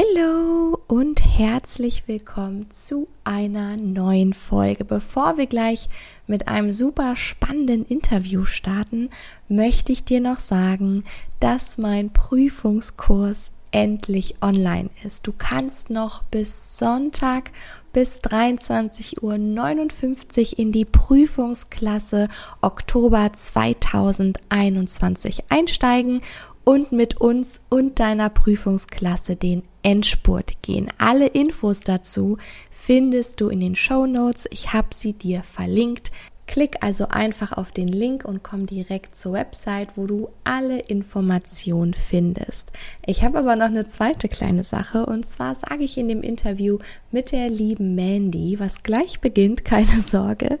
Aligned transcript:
Hallo 0.00 0.78
und 0.86 1.20
herzlich 1.22 2.04
willkommen 2.06 2.70
zu 2.70 3.08
einer 3.24 3.76
neuen 3.76 4.32
Folge. 4.32 4.84
Bevor 4.84 5.36
wir 5.36 5.46
gleich 5.46 5.90
mit 6.26 6.48
einem 6.48 6.72
super 6.72 7.16
spannenden 7.16 7.84
Interview 7.84 8.46
starten, 8.46 9.10
möchte 9.48 9.92
ich 9.92 10.04
dir 10.04 10.20
noch 10.20 10.40
sagen, 10.40 11.04
dass 11.38 11.76
mein 11.76 12.14
Prüfungskurs 12.14 13.50
endlich 13.72 14.36
online 14.40 14.88
ist. 15.04 15.26
Du 15.26 15.34
kannst 15.36 15.90
noch 15.90 16.22
bis 16.24 16.78
Sonntag 16.78 17.50
bis 17.92 18.20
23.59 18.20 20.52
Uhr 20.52 20.58
in 20.58 20.72
die 20.72 20.86
Prüfungsklasse 20.86 22.28
Oktober 22.62 23.34
2021 23.34 25.44
einsteigen 25.50 26.22
und 26.64 26.90
mit 26.92 27.20
uns 27.20 27.60
und 27.68 28.00
deiner 28.00 28.30
Prüfungsklasse 28.30 29.36
den 29.36 29.62
Endspurt 29.82 30.62
gehen. 30.62 30.88
Alle 30.98 31.26
Infos 31.26 31.80
dazu 31.80 32.38
findest 32.70 33.40
du 33.40 33.48
in 33.48 33.60
den 33.60 33.76
Show 33.76 34.06
Notes. 34.06 34.46
Ich 34.50 34.72
habe 34.72 34.88
sie 34.92 35.12
dir 35.12 35.42
verlinkt. 35.42 36.10
Klick 36.50 36.78
also 36.82 37.06
einfach 37.06 37.52
auf 37.52 37.70
den 37.70 37.86
Link 37.86 38.24
und 38.24 38.42
komm 38.42 38.66
direkt 38.66 39.16
zur 39.16 39.34
Website, 39.34 39.96
wo 39.96 40.08
du 40.08 40.30
alle 40.42 40.80
Informationen 40.80 41.94
findest. 41.94 42.72
Ich 43.06 43.22
habe 43.22 43.38
aber 43.38 43.54
noch 43.54 43.66
eine 43.66 43.86
zweite 43.86 44.28
kleine 44.28 44.64
Sache 44.64 45.06
und 45.06 45.28
zwar 45.28 45.54
sage 45.54 45.84
ich 45.84 45.96
in 45.96 46.08
dem 46.08 46.24
Interview 46.24 46.78
mit 47.12 47.30
der 47.30 47.48
lieben 47.48 47.94
Mandy, 47.94 48.56
was 48.58 48.82
gleich 48.82 49.20
beginnt, 49.20 49.64
keine 49.70 50.00
Sorge, 50.00 50.58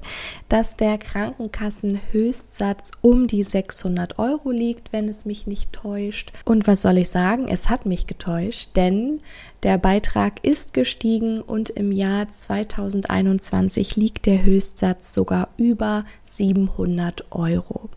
dass 0.48 0.76
der 0.76 0.96
Krankenkassenhöchstsatz 0.96 2.92
um 3.00 3.26
die 3.26 3.42
600 3.42 4.20
Euro 4.20 4.52
liegt, 4.52 4.92
wenn 4.92 5.08
es 5.08 5.24
mich 5.24 5.48
nicht 5.48 5.72
täuscht. 5.72 6.32
Und 6.44 6.68
was 6.68 6.82
soll 6.82 6.98
ich 6.98 7.10
sagen? 7.10 7.48
Es 7.48 7.68
hat 7.68 7.84
mich 7.84 8.06
getäuscht, 8.06 8.76
denn 8.76 9.22
der 9.62 9.78
Beitrag 9.78 10.44
ist 10.44 10.72
gestiegen 10.72 11.40
und 11.40 11.70
im 11.70 11.92
Jahr 11.92 12.28
2021 12.28 13.96
liegt 13.96 14.26
der 14.26 14.42
Höchstsatz 14.42 15.12
sogar 15.12 15.48
über 15.56 16.04
700 16.24 17.26
Euro. 17.30 17.90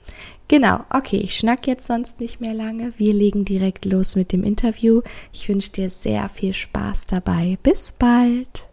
Genau, 0.49 0.81
okay, 0.89 1.17
ich 1.17 1.37
schnack 1.37 1.65
jetzt 1.67 1.87
sonst 1.87 2.19
nicht 2.19 2.41
mehr 2.41 2.53
lange. 2.53 2.93
Wir 2.97 3.13
legen 3.13 3.45
direkt 3.45 3.85
los 3.85 4.15
mit 4.15 4.31
dem 4.31 4.43
Interview. 4.43 5.01
Ich 5.31 5.47
wünsche 5.47 5.71
dir 5.71 5.89
sehr 5.89 6.29
viel 6.29 6.53
Spaß 6.53 7.07
dabei. 7.07 7.57
Bis 7.63 7.93
bald. 7.93 8.67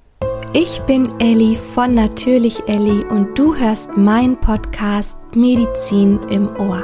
Ich 0.53 0.81
bin 0.81 1.09
Elli 1.21 1.57
von 1.57 1.95
Natürlich 1.95 2.69
Elli 2.69 3.05
und 3.07 3.39
du 3.39 3.55
hörst 3.55 3.97
meinen 3.97 4.39
Podcast 4.39 5.17
Medizin 5.35 6.19
im 6.29 6.49
Ohr. 6.57 6.83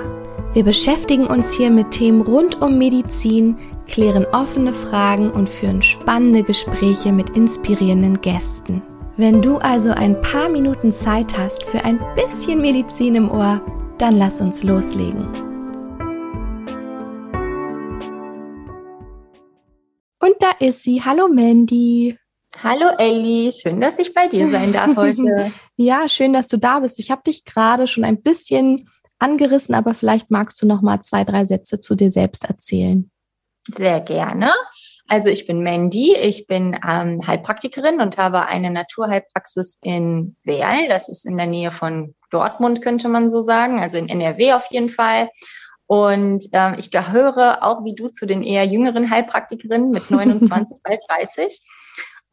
Wir 0.52 0.64
beschäftigen 0.64 1.26
uns 1.26 1.52
hier 1.52 1.70
mit 1.70 1.90
Themen 1.90 2.22
rund 2.22 2.62
um 2.62 2.78
Medizin, 2.78 3.58
klären 3.86 4.26
offene 4.32 4.72
Fragen 4.72 5.30
und 5.30 5.48
führen 5.48 5.82
spannende 5.82 6.42
Gespräche 6.42 7.12
mit 7.12 7.30
inspirierenden 7.30 8.20
Gästen. 8.20 8.82
Wenn 9.16 9.40
du 9.40 9.56
also 9.56 9.90
ein 9.90 10.20
paar 10.20 10.48
Minuten 10.48 10.92
Zeit 10.92 11.38
hast 11.38 11.64
für 11.64 11.84
ein 11.84 11.98
bisschen 12.14 12.60
Medizin 12.60 13.14
im 13.14 13.30
Ohr, 13.30 13.62
dann 13.98 14.16
lass 14.16 14.40
uns 14.40 14.62
loslegen. 14.62 15.26
Und 20.20 20.34
da 20.40 20.50
ist 20.58 20.82
sie. 20.82 21.02
Hallo 21.02 21.28
Mandy. 21.28 22.18
Hallo 22.62 22.88
Elli, 22.98 23.52
schön, 23.52 23.80
dass 23.80 23.98
ich 23.98 24.12
bei 24.12 24.28
dir 24.28 24.48
sein 24.48 24.72
darf 24.72 24.96
heute. 24.96 25.52
ja, 25.76 26.08
schön, 26.08 26.32
dass 26.32 26.48
du 26.48 26.58
da 26.58 26.80
bist. 26.80 26.98
Ich 26.98 27.10
habe 27.10 27.22
dich 27.26 27.44
gerade 27.44 27.86
schon 27.86 28.04
ein 28.04 28.22
bisschen 28.22 28.88
angerissen, 29.18 29.74
aber 29.74 29.94
vielleicht 29.94 30.30
magst 30.30 30.60
du 30.60 30.66
noch 30.66 30.82
mal 30.82 31.00
zwei, 31.00 31.24
drei 31.24 31.46
Sätze 31.46 31.80
zu 31.80 31.94
dir 31.94 32.10
selbst 32.10 32.44
erzählen. 32.44 33.10
Sehr 33.74 34.00
gerne. 34.00 34.50
Also 35.08 35.28
ich 35.28 35.46
bin 35.46 35.62
Mandy, 35.62 36.14
ich 36.14 36.46
bin 36.46 36.78
ähm, 36.86 37.26
Heilpraktikerin 37.26 38.00
und 38.00 38.18
habe 38.18 38.46
eine 38.46 38.70
Naturheilpraxis 38.70 39.78
in 39.82 40.36
Werl. 40.44 40.88
Das 40.88 41.08
ist 41.08 41.24
in 41.24 41.36
der 41.36 41.46
Nähe 41.46 41.72
von 41.72 42.14
Dortmund, 42.30 42.82
könnte 42.82 43.08
man 43.08 43.30
so 43.30 43.40
sagen, 43.40 43.80
also 43.80 43.96
in 43.96 44.08
NRW 44.08 44.54
auf 44.54 44.66
jeden 44.70 44.88
Fall. 44.88 45.30
Und 45.86 46.48
ähm, 46.52 46.76
ich 46.78 46.90
gehöre 46.90 47.62
auch 47.62 47.84
wie 47.84 47.94
du 47.94 48.08
zu 48.08 48.26
den 48.26 48.42
eher 48.42 48.64
jüngeren 48.64 49.10
Heilpraktikerinnen 49.10 49.90
mit 49.90 50.10
29, 50.10 50.78
bald 50.82 51.04
30. 51.08 51.60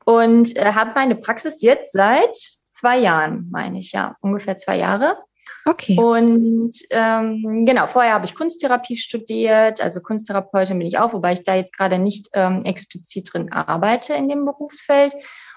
Und 0.06 0.56
äh, 0.58 0.74
habe 0.74 0.92
meine 0.96 1.16
Praxis 1.16 1.62
jetzt 1.62 1.94
seit 1.94 2.36
zwei 2.72 2.98
Jahren, 2.98 3.50
meine 3.52 3.80
ich, 3.80 3.92
ja, 3.92 4.16
ungefähr 4.22 4.58
zwei 4.58 4.78
Jahre. 4.78 5.18
Okay. 5.66 5.98
Und 5.98 6.72
ähm, 6.90 7.66
genau, 7.66 7.88
vorher 7.88 8.14
habe 8.14 8.26
ich 8.26 8.36
Kunsttherapie 8.36 8.98
studiert, 8.98 9.82
also 9.82 10.02
Kunsttherapeutin 10.02 10.78
bin 10.78 10.88
ich 10.88 10.98
auch, 10.98 11.14
wobei 11.14 11.34
ich 11.34 11.44
da 11.44 11.56
jetzt 11.56 11.76
gerade 11.76 12.00
nicht 12.00 12.30
ähm, 12.34 12.62
explizit 12.66 13.34
drin 13.34 13.52
arbeite 13.52 14.14
in 14.14 14.28
dem 14.28 14.46
Berufsfeld. 14.46 15.16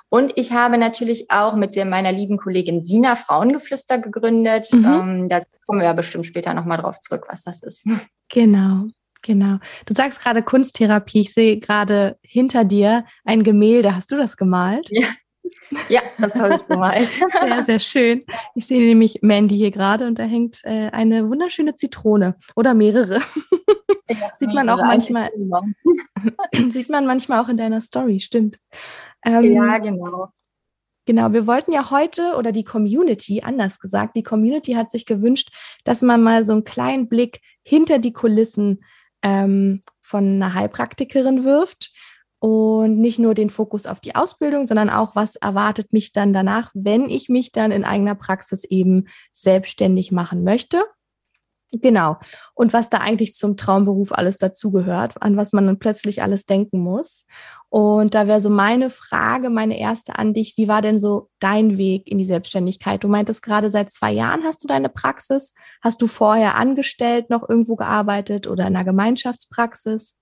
Und 0.09 0.33
ich 0.37 0.53
habe 0.53 0.79
natürlich 0.79 1.31
auch 1.31 1.57
mit 1.57 1.75
der, 1.75 1.85
meiner 1.85 2.13
lieben 2.13 2.37
Kollegin 2.37 2.83
Sina 2.83 3.17
Frauengeflüster 3.17 3.99
gegründet. 3.99 4.69
Mhm. 4.73 4.85
Ähm, 4.85 5.29
da 5.29 5.43
kommen 5.67 5.81
wir 5.81 5.87
ja 5.87 5.93
bestimmt 5.93 6.27
später 6.27 6.55
nochmal 6.55 6.79
drauf 6.79 7.01
zurück, 7.01 7.27
was 7.29 7.43
das 7.43 7.63
ist. 7.63 7.87
Genau. 8.29 8.89
Genau. 9.23 9.59
Du 9.87 9.95
sagst 9.95 10.21
gerade 10.21 10.43
Kunsttherapie. 10.43 11.21
Ich 11.21 11.33
sehe 11.33 11.61
gerade 11.61 12.19
hinter 12.23 12.65
dir 12.65 13.05
ein 13.25 13.45
Gemälde. 13.45 13.95
Hast 13.95 14.11
du 14.11 14.17
das 14.17 14.37
gemalt? 14.37 14.89
Ja, 14.91 15.07
ja, 15.89 16.01
das 16.19 16.35
habe 16.35 16.55
ich 16.55 16.67
gemalt. 16.67 17.09
Sehr, 17.41 17.65
sehr 17.65 17.81
schön. 17.81 18.25
Ich 18.55 18.67
sehe 18.67 18.85
nämlich 18.85 19.21
Mandy 19.23 19.57
hier 19.57 19.71
gerade 19.71 20.07
und 20.07 20.19
da 20.19 20.25
hängt 20.25 20.61
äh, 20.65 20.91
eine 20.91 21.29
wunderschöne 21.29 21.77
Zitrone 21.77 22.37
oder 22.55 22.75
mehrere. 22.75 23.21
Sieht 24.37 24.53
man 24.55 24.69
auch 24.69 24.79
manchmal. 24.79 25.31
sieht 26.69 26.89
man 26.89 27.07
manchmal 27.07 27.43
auch 27.43 27.49
in 27.49 27.57
deiner 27.57 27.81
Story, 27.81 28.21
stimmt. 28.21 28.59
Ähm, 29.25 29.53
ja, 29.53 29.79
genau. 29.79 30.29
Genau, 31.07 31.33
wir 31.33 31.47
wollten 31.47 31.73
ja 31.73 31.91
heute 31.91 32.35
oder 32.37 32.53
die 32.53 32.65
Community, 32.65 33.43
anders 33.43 33.79
gesagt, 33.79 34.17
die 34.17 34.25
Community 34.25 34.73
hat 34.73 34.91
sich 34.91 35.07
gewünscht, 35.07 35.51
dass 35.85 36.03
man 36.03 36.23
mal 36.23 36.45
so 36.45 36.53
einen 36.53 36.65
kleinen 36.65 37.09
Blick 37.09 37.41
hinter 37.63 37.99
die 37.99 38.13
Kulissen 38.13 38.85
ähm, 39.23 39.83
von 40.03 40.25
einer 40.25 40.55
Heilpraktikerin 40.55 41.45
wirft 41.45 41.93
und 42.39 42.99
nicht 42.99 43.19
nur 43.19 43.35
den 43.35 43.51
Fokus 43.51 43.87
auf 43.87 44.01
die 44.01 44.15
Ausbildung, 44.15 44.67
sondern 44.67 44.91
auch, 44.91 45.17
was 45.17 45.37
erwartet 45.37 45.93
mich 45.93 46.13
dann 46.13 46.33
danach, 46.33 46.71
wenn 46.75 47.09
ich 47.09 47.29
mich 47.29 47.53
dann 47.53 47.71
in 47.71 47.85
eigener 47.85 48.15
Praxis 48.15 48.65
eben 48.65 49.07
selbstständig 49.33 50.13
machen 50.13 50.45
möchte. 50.45 50.85
Genau. 51.73 52.17
Und 52.55 52.73
was 52.73 52.91
da 52.91 52.99
eigentlich 52.99 53.35
zum 53.35 53.57
Traumberuf 53.57 54.13
alles 54.13 54.37
dazugehört, 54.39 55.21
an 55.21 55.37
was 55.37 55.53
man 55.53 55.67
dann 55.67 55.79
plötzlich 55.79 56.23
alles 56.23 56.47
denken 56.47 56.79
muss. 56.79 57.25
Und 57.69 58.15
da 58.15 58.29
wäre 58.29 58.41
so 58.41 58.51
meine 58.51 58.89
Frage, 58.89 59.51
meine 59.51 59.79
erste 59.79 60.17
an 60.17 60.33
dich, 60.33 60.57
wie 60.57 60.69
war 60.69 60.81
denn 60.81 61.01
so 61.01 61.29
dein 61.41 61.77
Weg 61.77 62.07
in 62.07 62.19
die 62.19 62.27
Selbstständigkeit? 62.27 63.03
Du 63.03 63.09
meintest 63.09 63.43
gerade, 63.43 63.71
seit 63.71 63.91
zwei 63.91 64.13
Jahren 64.13 64.45
hast 64.45 64.63
du 64.63 64.69
deine 64.69 64.89
Praxis. 64.89 65.55
Hast 65.83 66.01
du 66.01 66.07
vorher 66.07 66.55
angestellt 66.55 67.31
noch 67.31 67.49
irgendwo 67.49 67.75
gearbeitet 67.75 68.47
oder 68.47 68.67
in 68.67 68.77
einer 68.77 68.85
Gemeinschaftspraxis? 68.85 70.17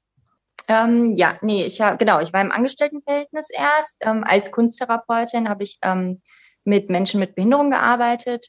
Ähm, 0.68 1.14
ja, 1.16 1.36
nee, 1.42 1.66
ich 1.66 1.78
ja, 1.78 1.94
genau, 1.94 2.20
ich 2.20 2.32
war 2.32 2.40
im 2.40 2.52
Angestelltenverhältnis 2.52 3.48
erst. 3.50 3.96
Ähm, 4.00 4.24
als 4.26 4.50
Kunsttherapeutin 4.50 5.48
habe 5.48 5.62
ich 5.62 5.78
ähm, 5.82 6.22
mit 6.64 6.90
Menschen 6.90 7.20
mit 7.20 7.34
Behinderung 7.34 7.70
gearbeitet. 7.70 8.48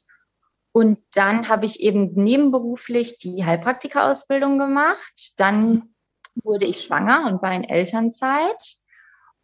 Und 0.72 1.00
dann 1.14 1.48
habe 1.48 1.66
ich 1.66 1.80
eben 1.80 2.14
nebenberuflich 2.16 3.18
die 3.20 3.46
Heilpraktikerausbildung 3.46 4.58
gemacht. 4.58 5.34
Dann 5.38 5.96
wurde 6.36 6.66
ich 6.66 6.82
schwanger 6.82 7.28
und 7.28 7.42
war 7.42 7.54
in 7.54 7.64
Elternzeit 7.64 8.76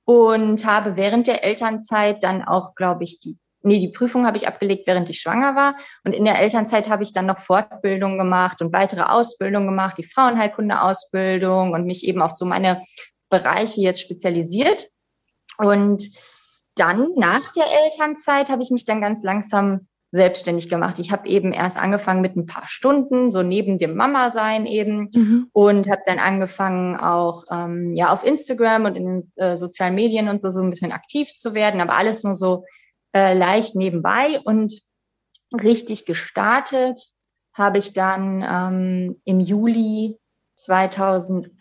und 0.04 0.66
habe 0.66 0.98
während 0.98 1.28
der 1.28 1.44
Elternzeit 1.44 2.24
dann 2.24 2.44
auch, 2.44 2.76
glaube 2.76 3.04
ich, 3.04 3.20
die 3.20 3.38
nee, 3.64 3.80
die 3.80 3.90
Prüfung 3.90 4.26
habe 4.26 4.38
ich 4.38 4.48
abgelegt, 4.48 4.88
während 4.88 5.10
ich 5.10 5.20
schwanger 5.20 5.56
war. 5.56 5.76
Und 6.04 6.14
in 6.14 6.26
der 6.26 6.40
Elternzeit 6.40 6.90
habe 6.90 7.04
ich 7.04 7.14
dann 7.14 7.26
noch 7.26 7.40
Fortbildung 7.40 8.18
gemacht 8.18 8.62
und 8.62 8.74
weitere 8.74 9.02
Ausbildung 9.02 9.66
gemacht, 9.66 9.98
die 9.98 10.04
Frauenheilkunde-Ausbildung 10.04 11.74
und 11.74 11.86
mich 11.86 12.06
eben 12.06 12.22
auf 12.22 12.32
so 12.36 12.46
meine 12.46 12.84
Bereiche 13.30 13.82
jetzt 13.82 14.02
spezialisiert. 14.02 14.88
Und 15.58 16.10
dann 16.76 17.10
nach 17.16 17.52
der 17.52 17.66
Elternzeit 17.84 18.50
habe 18.50 18.62
ich 18.62 18.72
mich 18.72 18.86
dann 18.86 19.02
ganz 19.02 19.24
langsam 19.24 19.88
selbstständig 20.14 20.68
gemacht. 20.68 21.00
Ich 21.00 21.12
habe 21.12 21.28
eben 21.28 21.54
erst 21.54 21.78
angefangen 21.78 22.22
mit 22.22 22.36
ein 22.36 22.46
paar 22.46 22.68
Stunden, 22.68 23.32
so 23.32 23.44
neben 23.44 23.78
dem 23.78 23.96
Mama-Sein 23.96 24.66
eben, 24.66 25.10
mhm. 25.14 25.48
und 25.54 25.90
habe 25.90 26.02
dann 26.06 26.20
angefangen 26.20 26.98
auch 26.98 27.46
ähm, 27.50 27.96
ja 27.96 28.12
auf 28.12 28.26
Instagram 28.26 28.86
und 28.86 28.96
in 28.98 29.06
den 29.06 29.32
äh, 29.38 29.58
sozialen 29.58 29.96
Medien 29.96 30.28
und 30.28 30.42
so 30.42 30.50
so 30.50 30.60
ein 30.60 30.70
bisschen 30.70 30.92
aktiv 30.92 31.34
zu 31.34 31.54
werden, 31.54 31.80
aber 31.80 31.96
alles 31.96 32.24
nur 32.24 32.36
so 32.36 32.66
äh, 33.14 33.34
leicht 33.34 33.76
nebenbei 33.76 34.40
und 34.44 34.82
richtig 35.54 36.06
gestartet 36.06 37.00
habe 37.54 37.78
ich 37.78 37.94
dann 37.94 38.44
ähm, 38.48 39.22
im 39.26 39.40
Juli 39.40 40.18
2019, 40.56 41.52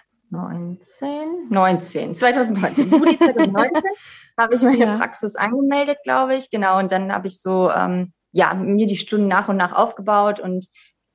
19, 1.50 2.14
2019, 2.14 2.91
Juli 2.91 3.19
2019 3.19 3.82
habe 4.38 4.55
ich 4.55 4.62
meine 4.62 4.79
ja. 4.79 4.97
Praxis 4.97 5.35
angemeldet, 5.37 5.99
glaube 6.05 6.37
ich, 6.37 6.50
genau. 6.50 6.79
Und 6.79 6.93
dann 6.93 7.12
habe 7.12 7.26
ich 7.26 7.41
so, 7.41 7.70
ähm, 7.70 8.12
ja, 8.32 8.55
mir 8.55 8.87
die 8.87 8.96
Stunden 8.96 9.26
nach 9.29 9.49
und 9.49 9.56
nach 9.56 9.73
aufgebaut 9.73 10.38
und 10.38 10.67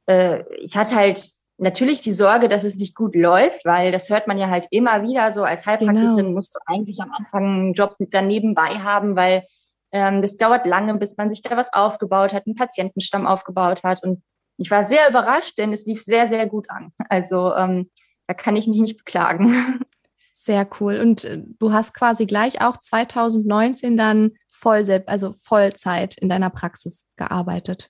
äh, 0.07 0.43
ich 0.57 0.75
hatte 0.75 0.95
halt 0.95 1.31
natürlich 1.57 2.01
die 2.01 2.13
Sorge, 2.13 2.49
dass 2.49 2.63
es 2.63 2.75
nicht 2.75 2.95
gut 2.95 3.15
läuft, 3.15 3.63
weil 3.65 3.91
das 3.91 4.09
hört 4.09 4.27
man 4.27 4.37
ja 4.37 4.49
halt 4.49 4.67
immer 4.71 5.03
wieder 5.03 5.31
so. 5.31 5.43
Als 5.43 5.65
Heilpraktikerin 5.65 6.17
Genau. 6.17 6.31
musst 6.31 6.53
du 6.55 6.59
eigentlich 6.65 6.99
am 7.01 7.11
Anfang 7.17 7.43
einen 7.43 7.73
Job 7.73 7.95
daneben 7.99 8.55
bei 8.55 8.79
haben, 8.79 9.15
weil 9.15 9.45
ähm, 9.95 10.21
das 10.21 10.35
dauert 10.35 10.65
lange, 10.65 10.95
bis 10.95 11.15
man 11.15 11.29
sich 11.29 11.41
da 11.41 11.55
was 11.55 11.71
aufgebaut 11.71 12.33
hat, 12.33 12.45
einen 12.45 12.55
Patientenstamm 12.55 13.25
aufgebaut 13.25 13.81
hat. 13.81 14.03
Und 14.03 14.21
ich 14.57 14.69
war 14.69 14.87
sehr 14.87 15.09
überrascht, 15.09 15.57
denn 15.57 15.71
es 15.71 15.85
lief 15.85 16.03
sehr, 16.03 16.27
sehr 16.27 16.47
gut 16.47 16.69
an. 16.69 16.91
Also 17.07 17.55
ähm, 17.55 17.89
da 18.27 18.33
kann 18.33 18.57
ich 18.57 18.67
mich 18.67 18.81
nicht 18.81 18.97
beklagen. 18.97 19.79
Sehr 20.33 20.67
cool. 20.79 20.99
Und 20.99 21.23
äh, 21.23 21.41
du 21.59 21.73
hast 21.73 21.95
quasi 21.95 22.27
gleich 22.27 22.61
auch 22.61 22.77
2019 22.77 23.97
dann 23.97 24.33
voll, 24.51 24.85
also 25.07 25.33
Vollzeit 25.41 26.15
in 26.17 26.29
deiner 26.29 26.51
Praxis 26.51 27.07
gearbeitet. 27.15 27.89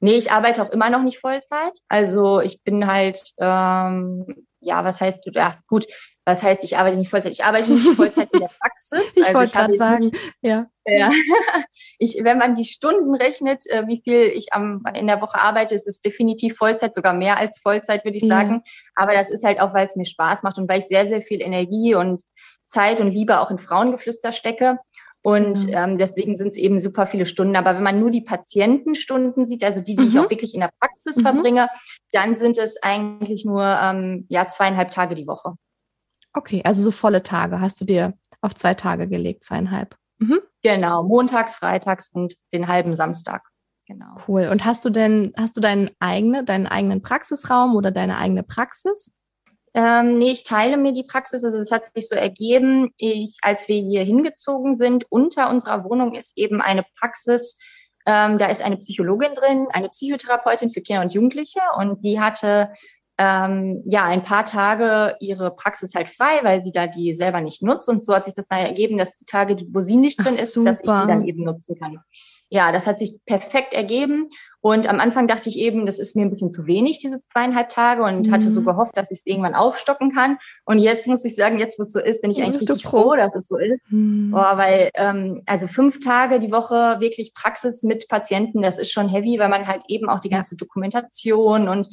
Nee, 0.00 0.14
ich 0.14 0.32
arbeite 0.32 0.62
auch 0.62 0.70
immer 0.70 0.88
noch 0.88 1.02
nicht 1.02 1.18
Vollzeit. 1.18 1.78
Also 1.88 2.40
ich 2.40 2.62
bin 2.62 2.86
halt, 2.86 3.22
ähm, 3.38 4.46
ja, 4.60 4.84
was 4.84 5.00
heißt, 5.00 5.28
ja 5.34 5.56
gut, 5.68 5.86
was 6.26 6.42
heißt, 6.42 6.62
ich 6.64 6.76
arbeite 6.76 6.98
nicht 6.98 7.10
Vollzeit? 7.10 7.32
Ich 7.32 7.44
arbeite 7.44 7.72
nicht 7.72 7.96
Vollzeit 7.96 8.32
in 8.32 8.40
der 8.40 8.50
Praxis. 8.60 9.00
Ich 9.16 9.24
also 9.24 9.38
wollte 9.38 9.52
gerade 9.52 9.76
sagen, 9.76 10.04
nicht, 10.04 10.20
ja. 10.42 10.66
ja. 10.86 11.10
ich, 11.98 12.18
wenn 12.22 12.38
man 12.38 12.54
die 12.54 12.64
Stunden 12.64 13.14
rechnet, 13.14 13.66
äh, 13.66 13.86
wie 13.86 14.00
viel 14.02 14.30
ich 14.34 14.52
am, 14.52 14.82
in 14.94 15.06
der 15.06 15.20
Woche 15.20 15.40
arbeite, 15.40 15.74
ist 15.74 15.88
es 15.88 16.00
definitiv 16.00 16.56
Vollzeit, 16.56 16.94
sogar 16.94 17.14
mehr 17.14 17.38
als 17.38 17.58
Vollzeit, 17.58 18.04
würde 18.04 18.18
ich 18.18 18.22
Ja. 18.24 18.28
sagen. 18.28 18.62
Aber 18.94 19.14
das 19.14 19.30
ist 19.30 19.44
halt 19.44 19.60
auch, 19.60 19.74
weil 19.74 19.86
es 19.86 19.96
mir 19.96 20.06
Spaß 20.06 20.42
macht 20.42 20.58
und 20.58 20.68
weil 20.68 20.80
ich 20.80 20.86
sehr, 20.86 21.06
sehr 21.06 21.22
viel 21.22 21.40
Energie 21.40 21.94
und 21.94 22.22
Zeit 22.66 23.00
und 23.00 23.10
Liebe 23.10 23.40
auch 23.40 23.50
in 23.50 23.58
Frauengeflüster 23.58 24.32
stecke. 24.32 24.78
Und 25.22 25.66
Genau. 25.66 25.78
ähm, 25.78 25.98
deswegen 25.98 26.34
sind 26.36 26.48
es 26.48 26.56
eben 26.56 26.80
super 26.80 27.06
viele 27.06 27.26
Stunden. 27.26 27.56
Aber 27.56 27.74
wenn 27.74 27.82
man 27.82 28.00
nur 28.00 28.10
die 28.10 28.22
Patientenstunden 28.22 29.44
sieht, 29.44 29.62
also 29.64 29.80
die, 29.80 29.94
die 29.94 30.06
ich 30.06 30.14
Mhm. 30.14 30.20
auch 30.20 30.30
wirklich 30.30 30.54
in 30.54 30.60
der 30.60 30.70
Praxis 30.80 31.16
Mhm. 31.16 31.22
verbringe, 31.22 31.68
dann 32.12 32.34
sind 32.36 32.56
es 32.58 32.82
eigentlich 32.82 33.44
nur 33.44 33.62
ähm, 33.64 34.24
ja 34.28 34.48
zweieinhalb 34.48 34.90
Tage 34.90 35.14
die 35.14 35.26
Woche. 35.26 35.54
Okay, 36.32 36.62
also 36.64 36.82
so 36.82 36.90
volle 36.90 37.22
Tage 37.22 37.60
hast 37.60 37.80
du 37.80 37.84
dir 37.84 38.14
auf 38.40 38.54
zwei 38.54 38.74
Tage 38.74 39.08
gelegt, 39.08 39.44
zweieinhalb. 39.44 39.96
Mhm. 40.18 40.40
Genau, 40.62 41.02
montags, 41.02 41.56
freitags 41.56 42.10
und 42.12 42.36
den 42.54 42.68
halben 42.68 42.94
Samstag. 42.94 43.42
Genau. 43.86 44.14
Cool. 44.28 44.48
Und 44.50 44.64
hast 44.64 44.84
du 44.84 44.90
denn, 44.90 45.32
hast 45.36 45.56
du 45.56 45.60
deinen 45.60 45.90
eigene, 45.98 46.44
deinen 46.44 46.66
eigenen 46.68 47.02
Praxisraum 47.02 47.74
oder 47.74 47.90
deine 47.90 48.18
eigene 48.18 48.42
Praxis? 48.44 49.14
Ähm, 49.72 50.18
nee, 50.18 50.32
ich 50.32 50.42
teile 50.42 50.76
mir 50.76 50.92
die 50.92 51.04
Praxis. 51.04 51.44
Also 51.44 51.58
es 51.58 51.70
hat 51.70 51.86
sich 51.94 52.08
so 52.08 52.16
ergeben, 52.16 52.92
ich, 52.96 53.38
als 53.42 53.68
wir 53.68 53.76
hier 53.76 54.02
hingezogen 54.02 54.76
sind, 54.76 55.04
unter 55.10 55.48
unserer 55.48 55.84
Wohnung 55.84 56.14
ist 56.14 56.36
eben 56.36 56.60
eine 56.60 56.84
Praxis. 56.98 57.56
Ähm, 58.06 58.38
da 58.38 58.46
ist 58.46 58.62
eine 58.62 58.78
Psychologin 58.78 59.34
drin, 59.34 59.68
eine 59.72 59.90
Psychotherapeutin 59.90 60.70
für 60.70 60.80
Kinder 60.80 61.02
und 61.02 61.12
Jugendliche 61.12 61.60
und 61.76 62.02
die 62.02 62.18
hatte 62.18 62.72
ähm, 63.18 63.82
ja 63.84 64.04
ein 64.04 64.22
paar 64.22 64.46
Tage 64.46 65.14
ihre 65.20 65.54
Praxis 65.54 65.94
halt 65.94 66.08
frei, 66.08 66.40
weil 66.42 66.62
sie 66.62 66.72
da 66.72 66.86
die 66.86 67.14
selber 67.14 67.42
nicht 67.42 67.62
nutzt 67.62 67.88
und 67.90 68.04
so 68.04 68.14
hat 68.14 68.24
sich 68.24 68.32
das 68.32 68.48
dann 68.48 68.60
ergeben, 68.60 68.96
dass 68.96 69.14
die 69.16 69.26
Tage, 69.26 69.56
wo 69.70 69.82
sie 69.82 69.96
nicht 69.96 70.18
drin 70.18 70.34
Ach, 70.38 70.42
ist, 70.42 70.56
dass 70.56 70.76
ich 70.76 70.82
die 70.82 71.06
dann 71.06 71.26
eben 71.26 71.44
nutzen 71.44 71.78
kann. 71.78 71.98
Ja, 72.52 72.72
das 72.72 72.86
hat 72.86 72.98
sich 72.98 73.18
perfekt 73.26 73.72
ergeben. 73.72 74.28
Und 74.60 74.88
am 74.88 74.98
Anfang 75.00 75.28
dachte 75.28 75.48
ich 75.48 75.56
eben, 75.56 75.86
das 75.86 75.98
ist 76.00 76.16
mir 76.16 76.22
ein 76.22 76.30
bisschen 76.30 76.50
zu 76.52 76.66
wenig, 76.66 76.98
diese 76.98 77.22
zweieinhalb 77.32 77.70
Tage, 77.70 78.02
und 78.02 78.26
Mhm. 78.26 78.32
hatte 78.32 78.50
so 78.50 78.62
gehofft, 78.62 78.94
dass 78.96 79.10
ich 79.10 79.18
es 79.20 79.26
irgendwann 79.26 79.54
aufstocken 79.54 80.10
kann. 80.12 80.36
Und 80.64 80.78
jetzt 80.78 81.06
muss 81.06 81.24
ich 81.24 81.34
sagen, 81.36 81.58
jetzt 81.60 81.78
wo 81.78 81.82
es 81.84 81.92
so 81.92 82.00
ist, 82.00 82.20
bin 82.20 82.30
ich 82.32 82.42
eigentlich 82.42 82.58
Bist 82.58 82.68
du 82.68 82.72
richtig 82.74 82.90
froh? 82.90 83.02
froh, 83.10 83.16
dass 83.16 83.34
es 83.36 83.46
so 83.48 83.56
ist. 83.56 83.88
Hm. 83.90 84.32
Boah, 84.32 84.58
weil 84.58 84.90
ähm, 84.94 85.42
also 85.46 85.66
fünf 85.68 86.00
Tage 86.00 86.40
die 86.40 86.50
Woche 86.52 86.96
wirklich 87.00 87.32
Praxis 87.34 87.82
mit 87.84 88.08
Patienten, 88.08 88.60
das 88.62 88.78
ist 88.78 88.92
schon 88.92 89.08
heavy, 89.08 89.38
weil 89.38 89.48
man 89.48 89.66
halt 89.66 89.82
eben 89.88 90.10
auch 90.10 90.20
die 90.20 90.28
Ja. 90.28 90.38
ganze 90.38 90.56
Dokumentation 90.56 91.68
und 91.68 91.86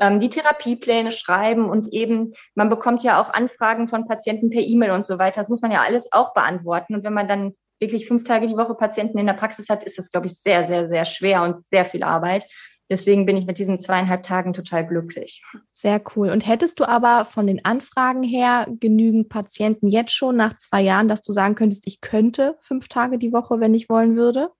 ähm, 0.00 0.18
die 0.20 0.28
Therapiepläne 0.28 1.12
schreiben 1.12 1.68
und 1.68 1.92
eben, 1.92 2.32
man 2.54 2.68
bekommt 2.70 3.02
ja 3.02 3.20
auch 3.20 3.32
Anfragen 3.32 3.88
von 3.88 4.06
Patienten 4.08 4.48
per 4.50 4.60
E-Mail 4.62 4.92
und 4.92 5.06
so 5.06 5.18
weiter. 5.18 5.40
Das 5.40 5.48
muss 5.48 5.60
man 5.62 5.70
ja 5.72 5.82
alles 5.82 6.08
auch 6.12 6.34
beantworten. 6.34 6.94
Und 6.94 7.04
wenn 7.04 7.12
man 7.14 7.28
dann 7.28 7.54
wirklich 7.80 8.06
fünf 8.06 8.24
Tage 8.24 8.46
die 8.46 8.56
Woche 8.56 8.74
Patienten 8.74 9.18
in 9.18 9.26
der 9.26 9.34
Praxis 9.34 9.68
hat, 9.68 9.84
ist 9.84 9.98
das, 9.98 10.10
glaube 10.10 10.26
ich, 10.26 10.38
sehr, 10.40 10.64
sehr, 10.64 10.88
sehr 10.88 11.04
schwer 11.04 11.42
und 11.42 11.64
sehr 11.70 11.84
viel 11.84 12.02
Arbeit. 12.02 12.46
Deswegen 12.90 13.24
bin 13.24 13.36
ich 13.36 13.46
mit 13.46 13.58
diesen 13.58 13.80
zweieinhalb 13.80 14.22
Tagen 14.22 14.52
total 14.52 14.86
glücklich. 14.86 15.42
Sehr 15.72 16.02
cool. 16.14 16.30
Und 16.30 16.46
hättest 16.46 16.80
du 16.80 16.84
aber 16.84 17.24
von 17.24 17.46
den 17.46 17.64
Anfragen 17.64 18.22
her 18.22 18.66
genügend 18.78 19.30
Patienten 19.30 19.88
jetzt 19.88 20.12
schon 20.12 20.36
nach 20.36 20.56
zwei 20.58 20.82
Jahren, 20.82 21.08
dass 21.08 21.22
du 21.22 21.32
sagen 21.32 21.54
könntest, 21.54 21.86
ich 21.86 22.02
könnte 22.02 22.56
fünf 22.60 22.88
Tage 22.88 23.18
die 23.18 23.32
Woche, 23.32 23.58
wenn 23.58 23.74
ich 23.74 23.88
wollen 23.88 24.16
würde? 24.16 24.50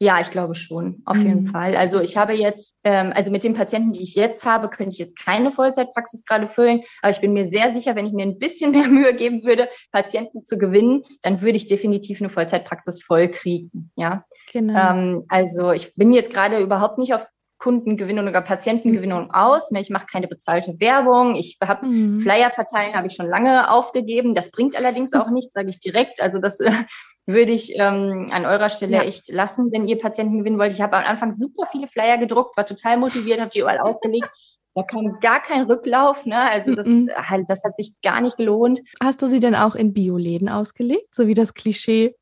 Ja, 0.00 0.20
ich 0.20 0.30
glaube 0.30 0.54
schon, 0.56 1.02
auf 1.04 1.16
jeden 1.16 1.44
Mhm. 1.44 1.50
Fall. 1.52 1.76
Also 1.76 2.00
ich 2.00 2.16
habe 2.16 2.32
jetzt, 2.32 2.74
ähm, 2.82 3.12
also 3.14 3.30
mit 3.30 3.44
den 3.44 3.54
Patienten, 3.54 3.92
die 3.92 4.02
ich 4.02 4.14
jetzt 4.16 4.44
habe, 4.44 4.68
könnte 4.68 4.92
ich 4.92 4.98
jetzt 4.98 5.16
keine 5.18 5.52
Vollzeitpraxis 5.52 6.24
gerade 6.24 6.48
füllen. 6.48 6.82
Aber 7.00 7.10
ich 7.10 7.20
bin 7.20 7.32
mir 7.32 7.46
sehr 7.46 7.72
sicher, 7.72 7.94
wenn 7.94 8.06
ich 8.06 8.12
mir 8.12 8.24
ein 8.26 8.38
bisschen 8.38 8.70
mehr 8.72 8.88
Mühe 8.88 9.14
geben 9.14 9.44
würde, 9.44 9.68
Patienten 9.92 10.44
zu 10.44 10.58
gewinnen, 10.58 11.04
dann 11.22 11.40
würde 11.42 11.56
ich 11.56 11.68
definitiv 11.68 12.20
eine 12.20 12.28
Vollzeitpraxis 12.28 13.02
voll 13.02 13.28
kriegen. 13.28 13.90
Ja, 13.96 14.24
Genau. 14.52 14.78
ähm, 14.78 15.24
also 15.28 15.70
ich 15.72 15.94
bin 15.94 16.12
jetzt 16.12 16.32
gerade 16.32 16.58
überhaupt 16.60 16.98
nicht 16.98 17.14
auf 17.14 17.26
Kundengewinnung 17.58 18.26
oder 18.28 18.42
Patientengewinnung 18.42 19.30
aus. 19.30 19.70
Ne? 19.70 19.80
Ich 19.80 19.88
mache 19.88 20.06
keine 20.10 20.26
bezahlte 20.28 20.78
Werbung. 20.80 21.34
Ich 21.36 21.56
habe 21.64 21.86
Mhm. 21.86 22.20
Flyer 22.20 22.50
verteilen 22.50 22.94
habe 22.94 23.06
ich 23.06 23.14
schon 23.14 23.28
lange 23.28 23.70
aufgegeben. 23.70 24.34
Das 24.34 24.50
bringt 24.50 24.76
allerdings 24.76 25.12
auch 25.14 25.30
nichts, 25.30 25.54
sage 25.54 25.70
ich 25.70 25.78
direkt. 25.78 26.20
Also 26.20 26.38
das 26.40 26.58
äh, 26.60 26.70
würde 27.26 27.52
ich 27.52 27.74
ähm, 27.78 28.28
an 28.32 28.44
eurer 28.44 28.68
Stelle 28.68 28.96
Ja. 28.98 29.02
echt 29.02 29.28
lassen, 29.28 29.70
wenn 29.72 29.86
ihr 29.88 29.98
Patienten 29.98 30.38
gewinnen 30.38 30.58
wollt. 30.58 30.72
Ich 30.72 30.80
habe 30.80 30.96
am 30.96 31.04
Anfang 31.04 31.34
super 31.34 31.66
viele 31.70 31.88
Flyer 31.88 32.18
gedruckt, 32.18 32.56
war 32.56 32.66
total 32.66 32.98
motiviert, 32.98 33.40
habe 33.40 33.50
die 33.50 33.60
überall 33.60 33.78
ausgelegt. 33.78 34.28
Da 34.74 34.82
kam 34.82 35.18
gar 35.20 35.40
kein 35.40 35.62
Rücklauf. 35.62 36.26
Ne? 36.26 36.36
Also 36.36 36.74
das, 36.74 36.86
halt, 37.16 37.48
das 37.48 37.62
hat 37.64 37.76
sich 37.76 37.94
gar 38.02 38.20
nicht 38.20 38.36
gelohnt. 38.36 38.80
Hast 39.02 39.22
du 39.22 39.28
sie 39.28 39.38
denn 39.40 39.54
auch 39.54 39.76
in 39.76 39.92
Bioläden 39.92 40.48
ausgelegt, 40.48 41.14
so 41.14 41.28
wie 41.28 41.34
das 41.34 41.54
Klischee 41.54 42.14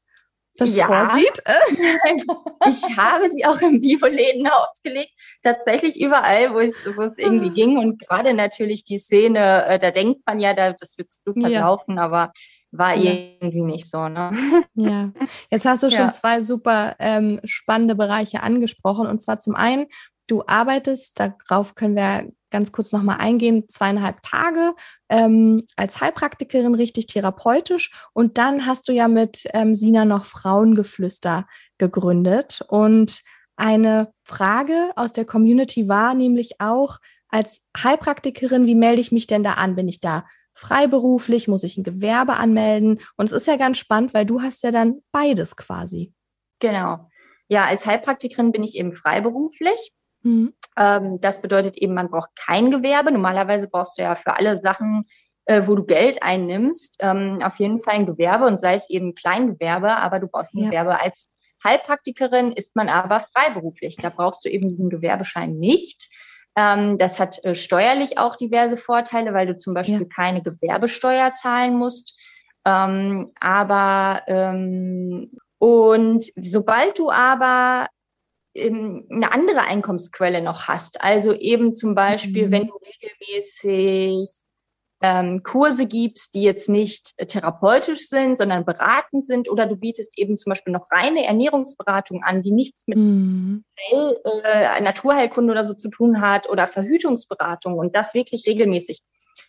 das 0.58 0.74
Ja. 0.76 0.86
vorsieht? 0.86 1.42
Ich 2.68 2.96
habe 2.96 3.28
sie 3.30 3.44
auch 3.44 3.60
in 3.60 3.80
Bioläden 3.80 4.46
ausgelegt, 4.46 5.10
tatsächlich 5.42 6.00
überall, 6.00 6.54
wo 6.54 6.60
es, 6.60 6.72
wo 6.94 7.02
es 7.02 7.18
irgendwie 7.18 7.48
Ah. 7.48 7.54
ging. 7.54 7.76
Und 7.78 8.00
gerade 8.06 8.34
natürlich 8.34 8.84
die 8.84 8.98
Szene, 8.98 9.66
äh, 9.66 9.78
da 9.80 9.90
denkt 9.90 10.20
man 10.26 10.38
ja, 10.38 10.54
da, 10.54 10.72
das 10.72 10.96
wird 10.96 11.10
super 11.24 11.48
Ja. 11.48 11.60
laufen, 11.62 11.98
aber 11.98 12.30
war 12.70 12.94
irgendwie 12.96 13.62
nicht 13.62 13.90
so. 13.90 14.08
Ne? 14.08 14.30
Ja, 14.74 15.10
jetzt 15.50 15.64
hast 15.66 15.82
du 15.82 15.90
schon 15.90 16.06
Ja. 16.06 16.10
zwei 16.10 16.40
super 16.42 16.94
ähm, 17.00 17.40
spannende 17.44 17.94
Bereiche 17.96 18.42
angesprochen. 18.42 19.06
Und 19.08 19.20
zwar 19.20 19.38
zum 19.40 19.54
einen, 19.56 19.86
du 20.28 20.44
arbeitest, 20.46 21.18
darauf 21.18 21.74
können 21.74 21.96
wir 21.96 22.30
ganz 22.52 22.70
kurz 22.70 22.92
nochmal 22.92 23.16
eingehen, 23.18 23.68
zweieinhalb 23.68 24.22
Tage 24.22 24.74
ähm, 25.08 25.66
als 25.74 26.00
Heilpraktikerin 26.00 26.76
richtig 26.76 27.08
therapeutisch. 27.08 27.90
Und 28.12 28.38
dann 28.38 28.66
hast 28.66 28.88
du 28.88 28.92
ja 28.92 29.08
mit 29.08 29.48
ähm, 29.52 29.74
Sina 29.74 30.04
noch 30.04 30.26
Frauengeflüster 30.26 31.48
gegründet. 31.78 32.64
Und 32.68 33.22
eine 33.56 34.12
Frage 34.22 34.92
aus 34.94 35.12
der 35.12 35.24
Community 35.24 35.88
war 35.88 36.14
nämlich 36.14 36.60
auch, 36.60 36.98
als 37.28 37.62
Heilpraktikerin, 37.76 38.66
wie 38.66 38.74
melde 38.74 39.00
ich 39.00 39.10
mich 39.10 39.26
denn 39.26 39.42
da 39.42 39.54
an? 39.54 39.74
Bin 39.74 39.88
ich 39.88 40.00
da 40.00 40.26
freiberuflich? 40.52 41.48
Muss 41.48 41.64
ich 41.64 41.78
ein 41.78 41.82
Gewerbe 41.82 42.34
anmelden? 42.34 43.00
Und 43.16 43.26
es 43.26 43.32
ist 43.32 43.46
ja 43.46 43.56
ganz 43.56 43.78
spannend, 43.78 44.12
weil 44.14 44.26
du 44.26 44.42
hast 44.42 44.62
ja 44.62 44.70
dann 44.70 45.00
beides 45.12 45.56
quasi. 45.56 46.12
Genau. 46.60 47.08
Ja, 47.48 47.64
als 47.64 47.86
Heilpraktikerin 47.86 48.52
bin 48.52 48.62
ich 48.62 48.76
eben 48.76 48.94
freiberuflich. 48.94 49.92
Mhm. 50.22 50.52
Ähm, 50.78 51.18
das 51.20 51.40
bedeutet 51.42 51.76
eben, 51.78 51.94
man 51.94 52.10
braucht 52.10 52.30
kein 52.36 52.70
Gewerbe. 52.70 53.12
Normalerweise 53.12 53.68
brauchst 53.68 53.98
du 53.98 54.02
ja 54.02 54.14
für 54.14 54.36
alle 54.36 54.58
Sachen, 54.60 55.04
äh, 55.44 55.62
wo 55.66 55.74
du 55.74 55.84
Geld 55.84 56.22
einnimmst, 56.22 56.96
ähm, 57.00 57.40
auf 57.42 57.56
jeden 57.56 57.82
Fall 57.82 57.94
ein 57.94 58.06
Gewerbe 58.06 58.46
und 58.46 58.58
sei 58.58 58.74
es 58.74 58.88
eben 58.88 59.14
Kleingewerbe, 59.14 59.96
aber 59.96 60.18
du 60.20 60.28
brauchst 60.28 60.54
ein 60.54 60.58
Ja. 60.60 60.66
Gewerbe. 60.66 61.00
Als 61.00 61.28
Heilpraktikerin 61.64 62.52
ist 62.52 62.74
man 62.76 62.88
aber 62.88 63.20
freiberuflich. 63.34 63.96
Da 63.96 64.10
brauchst 64.10 64.44
du 64.44 64.48
eben 64.48 64.68
diesen 64.68 64.88
Gewerbeschein 64.90 65.58
nicht. 65.58 66.08
Ähm, 66.56 66.98
das 66.98 67.18
hat 67.18 67.42
äh, 67.44 67.54
steuerlich 67.54 68.18
auch 68.18 68.36
diverse 68.36 68.76
Vorteile, 68.76 69.32
weil 69.34 69.46
du 69.46 69.56
zum 69.56 69.74
Beispiel 69.74 70.00
Ja. 70.02 70.06
keine 70.14 70.42
Gewerbesteuer 70.42 71.34
zahlen 71.34 71.76
musst. 71.76 72.14
Ähm, 72.64 73.32
aber 73.40 74.22
ähm, 74.26 75.32
und 75.58 76.24
sobald 76.36 76.98
du 76.98 77.10
aber 77.10 77.86
eine 78.56 79.32
andere 79.32 79.62
Einkommensquelle 79.62 80.42
noch 80.42 80.68
hast, 80.68 81.00
also 81.00 81.32
eben 81.32 81.74
zum 81.74 81.94
Beispiel, 81.94 82.48
Mhm. 82.48 82.52
wenn 82.52 82.66
du 82.66 82.74
regelmäßig 82.76 84.28
ähm, 85.04 85.42
Kurse 85.42 85.86
gibst, 85.86 86.34
die 86.34 86.42
jetzt 86.42 86.68
nicht 86.68 87.12
äh, 87.16 87.26
therapeutisch 87.26 88.08
sind, 88.08 88.38
sondern 88.38 88.64
beratend 88.64 89.26
sind, 89.26 89.50
oder 89.50 89.66
du 89.66 89.74
bietest 89.74 90.16
eben 90.16 90.36
zum 90.36 90.50
Beispiel 90.50 90.72
noch 90.72 90.92
reine 90.92 91.24
Ernährungsberatung 91.26 92.22
an, 92.22 92.40
die 92.42 92.52
nichts 92.52 92.86
mit 92.86 92.98
Mhm. 92.98 93.64
Heil, 93.90 94.16
äh, 94.44 94.80
Naturheilkunde 94.80 95.50
oder 95.52 95.64
so 95.64 95.74
zu 95.74 95.88
tun 95.88 96.20
hat 96.20 96.48
oder 96.48 96.68
Verhütungsberatung 96.68 97.74
und 97.78 97.96
das 97.96 98.14
wirklich 98.14 98.46
regelmäßig, 98.46 99.02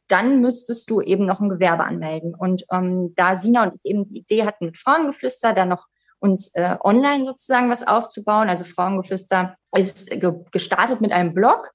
dann 0.07 0.41
müsstest 0.41 0.89
du 0.89 1.01
eben 1.01 1.25
noch 1.27 1.39
ein 1.39 1.49
Gewerbe 1.49 1.83
anmelden. 1.83 2.33
Und 2.33 2.63
ähm, 2.71 3.13
da 3.15 3.35
Sina 3.35 3.63
und 3.63 3.75
ich 3.75 3.85
eben 3.85 4.05
die 4.05 4.17
Idee 4.17 4.45
hatten 4.45 4.65
mit 4.65 4.77
Frauengeflüster, 4.77 5.53
da 5.53 5.65
noch 5.65 5.85
uns 6.23 6.49
äh, 6.53 6.77
online 6.83 7.25
sozusagen 7.25 7.69
was 7.69 7.85
aufzubauen. 7.85 8.49
Also 8.49 8.63
Frauengeflüster 8.63 9.57
ist 9.75 10.09
ge 10.09 10.31
gestartet 10.51 11.01
mit 11.01 11.11
einem 11.11 11.33
Blog. 11.33 11.69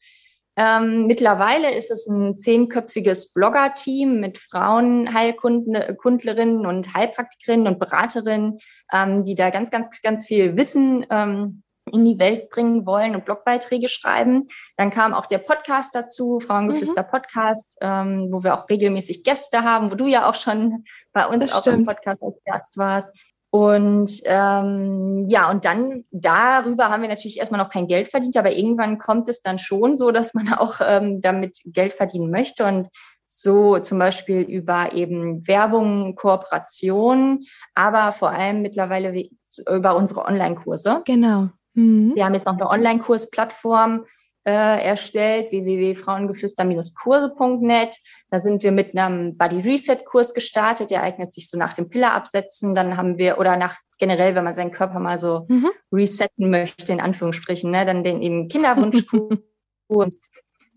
Ähm, 0.56 1.06
mittlerweile 1.06 1.74
ist 1.74 1.90
es 1.92 2.08
ein 2.08 2.38
zehnköpfiges 2.38 3.32
Blogger-Team 3.32 4.18
mit 4.18 4.38
Frauenheilkundlerinnen 4.38 6.66
und 6.66 6.94
Heilpraktikerinnen 6.94 7.68
und 7.68 7.78
Beraterinnen, 7.78 8.58
ähm, 8.92 9.22
die 9.22 9.36
da 9.36 9.50
ganz, 9.50 9.70
ganz, 9.70 9.88
ganz 10.02 10.26
viel 10.26 10.56
Wissen 10.56 11.06
ähm, 11.10 11.62
in 11.92 12.04
die 12.04 12.18
Welt 12.18 12.50
bringen 12.50 12.86
wollen 12.86 13.14
und 13.14 13.24
Blogbeiträge 13.24 13.88
schreiben. 13.88 14.48
Dann 14.76 14.90
kam 14.90 15.14
auch 15.14 15.26
der 15.26 15.38
Podcast 15.38 15.94
dazu, 15.94 16.40
Frauengeflüster 16.40 17.02
mhm. 17.02 17.10
Podcast, 17.10 17.76
ähm, 17.80 18.28
wo 18.30 18.42
wir 18.42 18.54
auch 18.54 18.68
regelmäßig 18.68 19.24
Gäste 19.24 19.62
haben, 19.62 19.90
wo 19.90 19.94
du 19.94 20.06
ja 20.06 20.28
auch 20.28 20.34
schon 20.34 20.84
bei 21.12 21.26
uns 21.26 21.44
das 21.44 21.54
auch 21.54 21.60
stimmt. 21.60 21.78
im 21.78 21.86
Podcast 21.86 22.22
als 22.22 22.42
Gast 22.44 22.76
warst. 22.76 23.08
Und 23.50 24.20
ähm, 24.24 25.26
ja, 25.28 25.50
und 25.50 25.64
dann 25.64 26.04
darüber 26.10 26.90
haben 26.90 27.02
wir 27.02 27.08
natürlich 27.08 27.38
erstmal 27.38 27.60
noch 27.60 27.70
kein 27.70 27.86
Geld 27.86 28.08
verdient, 28.08 28.36
aber 28.36 28.52
irgendwann 28.52 28.98
kommt 28.98 29.26
es 29.28 29.40
dann 29.40 29.58
schon 29.58 29.96
so, 29.96 30.10
dass 30.10 30.34
man 30.34 30.52
auch 30.52 30.80
ähm, 30.84 31.20
damit 31.20 31.58
Geld 31.64 31.94
verdienen 31.94 32.30
möchte 32.30 32.66
und 32.66 32.88
so 33.26 33.78
zum 33.78 33.98
Beispiel 33.98 34.40
über 34.40 34.92
eben 34.92 35.46
Werbung, 35.46 36.14
Kooperation, 36.14 37.44
aber 37.74 38.12
vor 38.12 38.30
allem 38.30 38.62
mittlerweile 38.62 39.28
über 39.70 39.96
unsere 39.96 40.24
Online-Kurse. 40.24 41.02
Genau. 41.04 41.48
Mhm. 41.74 42.14
Wir 42.14 42.24
haben 42.24 42.34
jetzt 42.34 42.46
noch 42.46 42.54
eine 42.54 42.68
Online-Kursplattform, 42.68 44.04
äh, 44.48 44.82
erstellt, 44.82 45.50
www.frauengeflüster-kurse.net. 45.50 47.96
Da 48.30 48.40
sind 48.40 48.62
wir 48.62 48.72
mit 48.72 48.96
einem 48.96 49.36
Body 49.36 49.60
Reset 49.60 49.98
Kurs 50.06 50.32
gestartet, 50.32 50.90
der 50.90 51.02
eignet 51.02 51.34
sich 51.34 51.50
so 51.50 51.58
nach 51.58 51.74
dem 51.74 51.90
Pillar 51.90 52.14
absetzen. 52.14 52.74
Dann 52.74 52.96
haben 52.96 53.18
wir, 53.18 53.38
oder 53.38 53.58
nach 53.58 53.76
generell, 53.98 54.34
wenn 54.34 54.44
man 54.44 54.54
seinen 54.54 54.70
Körper 54.70 55.00
mal 55.00 55.18
so 55.18 55.44
mhm. 55.48 55.68
resetten 55.92 56.48
möchte, 56.48 56.90
in 56.92 57.00
Anführungsstrichen, 57.00 57.70
ne, 57.70 57.84
dann 57.84 58.02
den 58.02 58.22
eben 58.22 58.48
Kinderwunschkurs 58.48 59.36
und 59.88 60.16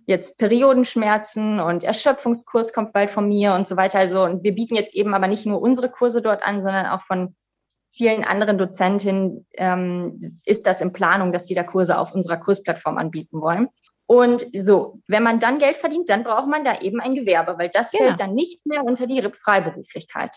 jetzt 0.06 0.38
Periodenschmerzen 0.38 1.62
und 1.62 1.86
Erschöpfungskurs 1.86 2.74
kommt 2.74 2.92
bald 2.92 3.10
von 3.10 3.30
mir 3.30 3.54
und 3.54 3.70
so 3.70 3.78
weiter. 3.78 4.00
Also, 4.00 4.24
und 4.24 4.44
wir 4.44 4.54
bieten 4.54 4.75
jetzt 4.75 4.94
eben 4.94 5.13
aber 5.13 5.30
nicht 5.30 5.46
nur 5.46 5.62
unsere 5.62 5.90
Kurse 5.90 6.22
dort 6.22 6.44
an, 6.44 6.58
sondern 6.58 6.88
auch 6.88 7.04
von 7.04 7.38
vielen 7.91 8.24
anderen 8.24 8.57
Dozentinnen 8.57 9.45
ähm, 9.53 10.39
ist 10.45 10.65
das 10.65 10.81
in 10.81 10.93
Planung, 10.93 11.31
dass 11.31 11.43
die 11.45 11.55
da 11.55 11.63
Kurse 11.63 11.98
auf 11.98 12.13
unserer 12.13 12.38
Kursplattform 12.38 12.98
anbieten 12.98 13.41
wollen. 13.41 13.67
Und 14.05 14.45
so, 14.53 15.00
wenn 15.07 15.24
man 15.24 15.39
dann 15.39 15.60
Geld 15.60 15.77
verdient, 15.77 16.10
dann 16.10 16.24
braucht 16.24 16.48
man 16.48 16.65
da 16.65 16.81
eben 16.81 17.00
ein 17.00 17.15
Gewerbe, 17.15 17.57
weil 17.57 17.69
das 17.69 17.91
genau. 17.91 18.05
fällt 18.05 18.19
dann 18.19 18.33
nicht 18.33 18.65
mehr 18.65 18.83
unter 18.83 19.07
die 19.07 19.21
Freiberuflichkeit. 19.21 20.36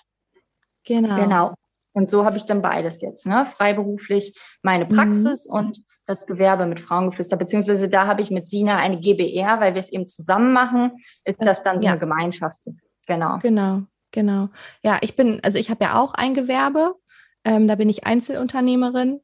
Genau. 0.85 1.17
Genau. 1.17 1.55
Und 1.93 2.11
so 2.11 2.25
habe 2.25 2.37
ich 2.37 2.45
dann 2.45 2.61
beides 2.61 3.01
jetzt, 3.01 3.25
ne? 3.25 3.47
Freiberuflich 3.47 4.39
meine 4.63 4.87
Praxis 4.87 5.47
mhm. 5.47 5.55
und 5.55 5.83
das 6.07 6.27
Gewerbe 6.27 6.67
mit 6.67 6.81
Frauengeflüster, 6.81 7.37
beziehungsweise 7.37 7.89
da 7.89 8.07
habe 8.07 8.21
ich 8.21 8.31
mit 8.31 8.49
Sina 8.49 8.77
eine 8.77 8.99
GBR, 8.99 9.61
weil 9.61 9.75
wir 9.75 9.81
es 9.81 9.91
eben 9.91 10.07
zusammen 10.07 10.53
machen, 10.53 10.93
ist 11.25 11.41
das, 11.41 11.57
das 11.57 11.63
dann 11.63 11.79
so 11.79 11.87
ja. 11.87 11.93
eine 11.93 12.01
Gemeinschaft. 12.01 12.59
Genau. 13.07 13.39
Genau, 13.39 13.83
genau. 14.11 14.49
Ja, 14.83 14.99
ich 15.03 15.17
bin, 15.17 15.41
also 15.43 15.59
ich 15.59 15.71
habe 15.71 15.85
ja 15.85 15.99
auch 15.99 16.15
ein 16.15 16.35
Gewerbe, 16.35 16.95
ähm, 17.45 17.69
da 17.69 17.75
bin 17.75 17.89
ich 17.89 18.07
Einzelunternehmerin. 18.07 19.21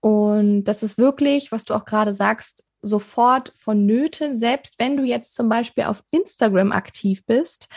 Und 0.00 0.64
das 0.64 0.82
ist 0.82 0.98
wirklich, 0.98 1.52
was 1.52 1.64
du 1.64 1.74
auch 1.74 1.84
gerade 1.84 2.14
sagst, 2.14 2.64
sofort 2.82 3.52
vonnöten, 3.56 4.36
selbst 4.36 4.78
wenn 4.78 4.96
du 4.96 5.04
jetzt 5.04 5.34
zum 5.34 5.48
Beispiel 5.48 5.84
auf 5.84 6.02
Instagram 6.10 6.72
aktiv 6.72 7.24
bist, 7.24 7.68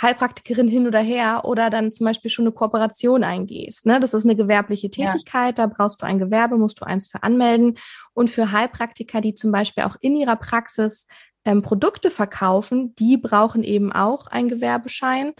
Heilpraktikerin 0.00 0.68
hin 0.68 0.86
oder 0.86 1.00
her 1.00 1.42
oder 1.44 1.68
dann 1.68 1.92
zum 1.92 2.06
Beispiel 2.06 2.30
schon 2.30 2.46
eine 2.46 2.52
Kooperation 2.52 3.24
eingehst. 3.24 3.84
Ne? 3.84 4.00
Das 4.00 4.14
ist 4.14 4.24
eine 4.24 4.36
gewerbliche 4.36 4.90
Tätigkeit, 4.90 5.58
ja. 5.58 5.66
da 5.66 5.74
brauchst 5.74 6.00
du 6.00 6.06
ein 6.06 6.18
Gewerbe, 6.18 6.56
musst 6.56 6.80
du 6.80 6.86
eins 6.86 7.08
für 7.08 7.22
anmelden. 7.22 7.78
Und 8.14 8.30
für 8.30 8.52
Heilpraktiker, 8.52 9.20
die 9.20 9.34
zum 9.34 9.52
Beispiel 9.52 9.84
auch 9.84 9.96
in 10.00 10.16
ihrer 10.16 10.36
Praxis 10.36 11.06
ähm, 11.44 11.60
Produkte 11.60 12.10
verkaufen, 12.10 12.94
die 12.96 13.16
brauchen 13.16 13.64
eben 13.64 13.92
auch 13.92 14.26
einen 14.28 14.48
Gewerbeschein 14.48 15.32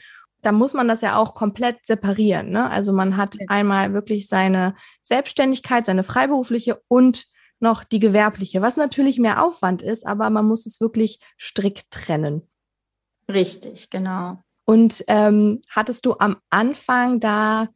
da 0.43 0.53
muss 0.53 0.75
man 0.75 0.89
das 0.89 1.01
ja 1.01 1.17
auch 1.17 1.35
komplett 1.35 1.87
separieren. 1.87 2.51
Ne? 2.51 2.69
Also 2.69 2.93
man 2.93 3.17
hat 3.17 3.37
ja. 3.37 3.47
einmal 3.49 3.95
wirklich 3.95 4.29
seine 4.29 4.75
Selbstständigkeit, 5.03 5.87
seine 5.87 6.05
freiberufliche 6.05 6.83
und 6.89 7.27
noch 7.61 7.85
die 7.85 8.01
gewerbliche, 8.01 8.61
was 8.61 8.77
natürlich 8.77 9.19
mehr 9.19 9.43
Aufwand 9.43 9.83
ist, 9.83 10.05
aber 10.05 10.31
man 10.31 10.47
muss 10.47 10.67
es 10.67 10.81
wirklich 10.81 11.21
strikt 11.41 11.93
trennen. 11.93 12.43
Richtig, 13.31 13.89
genau. 13.89 14.39
Und 14.65 15.05
ähm, 15.07 15.61
hattest 15.71 16.05
du 16.05 16.15
am 16.19 16.37
Anfang 16.51 17.21
da 17.21 17.69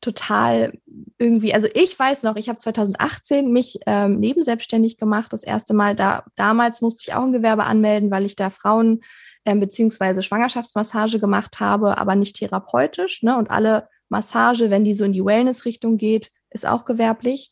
total 0.00 0.78
irgendwie, 1.18 1.54
also 1.54 1.66
ich 1.74 1.98
weiß 1.98 2.22
noch, 2.22 2.36
ich 2.36 2.48
habe 2.48 2.58
2018 2.58 3.50
mich 3.50 3.78
ähm, 3.86 4.20
nebenselbstständig 4.20 4.98
gemacht, 4.98 5.32
das 5.32 5.42
erste 5.42 5.74
Mal 5.74 5.96
da, 5.96 6.24
damals 6.36 6.80
musste 6.80 7.02
ich 7.02 7.14
auch 7.14 7.22
ein 7.22 7.32
Gewerbe 7.32 7.64
anmelden, 7.64 8.10
weil 8.10 8.26
ich 8.26 8.36
da 8.36 8.50
Frauen 8.50 9.02
ähm, 9.44 9.60
beziehungsweise 9.60 10.22
Schwangerschaftsmassage 10.22 11.18
gemacht 11.18 11.60
habe, 11.60 11.98
aber 11.98 12.16
nicht 12.16 12.36
therapeutisch. 12.36 13.22
Ne? 13.22 13.36
Und 13.36 13.50
alle 13.50 13.88
Massage, 14.08 14.70
wenn 14.70 14.84
die 14.84 14.94
so 14.94 15.04
in 15.04 15.12
die 15.12 15.24
Wellness-Richtung 15.24 15.96
geht, 15.96 16.30
ist 16.50 16.66
auch 16.66 16.84
gewerblich. 16.84 17.50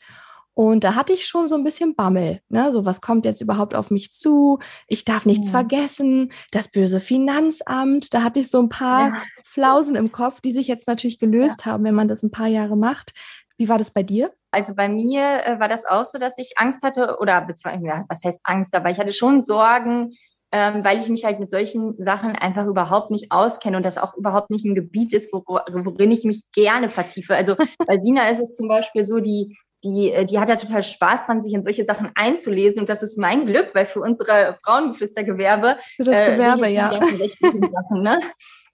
Und 0.55 0.85
da 0.85 0.95
hatte 0.95 1.15
ich 1.15 1.27
schon 1.27 1.49
so 1.49 1.57
ein 1.57 1.65
bisschen 1.65 1.95
Bammel. 1.95 2.41
Ne? 2.49 2.73
So, 2.73 2.85
was 2.85 3.01
kommt 3.01 3.25
jetzt 3.25 3.41
überhaupt 3.41 3.75
auf 3.75 3.91
mich 3.91 4.13
zu? 4.13 4.59
Ich 4.87 5.05
darf 5.05 5.25
nichts 5.25 5.49
ja. 5.49 5.53
vergessen. 5.53 6.31
Das 6.51 6.69
böse 6.69 7.01
Finanzamt. 7.01 8.13
Da 8.13 8.23
hatte 8.23 8.41
ich 8.41 8.51
so 8.51 8.61
ein 8.61 8.69
paar 8.69 9.09
ja. 9.09 9.23
Flausen 9.45 9.97
im 9.97 10.13
Kopf, 10.13 10.43
die 10.43 10.53
sich 10.53 10.69
jetzt 10.69 10.87
natürlich 10.87 11.19
gelöst 11.19 11.65
ja. 11.65 11.73
haben, 11.73 11.85
wenn 11.85 11.95
man 11.95 12.09
das 12.09 12.23
ein 12.23 12.31
paar 12.31 12.49
Jahre 12.49 12.77
macht. 12.77 13.13
Wie 13.57 13.69
war 13.69 13.79
das 13.79 13.93
bei 13.93 14.03
dir? 14.03 14.33
Also 14.51 14.75
bei 14.75 14.89
mir 14.89 15.47
äh, 15.47 15.59
war 15.59 15.69
das 15.69 15.87
auch 15.87 16.05
so, 16.05 16.19
dass 16.19 16.37
ich 16.37 16.53
Angst 16.57 16.83
hatte 16.83 17.17
oder 17.19 17.47
ja, 17.83 18.05
was 18.09 18.23
heißt 18.23 18.41
Angst, 18.45 18.75
aber 18.75 18.91
ich 18.91 18.99
hatte 18.99 19.15
schon 19.15 19.41
Sorgen, 19.41 20.13
ähm, 20.53 20.85
weil 20.85 21.01
ich 21.01 21.09
mich 21.09 21.25
halt 21.25 21.41
mit 21.41 21.51
solchen 21.51 21.97
Sachen 21.97 22.37
einfach 22.37 22.67
überhaupt 22.67 23.11
nicht 23.11 23.33
auskenne 23.33 23.79
und 23.79 23.87
das 23.87 23.97
auch 23.97 24.15
überhaupt 24.15 24.51
nicht 24.51 24.65
ein 24.65 24.75
Gebiet 24.75 25.15
ist, 25.15 25.33
worin 25.33 26.11
ich 26.11 26.25
mich 26.25 26.45
gerne 26.53 26.91
vertiefe. 26.91 27.35
Also 27.35 27.57
bei 27.87 27.99
Sina 27.99 28.29
ist 28.29 28.39
es 28.39 28.53
zum 28.53 28.69
Beispiel 28.69 29.05
so, 29.05 29.19
die 29.19 29.57
die, 29.85 30.13
äh, 30.13 30.25
die 30.25 30.39
hat 30.39 30.49
ja 30.49 30.57
total 30.57 30.83
Spaß 30.83 31.27
dran, 31.27 31.43
sich 31.43 31.55
in 31.55 31.65
solche 31.65 31.85
Sachen 31.85 32.13
einzulesen. 32.15 32.81
Und 32.81 32.89
das 32.89 33.03
ist 33.03 33.19
mein 33.19 33.47
Glück, 33.47 33.71
weil 33.75 33.87
für 33.87 34.01
unsere 34.01 34.57
Frauengeflüstergewerbe. 34.63 35.77
Für 35.97 36.05
das 36.05 36.15
äh, 36.15 36.37
Gewerbe, 36.37 36.67
äh, 36.69 36.75
ja. 36.75 36.93
Sachen, 36.93 38.03
ne? 38.03 38.21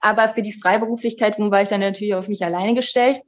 Aber 0.00 0.28
für 0.34 0.42
die 0.42 0.52
Freiberuflichkeit 0.52 1.38
war 1.38 1.62
ich 1.62 1.68
dann 1.68 1.80
natürlich 1.80 2.14
auf 2.14 2.28
mich 2.28 2.44
alleine 2.44 2.74
gestellt. 2.74 3.22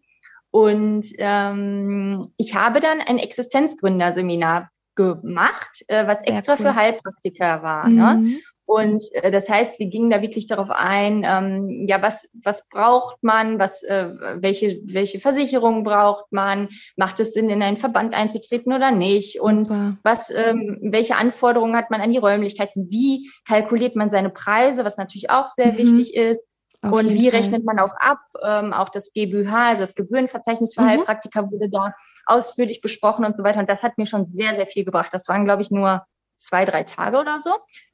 Und 0.50 1.06
ähm, 1.18 2.32
ich 2.36 2.54
habe 2.54 2.80
dann 2.80 3.00
ein 3.00 3.18
Existenzgründerseminar 3.18 4.68
gemacht, 5.00 5.84
äh, 5.88 6.06
was 6.06 6.22
extra 6.22 6.54
cool. 6.54 6.66
für 6.66 6.74
Heilpraktiker 6.74 7.62
war. 7.62 7.88
Ne? 7.88 8.16
Mhm. 8.16 8.22
Ne? 8.22 8.40
Und 8.70 9.02
äh, 9.14 9.32
das 9.32 9.48
heißt, 9.48 9.80
wir 9.80 9.88
gingen 9.88 10.10
da 10.10 10.22
wirklich 10.22 10.46
darauf 10.46 10.70
ein, 10.70 11.24
ähm, 11.26 11.86
ja, 11.88 12.00
was, 12.02 12.28
was 12.44 12.68
braucht 12.68 13.20
man, 13.20 13.58
was, 13.58 13.82
äh, 13.82 14.10
welche, 14.36 14.80
welche 14.84 15.18
Versicherungen 15.18 15.82
braucht 15.82 16.30
man, 16.30 16.68
macht 16.94 17.18
es 17.18 17.32
Sinn, 17.32 17.50
in 17.50 17.64
einen 17.64 17.78
Verband 17.78 18.14
einzutreten 18.14 18.72
oder 18.72 18.92
nicht? 18.92 19.40
Und 19.40 19.64
Super. 19.64 19.96
was, 20.04 20.30
ähm, 20.30 20.78
welche 20.82 21.16
Anforderungen 21.16 21.74
hat 21.74 21.90
man 21.90 22.00
an 22.00 22.12
die 22.12 22.18
Räumlichkeiten? 22.18 22.86
Wie 22.90 23.28
kalkuliert 23.44 23.96
man 23.96 24.08
seine 24.08 24.30
Preise, 24.30 24.84
was 24.84 24.96
natürlich 24.96 25.30
auch 25.30 25.48
sehr 25.48 25.72
mhm. 25.72 25.78
wichtig 25.78 26.14
ist? 26.14 26.40
Auf 26.82 26.92
und 26.92 27.10
wie 27.10 27.30
Fall. 27.30 27.40
rechnet 27.40 27.64
man 27.64 27.78
auch 27.78 27.94
ab? 27.98 28.20
Ähm, 28.42 28.72
auch 28.72 28.88
das 28.88 29.12
GBH, 29.12 29.68
also 29.70 29.82
das 29.82 29.94
Gebührenverzeichnis 29.94 30.74
für 30.74 30.82
mhm. 30.82 30.86
Heilpraktiker 30.86 31.50
wurde 31.50 31.68
da 31.68 31.94
ausführlich 32.26 32.80
besprochen 32.80 33.24
und 33.24 33.36
so 33.36 33.42
weiter. 33.42 33.60
Und 33.60 33.68
das 33.68 33.82
hat 33.82 33.98
mir 33.98 34.06
schon 34.06 34.26
sehr, 34.26 34.54
sehr 34.56 34.66
viel 34.66 34.84
gebracht. 34.84 35.12
Das 35.12 35.28
waren, 35.28 35.44
glaube 35.44 35.62
ich, 35.62 35.70
nur 35.70 36.04
zwei, 36.36 36.64
drei 36.64 36.84
Tage 36.84 37.18
oder 37.18 37.40
so. 37.42 37.50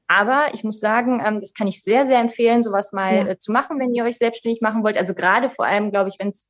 Aber 0.08 0.46
ich 0.52 0.62
muss 0.62 0.78
sagen, 0.78 1.20
ähm, 1.24 1.40
das 1.40 1.52
kann 1.52 1.66
ich 1.66 1.82
sehr, 1.82 2.06
sehr 2.06 2.20
empfehlen, 2.20 2.62
sowas 2.62 2.92
mal 2.92 3.14
ja. 3.14 3.26
äh, 3.28 3.38
zu 3.38 3.50
machen, 3.50 3.80
wenn 3.80 3.94
ihr 3.94 4.04
euch 4.04 4.18
selbstständig 4.18 4.60
machen 4.60 4.84
wollt. 4.84 4.96
Also 4.96 5.14
gerade 5.14 5.50
vor 5.50 5.66
allem, 5.66 5.90
glaube 5.90 6.10
ich, 6.10 6.16
wenn 6.18 6.28
es 6.28 6.48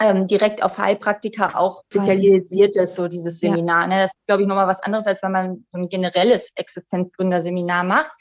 ähm, 0.00 0.26
direkt 0.26 0.62
auf 0.62 0.78
Heilpraktiker 0.78 1.58
auch 1.58 1.82
spezialisiert 1.90 2.74
ist, 2.76 2.94
so 2.94 3.06
dieses 3.06 3.38
Seminar. 3.38 3.82
Ja. 3.82 3.86
Ne? 3.86 3.96
Das 3.98 4.12
ist, 4.12 4.26
glaube 4.26 4.42
ich, 4.42 4.48
nochmal 4.48 4.66
was 4.66 4.82
anderes, 4.82 5.06
als 5.06 5.22
wenn 5.22 5.32
man 5.32 5.66
so 5.70 5.78
ein 5.78 5.88
generelles 5.90 6.50
Existenzgründerseminar 6.54 7.84
macht. 7.84 8.12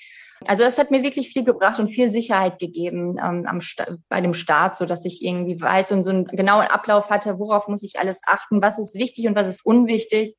Also 0.45 0.63
das 0.63 0.77
hat 0.77 0.91
mir 0.91 1.03
wirklich 1.03 1.29
viel 1.29 1.43
gebracht 1.43 1.79
und 1.79 1.89
viel 1.89 2.09
Sicherheit 2.09 2.59
gegeben 2.59 3.17
ähm, 3.17 3.45
am 3.45 3.59
bei 4.07 4.21
dem 4.21 4.33
Start, 4.33 4.77
so 4.77 4.85
dass 4.85 5.05
ich 5.05 5.23
irgendwie 5.23 5.59
weiß 5.59 5.91
und 5.91 6.03
so 6.03 6.11
einen 6.11 6.25
genauen 6.25 6.67
Ablauf 6.67 7.09
hatte, 7.09 7.39
worauf 7.39 7.67
muss 7.67 7.83
ich 7.83 7.99
alles 7.99 8.21
achten, 8.25 8.61
was 8.61 8.79
ist 8.79 8.95
wichtig 8.95 9.27
und 9.27 9.35
was 9.35 9.47
ist 9.47 9.65
unwichtig. 9.65 10.35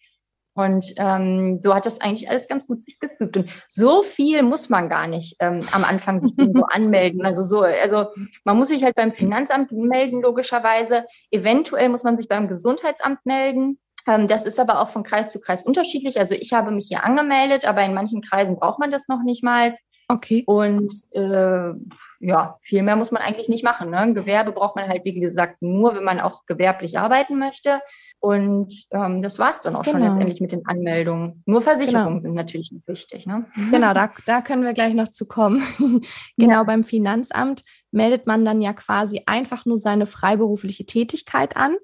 Und 0.55 0.95
ähm, 0.97 1.61
so 1.61 1.75
hat 1.75 1.87
das 1.87 2.01
eigentlich 2.01 2.29
alles 2.29 2.49
ganz 2.49 2.67
gut 2.67 2.83
sich 2.83 2.99
gefügt. 2.99 3.37
Und 3.37 3.51
so 3.69 4.03
viel 4.03 4.43
muss 4.43 4.69
man 4.69 4.89
gar 4.89 5.07
nicht 5.07 5.37
ähm, 5.39 5.67
am 5.71 5.85
Anfang 5.85 6.21
sich 6.21 6.37
irgendwo 6.37 6.65
anmelden. 6.71 7.25
Also 7.25 7.43
so, 7.43 7.61
also 7.61 8.07
man 8.45 8.57
muss 8.57 8.69
sich 8.69 8.83
halt 8.83 8.97
beim 8.97 9.13
Finanzamt 9.13 9.71
melden, 9.71 10.21
logischerweise. 10.21 11.05
Eventuell 11.31 11.89
muss 11.89 12.03
man 12.03 12.17
sich 12.17 12.29
beim 12.29 12.49
Gesundheitsamt 12.49 13.25
melden. 13.25 13.79
Ähm, 14.07 14.29
das 14.29 14.45
ist 14.45 14.59
aber 14.59 14.81
auch 14.81 14.91
von 14.91 15.05
Kreis 15.05 15.29
zu 15.29 15.41
Kreis 15.41 15.63
unterschiedlich. 15.63 16.19
Also 16.19 16.35
ich 16.35 16.53
habe 16.53 16.73
mich 16.73 16.87
hier 16.89 17.05
angemeldet, 17.05 17.65
aber 17.65 17.85
in 17.85 17.95
manchen 17.95 18.21
Kreisen 18.21 18.57
braucht 18.57 18.81
man 18.81 18.91
das 18.91 19.09
noch 19.09 19.23
nicht 19.23 19.45
mal. 19.45 19.75
Okay. 20.11 20.43
Und 20.47 20.93
äh, 21.13 21.73
ja, 22.21 22.59
viel 22.63 22.83
mehr 22.83 22.97
muss 22.97 23.13
man 23.13 23.23
eigentlich 23.23 23.49
nicht 23.49 23.65
machen. 23.65 23.91
Ne? 23.91 23.99
Ein 23.99 24.15
Gewerbe 24.15 24.53
braucht 24.53 24.77
man 24.77 24.89
halt, 24.89 25.05
wie 25.05 25.19
gesagt, 25.19 25.63
nur, 25.63 25.95
wenn 25.95 26.05
man 26.05 26.21
auch 26.21 26.45
gewerblich 26.47 26.99
arbeiten 26.99 27.39
möchte. 27.39 27.81
Und 28.19 28.87
ähm, 28.91 29.23
das 29.23 29.39
war's 29.39 29.61
dann 29.61 29.77
auch 29.77 29.85
genau. 29.85 29.99
schon 29.99 30.07
letztendlich 30.07 30.41
mit 30.41 30.53
den 30.53 30.67
Anmeldungen. 30.67 31.43
Nur 31.47 31.63
Versicherungen 31.63 32.09
genau. 32.09 32.21
sind 32.21 32.35
natürlich 32.35 32.73
nicht 32.73 32.87
wichtig. 32.89 33.27
Ne? 33.27 33.47
Genau, 33.71 33.95
da, 33.95 34.11
da 34.27 34.43
können 34.43 34.65
wir 34.65 34.75
gleich 34.75 34.95
noch 34.95 35.09
zu 35.09 35.27
kommen. 35.27 35.63
genau, 36.37 36.53
ja. 36.53 36.63
beim 36.65 36.85
Finanzamt 36.85 37.63
meldet 37.91 38.27
man 38.27 38.45
dann 38.45 38.61
ja 38.61 38.73
quasi 38.73 39.23
einfach 39.27 39.65
nur 39.65 39.79
seine 39.79 40.07
freiberufliche 40.07 40.85
Tätigkeit 40.85 41.57
an. 41.57 41.77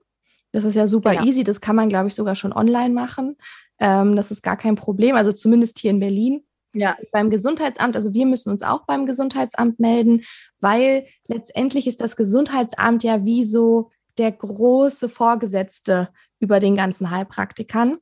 Das 0.52 0.64
ist 0.64 0.74
ja 0.74 0.88
super 0.88 1.12
genau. 1.12 1.24
easy. 1.24 1.44
Das 1.44 1.60
kann 1.60 1.76
man, 1.76 1.88
glaube 1.88 2.08
ich, 2.08 2.14
sogar 2.14 2.34
schon 2.34 2.52
online 2.52 2.92
machen. 2.92 3.36
Ähm, 3.78 4.16
das 4.16 4.30
ist 4.30 4.42
gar 4.42 4.56
kein 4.56 4.74
Problem. 4.74 5.16
Also 5.16 5.32
zumindest 5.32 5.78
hier 5.78 5.90
in 5.90 6.00
Berlin. 6.00 6.45
Ja. 6.76 6.96
Beim 7.10 7.30
Gesundheitsamt, 7.30 7.96
also 7.96 8.12
wir 8.12 8.26
müssen 8.26 8.50
uns 8.50 8.62
auch 8.62 8.84
beim 8.84 9.06
Gesundheitsamt 9.06 9.80
melden, 9.80 10.22
weil 10.60 11.06
letztendlich 11.26 11.86
ist 11.86 12.00
das 12.00 12.16
Gesundheitsamt 12.16 13.02
ja 13.02 13.24
wie 13.24 13.44
so 13.44 13.90
der 14.18 14.32
große 14.32 15.08
Vorgesetzte 15.08 16.10
über 16.38 16.60
den 16.60 16.76
ganzen 16.76 17.10
Heilpraktikern. 17.10 17.98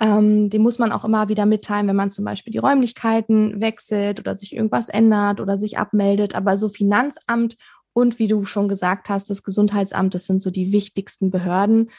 Ähm, 0.00 0.50
den 0.50 0.62
muss 0.62 0.78
man 0.78 0.92
auch 0.92 1.04
immer 1.04 1.28
wieder 1.28 1.46
mitteilen, 1.46 1.88
wenn 1.88 1.96
man 1.96 2.10
zum 2.10 2.24
Beispiel 2.24 2.52
die 2.52 2.58
Räumlichkeiten 2.58 3.60
wechselt 3.60 4.20
oder 4.20 4.36
sich 4.36 4.54
irgendwas 4.54 4.88
ändert 4.88 5.40
oder 5.40 5.58
sich 5.58 5.78
abmeldet. 5.78 6.34
Aber 6.34 6.56
so 6.56 6.68
Finanzamt 6.68 7.56
und 7.94 8.18
wie 8.18 8.28
du 8.28 8.44
schon 8.44 8.68
gesagt 8.68 9.08
hast, 9.08 9.30
das 9.30 9.42
Gesundheitsamt, 9.42 10.14
das 10.14 10.26
sind 10.26 10.40
so 10.40 10.50
die 10.50 10.70
wichtigsten 10.70 11.30
Behörden. 11.30 11.90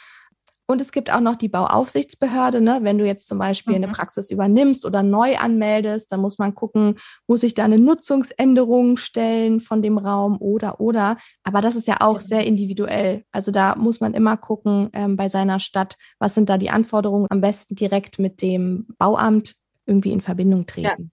Und 0.69 0.81
es 0.81 0.91
gibt 0.91 1.11
auch 1.11 1.19
noch 1.19 1.35
die 1.35 1.49
Bauaufsichtsbehörde. 1.49 2.61
Ne? 2.61 2.81
Wenn 2.83 2.99
du 2.99 3.05
jetzt 3.07 3.27
zum 3.27 3.39
Beispiel 3.39 3.75
mhm. 3.75 3.85
eine 3.85 3.91
Praxis 3.91 4.29
übernimmst 4.29 4.85
oder 4.85 5.01
neu 5.01 5.35
anmeldest, 5.35 6.11
dann 6.11 6.19
muss 6.19 6.37
man 6.37 6.53
gucken, 6.53 6.99
muss 7.25 7.41
ich 7.41 7.55
da 7.55 7.65
eine 7.65 7.79
Nutzungsänderung 7.79 8.97
stellen 8.97 9.61
von 9.61 9.81
dem 9.81 9.97
Raum 9.97 10.37
oder 10.39 10.79
oder. 10.79 11.17
Aber 11.43 11.61
das 11.61 11.75
ist 11.75 11.87
ja 11.87 11.97
auch 12.01 12.19
sehr 12.19 12.45
individuell. 12.45 13.23
Also 13.31 13.49
da 13.49 13.75
muss 13.77 13.99
man 13.99 14.13
immer 14.13 14.37
gucken 14.37 14.91
ähm, 14.93 15.17
bei 15.17 15.27
seiner 15.27 15.59
Stadt, 15.59 15.97
was 16.19 16.35
sind 16.35 16.49
da 16.49 16.59
die 16.59 16.69
Anforderungen. 16.69 17.25
Am 17.31 17.41
besten 17.41 17.73
direkt 17.73 18.19
mit 18.19 18.43
dem 18.43 18.85
Bauamt 18.99 19.55
irgendwie 19.87 20.11
in 20.11 20.21
Verbindung 20.21 20.67
treten. 20.67 21.11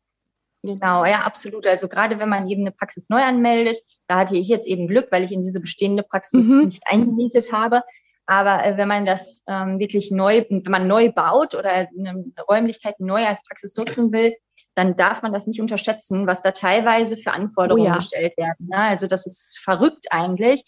Ja. 0.63 0.75
Genau, 0.75 1.07
ja, 1.07 1.21
absolut. 1.21 1.67
Also 1.67 1.89
gerade 1.89 2.19
wenn 2.19 2.29
man 2.29 2.47
eben 2.47 2.61
eine 2.61 2.73
Praxis 2.73 3.09
neu 3.09 3.23
anmeldet, 3.23 3.79
da 4.07 4.19
hatte 4.19 4.37
ich 4.37 4.49
jetzt 4.49 4.67
eben 4.67 4.87
Glück, 4.87 5.07
weil 5.11 5.25
ich 5.25 5.33
in 5.33 5.41
diese 5.41 5.61
bestehende 5.61 6.03
Praxis 6.03 6.45
mhm. 6.45 6.67
nicht 6.67 6.83
eingemietet 6.85 7.53
habe. 7.53 7.83
Aber 8.27 8.65
äh, 8.65 8.77
wenn 8.77 8.89
man 8.89 9.07
das 9.07 9.43
ähm, 9.47 9.79
wirklich 9.79 10.11
neu, 10.11 10.45
wenn 10.49 10.63
man 10.67 10.87
neu 10.87 11.13
baut 11.13 11.55
oder 11.55 11.71
eine 11.71 12.25
Räumlichkeit 12.49 12.99
neu 12.99 13.25
als 13.25 13.41
Praxis 13.43 13.77
nutzen 13.77 14.13
will, 14.13 14.35
dann 14.75 14.97
darf 14.97 15.23
man 15.23 15.33
das 15.33 15.47
nicht 15.47 15.61
unterschätzen, 15.61 16.27
was 16.27 16.41
da 16.41 16.51
teilweise 16.51 17.17
für 17.17 17.33
Anforderungen 17.33 17.87
oh 17.87 17.89
ja. 17.89 17.97
gestellt 17.97 18.37
werden. 18.37 18.69
Ne? 18.69 18.77
Also 18.77 19.07
das 19.07 19.27
ist 19.27 19.59
verrückt 19.63 20.07
eigentlich. 20.11 20.65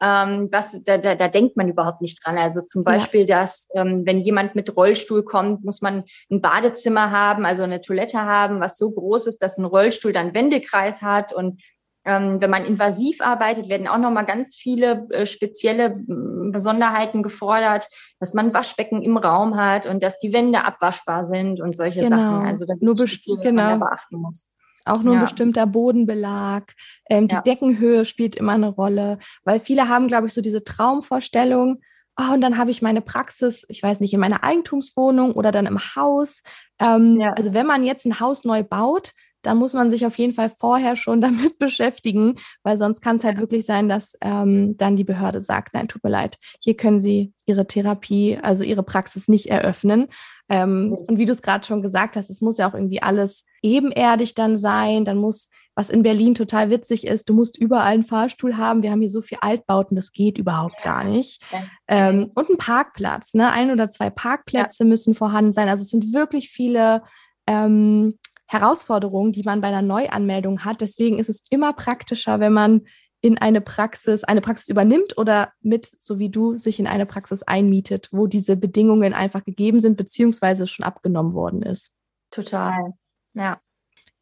Ähm, 0.00 0.48
was, 0.52 0.80
da, 0.84 0.96
da, 0.96 1.16
da 1.16 1.26
denkt 1.26 1.56
man 1.56 1.68
überhaupt 1.68 2.00
nicht 2.00 2.24
dran. 2.24 2.38
Also 2.38 2.60
zum 2.62 2.84
Beispiel, 2.84 3.28
ja. 3.28 3.40
dass 3.40 3.66
ähm, 3.74 4.02
wenn 4.06 4.20
jemand 4.20 4.54
mit 4.54 4.76
Rollstuhl 4.76 5.24
kommt, 5.24 5.64
muss 5.64 5.80
man 5.80 6.04
ein 6.30 6.40
Badezimmer 6.40 7.10
haben, 7.10 7.44
also 7.44 7.64
eine 7.64 7.80
Toilette 7.80 8.20
haben, 8.20 8.60
was 8.60 8.78
so 8.78 8.92
groß 8.92 9.26
ist, 9.26 9.42
dass 9.42 9.58
ein 9.58 9.64
Rollstuhl 9.64 10.12
dann 10.12 10.34
Wendekreis 10.34 11.02
hat 11.02 11.32
und 11.32 11.60
wenn 12.08 12.50
man 12.50 12.64
invasiv 12.64 13.20
arbeitet, 13.20 13.68
werden 13.68 13.86
auch 13.86 13.98
nochmal 13.98 14.24
ganz 14.24 14.56
viele 14.56 15.06
äh, 15.10 15.26
spezielle 15.26 15.90
mm, 15.90 16.52
Besonderheiten 16.52 17.22
gefordert, 17.22 17.88
dass 18.18 18.34
man 18.34 18.54
Waschbecken 18.54 19.02
im 19.02 19.16
Raum 19.16 19.56
hat 19.56 19.86
und 19.86 20.02
dass 20.02 20.18
die 20.18 20.32
Wände 20.32 20.64
abwaschbar 20.64 21.26
sind 21.26 21.60
und 21.60 21.76
solche 21.76 22.00
genau. 22.00 22.16
Sachen. 22.16 22.46
Also 22.46 22.64
das 22.66 22.80
nur 22.80 22.98
ist 23.00 23.22
viel, 23.22 23.36
genau. 23.36 23.62
man 23.62 23.80
beachten 23.80 24.16
muss. 24.16 24.46
Auch 24.84 25.02
nur 25.02 25.14
ja. 25.14 25.20
ein 25.20 25.24
bestimmter 25.24 25.66
Bodenbelag. 25.66 26.72
Ähm, 27.10 27.28
die 27.28 27.34
ja. 27.34 27.42
Deckenhöhe 27.42 28.04
spielt 28.04 28.36
immer 28.36 28.52
eine 28.52 28.68
Rolle, 28.68 29.18
weil 29.44 29.60
viele 29.60 29.88
haben, 29.88 30.08
glaube 30.08 30.28
ich, 30.28 30.32
so 30.32 30.40
diese 30.40 30.64
Traumvorstellung, 30.64 31.82
oh, 32.18 32.32
und 32.32 32.40
dann 32.40 32.58
habe 32.58 32.70
ich 32.70 32.82
meine 32.82 33.00
Praxis, 33.00 33.64
ich 33.68 33.82
weiß 33.82 34.00
nicht, 34.00 34.12
in 34.12 34.20
meiner 34.20 34.42
Eigentumswohnung 34.42 35.32
oder 35.32 35.52
dann 35.52 35.66
im 35.66 35.78
Haus. 35.78 36.42
Ähm, 36.80 37.20
ja. 37.20 37.32
Also 37.32 37.54
wenn 37.54 37.66
man 37.66 37.84
jetzt 37.84 38.04
ein 38.06 38.20
Haus 38.20 38.44
neu 38.44 38.62
baut, 38.62 39.12
da 39.42 39.54
muss 39.54 39.72
man 39.72 39.90
sich 39.90 40.04
auf 40.04 40.18
jeden 40.18 40.32
Fall 40.32 40.50
vorher 40.50 40.96
schon 40.96 41.20
damit 41.20 41.58
beschäftigen, 41.58 42.36
weil 42.62 42.78
sonst 42.78 43.00
kann 43.00 43.16
es 43.16 43.24
halt 43.24 43.38
wirklich 43.38 43.66
sein, 43.66 43.88
dass 43.88 44.14
ähm, 44.20 44.76
dann 44.76 44.96
die 44.96 45.04
Behörde 45.04 45.42
sagt, 45.42 45.74
nein, 45.74 45.88
tut 45.88 46.04
mir 46.04 46.10
leid, 46.10 46.38
hier 46.60 46.76
können 46.76 47.00
Sie 47.00 47.32
Ihre 47.46 47.66
Therapie, 47.66 48.38
also 48.40 48.64
Ihre 48.64 48.82
Praxis 48.82 49.28
nicht 49.28 49.46
eröffnen. 49.46 50.08
Ähm, 50.48 50.96
und 51.06 51.18
wie 51.18 51.24
du 51.24 51.32
es 51.32 51.42
gerade 51.42 51.66
schon 51.66 51.82
gesagt 51.82 52.16
hast, 52.16 52.30
es 52.30 52.40
muss 52.40 52.58
ja 52.58 52.68
auch 52.68 52.74
irgendwie 52.74 53.02
alles 53.02 53.44
ebenerdig 53.62 54.34
dann 54.34 54.58
sein. 54.58 55.04
Dann 55.04 55.18
muss, 55.18 55.50
was 55.74 55.90
in 55.90 56.02
Berlin 56.02 56.34
total 56.34 56.70
witzig 56.70 57.06
ist, 57.06 57.28
du 57.28 57.34
musst 57.34 57.56
überall 57.58 57.92
einen 57.92 58.04
Fahrstuhl 58.04 58.56
haben. 58.56 58.82
Wir 58.82 58.90
haben 58.90 59.00
hier 59.00 59.10
so 59.10 59.20
viel 59.20 59.38
Altbauten, 59.40 59.94
das 59.94 60.12
geht 60.12 60.38
überhaupt 60.38 60.82
gar 60.82 61.04
nicht. 61.04 61.42
Ähm, 61.86 62.30
und 62.34 62.50
ein 62.50 62.58
Parkplatz, 62.58 63.34
ne? 63.34 63.50
Ein 63.50 63.70
oder 63.70 63.88
zwei 63.88 64.10
Parkplätze 64.10 64.84
ja. 64.84 64.88
müssen 64.88 65.14
vorhanden 65.14 65.52
sein. 65.52 65.68
Also 65.68 65.82
es 65.82 65.90
sind 65.90 66.12
wirklich 66.12 66.50
viele 66.50 67.02
ähm, 67.46 68.18
Herausforderungen, 68.48 69.32
die 69.32 69.42
man 69.44 69.60
bei 69.60 69.68
einer 69.68 69.82
Neuanmeldung 69.82 70.64
hat. 70.64 70.80
Deswegen 70.80 71.18
ist 71.18 71.28
es 71.28 71.42
immer 71.50 71.72
praktischer, 71.74 72.40
wenn 72.40 72.52
man 72.52 72.86
in 73.20 73.36
eine 73.36 73.60
Praxis, 73.60 74.24
eine 74.24 74.40
Praxis 74.40 74.68
übernimmt 74.68 75.18
oder 75.18 75.52
mit, 75.60 75.90
so 75.98 76.18
wie 76.18 76.30
du, 76.30 76.56
sich 76.56 76.78
in 76.78 76.86
eine 76.86 77.06
Praxis 77.06 77.42
einmietet, 77.42 78.08
wo 78.12 78.26
diese 78.26 78.56
Bedingungen 78.56 79.12
einfach 79.12 79.44
gegeben 79.44 79.80
sind, 79.80 79.96
beziehungsweise 79.96 80.66
schon 80.66 80.84
abgenommen 80.84 81.34
worden 81.34 81.62
ist. 81.62 81.90
Total, 82.30 82.94
ja. 83.34 83.60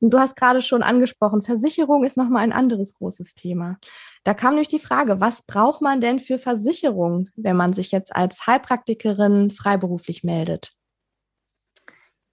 Und 0.00 0.10
du 0.10 0.18
hast 0.18 0.36
gerade 0.36 0.60
schon 0.60 0.82
angesprochen, 0.82 1.42
Versicherung 1.42 2.04
ist 2.04 2.16
nochmal 2.16 2.42
ein 2.42 2.52
anderes 2.52 2.94
großes 2.94 3.34
Thema. 3.34 3.78
Da 4.24 4.34
kam 4.34 4.54
nämlich 4.54 4.68
die 4.68 4.78
Frage, 4.78 5.20
was 5.20 5.42
braucht 5.42 5.80
man 5.80 6.00
denn 6.00 6.18
für 6.18 6.38
Versicherung, 6.38 7.28
wenn 7.34 7.56
man 7.56 7.72
sich 7.72 7.92
jetzt 7.92 8.14
als 8.14 8.46
Heilpraktikerin 8.46 9.50
freiberuflich 9.50 10.22
meldet? 10.22 10.72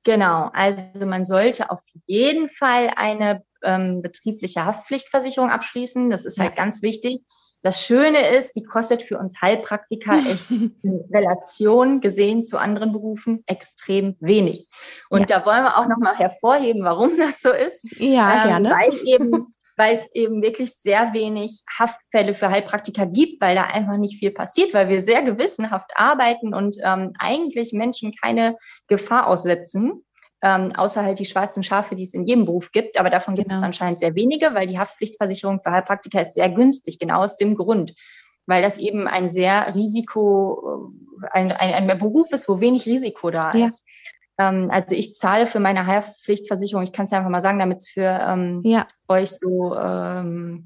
Genau, 0.04 0.50
also 0.54 1.06
man 1.06 1.26
sollte 1.26 1.72
auf 1.72 1.82
jeden 2.06 2.50
Fall 2.50 2.92
eine 2.96 3.44
ähm, 3.64 4.02
betriebliche 4.02 4.66
Haftpflichtversicherung 4.66 5.50
abschließen. 5.50 6.10
Das 6.10 6.26
ist 6.26 6.40
halt 6.40 6.56
ganz 6.56 6.82
wichtig. 6.82 7.24
Das 7.64 7.82
Schöne 7.82 8.28
ist, 8.28 8.58
die 8.58 8.64
kostet 8.64 9.04
für 9.04 9.18
uns 9.18 9.42
Heilpraktiker 9.42 10.22
echt 10.30 10.52
in 10.52 10.76
Relation 11.14 12.02
gesehen 12.02 12.44
zu 12.44 12.58
anderen 12.58 12.92
Berufen 12.92 13.44
extrem 13.48 14.18
wenig. 14.20 14.68
Und 15.10 15.30
ja. 15.30 15.40
da 15.40 15.46
wollen 15.46 15.64
wir 15.64 15.78
auch 15.78 15.88
nochmal 15.88 16.18
hervorheben, 16.18 16.84
warum 16.84 17.18
das 17.18 17.42
so 17.42 17.52
ist. 17.52 17.82
Ja, 17.98 18.44
ähm, 18.44 18.50
gerne. 18.50 18.70
Weil 18.70 19.00
eben 19.06 19.53
weil 19.76 19.96
es 19.96 20.08
eben 20.14 20.42
wirklich 20.42 20.76
sehr 20.76 21.14
wenig 21.14 21.64
Haftfälle 21.80 22.34
für 22.34 22.50
Heilpraktiker 22.50 23.06
gibt, 23.06 23.42
weil 23.42 23.56
da 23.56 23.64
einfach 23.64 23.98
nicht 23.98 24.20
viel 24.20 24.32
passiert, 24.32 24.74
weil 24.74 24.90
wir 24.90 25.02
sehr 25.02 25.22
gewissenhaft 25.24 25.92
arbeiten 25.96 26.54
und 26.54 26.78
ähm, 26.84 27.14
eigentlich 27.18 27.74
Menschen 27.74 28.14
keine 28.14 28.56
Gefahr 28.88 29.28
aussetzen. 29.28 30.04
Ähm, 30.46 30.74
außer 30.76 31.04
halt 31.04 31.20
die 31.20 31.26
schwarzen 31.26 31.64
Schafe, 31.64 31.96
die 31.96 32.04
es 32.04 32.14
in 32.14 32.26
jedem 32.26 32.46
Beruf 32.46 32.72
gibt. 32.72 33.00
Aber 33.00 33.10
davon 33.10 33.34
gibt 33.34 33.48
genau. 33.48 33.62
es 33.62 33.66
anscheinend 33.66 34.00
sehr 34.00 34.14
wenige, 34.14 34.54
weil 34.54 34.68
die 34.68 34.78
Haftpflichtversicherung 34.78 35.62
für 35.62 35.72
Heilpraktiker 35.72 36.22
ist 36.22 36.34
sehr 36.34 36.50
günstig, 36.50 37.00
genau 37.00 37.24
aus 37.24 37.38
dem 37.38 37.56
Grund. 37.56 37.94
Weil 38.46 38.62
das 38.62 38.78
eben 38.78 39.08
ein 39.08 39.30
sehr 39.30 39.74
Risiko, 39.74 40.92
äh, 41.24 41.28
ein, 41.32 41.52
ein, 41.54 41.90
ein 41.90 41.98
Beruf 41.98 42.30
ist, 42.34 42.50
wo 42.50 42.60
wenig 42.60 42.86
Risiko 42.86 43.32
da 43.32 43.54
ja. 43.54 43.68
ist. 43.68 43.84
Ähm, 44.38 44.70
also 44.72 44.96
ich 44.96 45.14
zahle 45.16 45.48
für 45.48 45.60
meine 45.60 45.86
Haftpflichtversicherung, 45.86 46.84
ich 46.84 46.94
kann 46.94 47.06
es 47.06 47.12
ja 47.12 47.20
einfach 47.20 47.30
mal 47.30 47.42
sagen, 47.42 47.60
damit 47.60 47.78
es 47.78 47.90
für 47.90 48.20
ähm, 48.28 48.62
ja. 48.64 48.88
euch 49.08 49.32
so 49.32 49.76
ähm, 49.76 50.66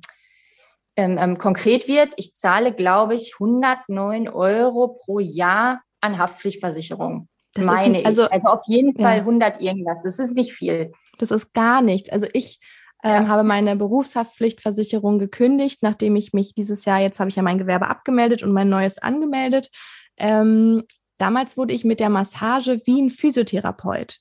ähm, 0.95 1.17
ähm 1.17 1.37
konkret 1.37 1.87
wird. 1.87 2.13
Ich 2.17 2.33
zahle, 2.33 2.73
glaube 2.73 3.15
ich, 3.15 3.33
109 3.39 4.29
Euro 4.29 4.97
pro 5.03 5.19
Jahr 5.19 5.81
an 6.01 6.17
Haftpflichtversicherung. 6.17 7.27
Das 7.53 7.65
meine 7.65 7.99
ist, 7.99 8.05
also, 8.05 8.25
ich. 8.25 8.31
Also 8.31 8.47
auf 8.49 8.61
jeden 8.67 8.95
Fall 8.95 9.17
ja. 9.17 9.21
100 9.21 9.59
irgendwas. 9.61 10.03
Das 10.03 10.19
ist 10.19 10.33
nicht 10.35 10.53
viel. 10.53 10.91
Das 11.17 11.31
ist 11.31 11.53
gar 11.53 11.81
nichts. 11.81 12.09
Also 12.09 12.27
ich 12.33 12.59
ähm, 13.03 13.23
ja. 13.23 13.27
habe 13.27 13.43
meine 13.43 13.75
Berufshaftpflichtversicherung 13.75 15.19
gekündigt, 15.19 15.81
nachdem 15.81 16.15
ich 16.15 16.33
mich 16.33 16.53
dieses 16.53 16.85
Jahr, 16.85 16.99
jetzt 16.99 17.19
habe 17.19 17.29
ich 17.29 17.35
ja 17.35 17.43
mein 17.43 17.57
Gewerbe 17.57 17.87
abgemeldet 17.87 18.43
und 18.43 18.51
mein 18.51 18.69
neues 18.69 18.97
angemeldet. 18.97 19.69
Ähm, 20.17 20.83
Damals 21.17 21.57
wurde 21.57 21.73
ich 21.73 21.83
mit 21.83 21.99
der 21.99 22.09
Massage 22.09 22.81
wie 22.85 23.01
ein 23.01 23.09
Physiotherapeut 23.09 24.19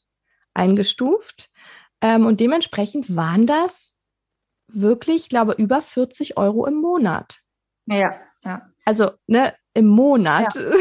eingestuft. 0.55 1.51
Ähm, 2.01 2.27
und 2.27 2.41
dementsprechend 2.41 3.15
waren 3.15 3.47
das 3.47 3.95
wirklich, 4.69 5.25
ich 5.25 5.29
glaube, 5.29 5.53
über 5.53 5.83
40 5.83 6.37
Euro 6.37 6.67
im 6.67 6.75
Monat. 6.75 7.39
Ja, 7.87 8.11
ja. 8.45 8.63
Also, 8.85 9.11
ne, 9.27 9.55
im 9.75 9.87
Monat. 9.87 10.55
Ja. 10.55 10.63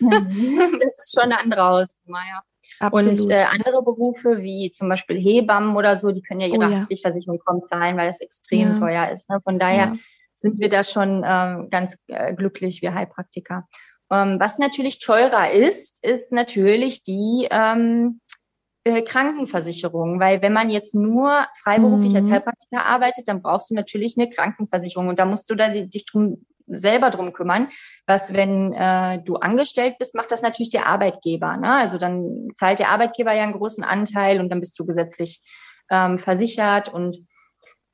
das 0.00 0.98
ist 0.98 1.14
schon 1.14 1.24
eine 1.24 1.38
andere 1.38 1.64
Hausnummer, 1.64 2.20
ja. 2.28 2.42
Absolut. 2.78 3.20
Und 3.20 3.30
äh, 3.30 3.44
andere 3.44 3.82
Berufe 3.82 4.38
wie 4.38 4.72
zum 4.72 4.88
Beispiel 4.88 5.20
Hebammen 5.20 5.76
oder 5.76 5.96
so, 5.96 6.10
die 6.10 6.22
können 6.22 6.40
ja 6.40 6.48
ihre 6.48 6.58
oh, 6.58 6.62
ja. 6.62 6.78
Haftpflichtversicherung 6.78 7.38
kaum 7.38 7.62
zahlen, 7.68 7.96
weil 7.96 8.08
es 8.08 8.20
extrem 8.20 8.68
ja. 8.68 8.78
teuer 8.78 9.10
ist. 9.10 9.30
Ne? 9.30 9.40
Von 9.42 9.58
daher 9.58 9.86
ja. 9.86 9.96
sind 10.32 10.58
wir 10.58 10.68
da 10.68 10.82
schon 10.82 11.22
äh, 11.22 11.68
ganz 11.70 11.96
äh, 12.08 12.34
glücklich, 12.34 12.82
wir 12.82 12.94
Heilpraktiker. 12.94 13.68
Ähm, 14.12 14.38
was 14.38 14.58
natürlich 14.58 14.98
teurer 14.98 15.50
ist, 15.50 16.04
ist 16.04 16.32
natürlich 16.32 17.02
die, 17.02 17.48
ähm, 17.50 18.20
äh, 18.84 19.02
Krankenversicherung, 19.02 20.18
weil 20.20 20.42
wenn 20.42 20.52
man 20.52 20.68
jetzt 20.70 20.94
nur 20.94 21.46
freiberuflich 21.62 22.12
Mhm. 22.12 22.16
als 22.16 22.30
Heilpraktiker 22.30 22.84
arbeitet, 22.84 23.28
dann 23.28 23.40
brauchst 23.40 23.70
du 23.70 23.74
natürlich 23.74 24.16
eine 24.18 24.28
Krankenversicherung 24.28 25.08
und 25.08 25.18
da 25.18 25.24
musst 25.24 25.48
du 25.50 25.54
da 25.54 25.68
di- 25.68 25.88
dich 25.88 26.04
drum 26.06 26.44
selber 26.66 27.10
drum 27.10 27.32
kümmern. 27.32 27.68
Was, 28.06 28.32
wenn 28.32 28.72
äh, 28.72 29.22
du 29.22 29.36
angestellt 29.36 29.96
bist, 29.98 30.14
macht 30.14 30.30
das 30.30 30.42
natürlich 30.42 30.70
der 30.70 30.86
Arbeitgeber. 30.86 31.56
Ne? 31.56 31.70
Also 31.72 31.98
dann 31.98 32.48
zahlt 32.58 32.78
der 32.78 32.88
Arbeitgeber 32.90 33.32
ja 33.32 33.42
einen 33.42 33.52
großen 33.52 33.84
Anteil 33.84 34.40
und 34.40 34.48
dann 34.48 34.60
bist 34.60 34.78
du 34.78 34.86
gesetzlich 34.86 35.42
ähm, 35.90 36.18
versichert 36.18 36.88
und 36.88 37.18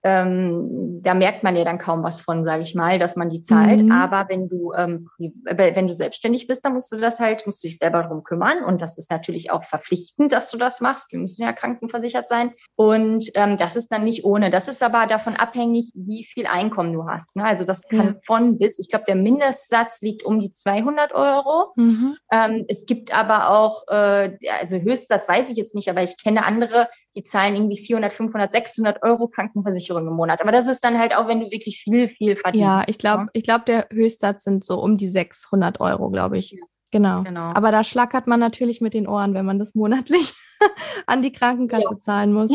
ähm, 0.02 1.00
da 1.02 1.14
merkt 1.14 1.42
man 1.42 1.56
ja 1.56 1.64
dann 1.64 1.78
kaum 1.78 2.02
was 2.02 2.20
von, 2.20 2.44
sage 2.44 2.62
ich 2.62 2.74
mal, 2.74 2.98
dass 2.98 3.16
man 3.16 3.28
die 3.28 3.40
zahlt. 3.40 3.82
Mhm. 3.82 3.92
Aber 3.92 4.26
wenn 4.28 4.48
du 4.48 4.72
ähm, 4.76 5.08
äh, 5.18 5.74
wenn 5.74 5.86
du 5.86 5.92
selbstständig 5.92 6.46
bist, 6.46 6.64
dann 6.64 6.74
musst 6.74 6.92
du 6.92 6.96
das 6.96 7.20
halt, 7.20 7.46
musst 7.46 7.62
du 7.62 7.68
dich 7.68 7.78
selber 7.78 8.02
drum 8.02 8.22
kümmern. 8.22 8.64
Und 8.64 8.80
das 8.80 8.96
ist 8.96 9.10
natürlich 9.10 9.50
auch 9.50 9.64
verpflichtend, 9.64 10.32
dass 10.32 10.50
du 10.50 10.58
das 10.58 10.80
machst. 10.80 11.12
Wir 11.12 11.18
müssen 11.18 11.42
ja 11.42 11.52
krankenversichert 11.52 12.28
sein. 12.28 12.52
Und 12.76 13.30
ähm, 13.34 13.56
das 13.58 13.76
ist 13.76 13.88
dann 13.88 14.04
nicht 14.04 14.24
ohne. 14.24 14.50
Das 14.50 14.68
ist 14.68 14.82
aber 14.82 15.06
davon 15.06 15.36
abhängig, 15.36 15.90
wie 15.94 16.24
viel 16.24 16.46
Einkommen 16.46 16.92
du 16.92 17.06
hast. 17.08 17.36
Ne? 17.36 17.44
Also 17.44 17.64
das 17.64 17.82
kann 17.82 18.06
Ja. 18.06 18.14
von 18.24 18.58
bis, 18.58 18.78
ich 18.78 18.88
glaube, 18.88 19.04
der 19.06 19.16
Mindestsatz 19.16 20.00
liegt 20.00 20.24
um 20.24 20.40
die 20.40 20.52
200 20.52 21.12
Euro. 21.12 21.72
Mhm. 21.76 22.16
Ähm, 22.30 22.64
es 22.68 22.86
gibt 22.86 23.14
aber 23.14 23.50
auch, 23.50 23.82
äh, 23.88 24.36
also 24.60 24.76
Höchstsatz 24.76 25.28
weiß 25.28 25.50
ich 25.50 25.56
jetzt 25.56 25.74
nicht, 25.74 25.88
aber 25.88 26.02
ich 26.02 26.22
kenne 26.22 26.44
andere, 26.44 26.88
die 27.18 27.24
zahlen 27.24 27.56
irgendwie 27.56 27.76
400, 27.76 28.12
500, 28.12 28.52
600 28.52 29.02
Euro 29.02 29.26
Krankenversicherung 29.26 30.06
im 30.06 30.14
Monat. 30.14 30.40
Aber 30.40 30.52
das 30.52 30.68
ist 30.68 30.84
dann 30.84 30.98
halt 30.98 31.16
auch, 31.16 31.26
wenn 31.26 31.40
du 31.40 31.50
wirklich 31.50 31.80
viel, 31.82 32.08
viel 32.08 32.36
verdienst. 32.36 32.64
Ja, 32.64 32.84
ich 32.86 32.96
glaube, 32.96 33.24
ne? 33.24 33.30
ich 33.32 33.42
glaube, 33.42 33.64
der 33.66 33.88
Höchstsatz 33.90 34.44
sind 34.44 34.64
so 34.64 34.80
um 34.80 34.96
die 34.96 35.08
600 35.08 35.80
Euro, 35.80 36.10
glaube 36.10 36.38
ich. 36.38 36.52
Ja. 36.52 36.58
Genau. 36.92 37.24
Genau. 37.24 37.52
Aber 37.54 37.72
da 37.72 37.82
schlackert 37.82 38.28
man 38.28 38.38
natürlich 38.38 38.80
mit 38.80 38.94
den 38.94 39.08
Ohren, 39.08 39.34
wenn 39.34 39.44
man 39.44 39.58
das 39.58 39.74
monatlich 39.74 40.32
an 41.06 41.22
die 41.22 41.32
Krankenkasse 41.32 41.98
zahlen 41.98 42.32
muss. 42.32 42.52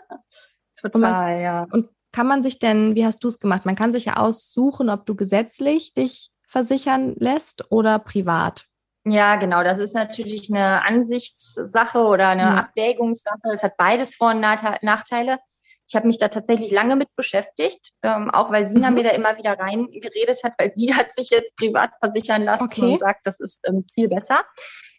Total, 0.76 1.40
ja. 1.40 1.66
Und 1.72 1.88
kann 2.12 2.26
man 2.26 2.42
sich 2.42 2.58
denn, 2.58 2.94
wie 2.94 3.06
hast 3.06 3.24
du 3.24 3.28
es 3.28 3.38
gemacht? 3.38 3.64
Man 3.64 3.74
kann 3.74 3.92
sich 3.92 4.04
ja 4.04 4.16
aussuchen, 4.16 4.90
ob 4.90 5.06
du 5.06 5.16
gesetzlich 5.16 5.94
dich 5.94 6.30
versichern 6.46 7.14
lässt 7.16 7.72
oder 7.72 7.98
privat. 7.98 8.66
Ja, 9.04 9.36
genau. 9.36 9.62
Das 9.62 9.78
ist 9.78 9.94
natürlich 9.94 10.50
eine 10.50 10.84
Ansichtssache 10.84 12.00
oder 12.00 12.28
eine 12.28 12.42
Ja. 12.42 12.54
Abwägungssache. 12.56 13.50
Es 13.54 13.62
hat 13.62 13.76
beides 13.76 14.16
Vor- 14.16 14.30
und 14.30 14.40
Nachteile. 14.40 15.38
Ich 15.86 15.96
habe 15.96 16.06
mich 16.06 16.18
da 16.18 16.28
tatsächlich 16.28 16.70
lange 16.70 16.96
mit 16.96 17.08
beschäftigt, 17.16 17.92
ähm, 18.02 18.30
auch 18.30 18.50
weil 18.52 18.68
Sina 18.68 18.90
Mhm. 18.90 18.94
mir 18.96 19.04
da 19.04 19.10
immer 19.10 19.38
wieder 19.38 19.58
reingeredet 19.58 20.44
hat, 20.44 20.52
weil 20.58 20.72
sie 20.74 20.88
hat 20.94 21.14
sich 21.14 21.30
jetzt 21.30 21.56
privat 21.56 21.92
versichern 22.00 22.44
lassen 22.44 22.64
Okay. 22.64 22.92
und 22.92 23.00
sagt, 23.00 23.26
das 23.26 23.40
ist 23.40 23.60
ähm, 23.66 23.86
viel 23.94 24.08
besser. 24.08 24.44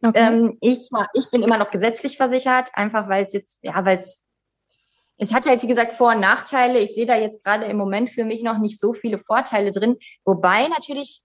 Okay. 0.01 0.13
Ähm, 0.19 0.57
ich, 0.62 0.89
ich 1.13 1.29
bin 1.29 1.43
immer 1.43 1.57
noch 1.59 1.69
gesetzlich 1.69 2.17
versichert, 2.17 2.69
einfach 2.73 3.07
weil 3.07 3.25
es 3.25 3.33
jetzt, 3.33 3.59
ja, 3.62 3.85
weil 3.85 3.97
es, 3.99 4.23
es 5.17 5.31
hat 5.33 5.45
halt, 5.45 5.62
wie 5.62 5.67
gesagt, 5.67 5.93
Vor- 5.93 6.13
und 6.13 6.21
Nachteile. 6.21 6.79
Ich 6.79 6.95
sehe 6.95 7.05
da 7.05 7.15
jetzt 7.17 7.43
gerade 7.43 7.65
im 7.65 7.77
Moment 7.77 8.09
für 8.09 8.23
mich 8.23 8.41
noch 8.41 8.57
nicht 8.57 8.79
so 8.79 8.93
viele 8.93 9.19
Vorteile 9.19 9.71
drin. 9.71 9.97
Wobei 10.25 10.67
natürlich 10.69 11.21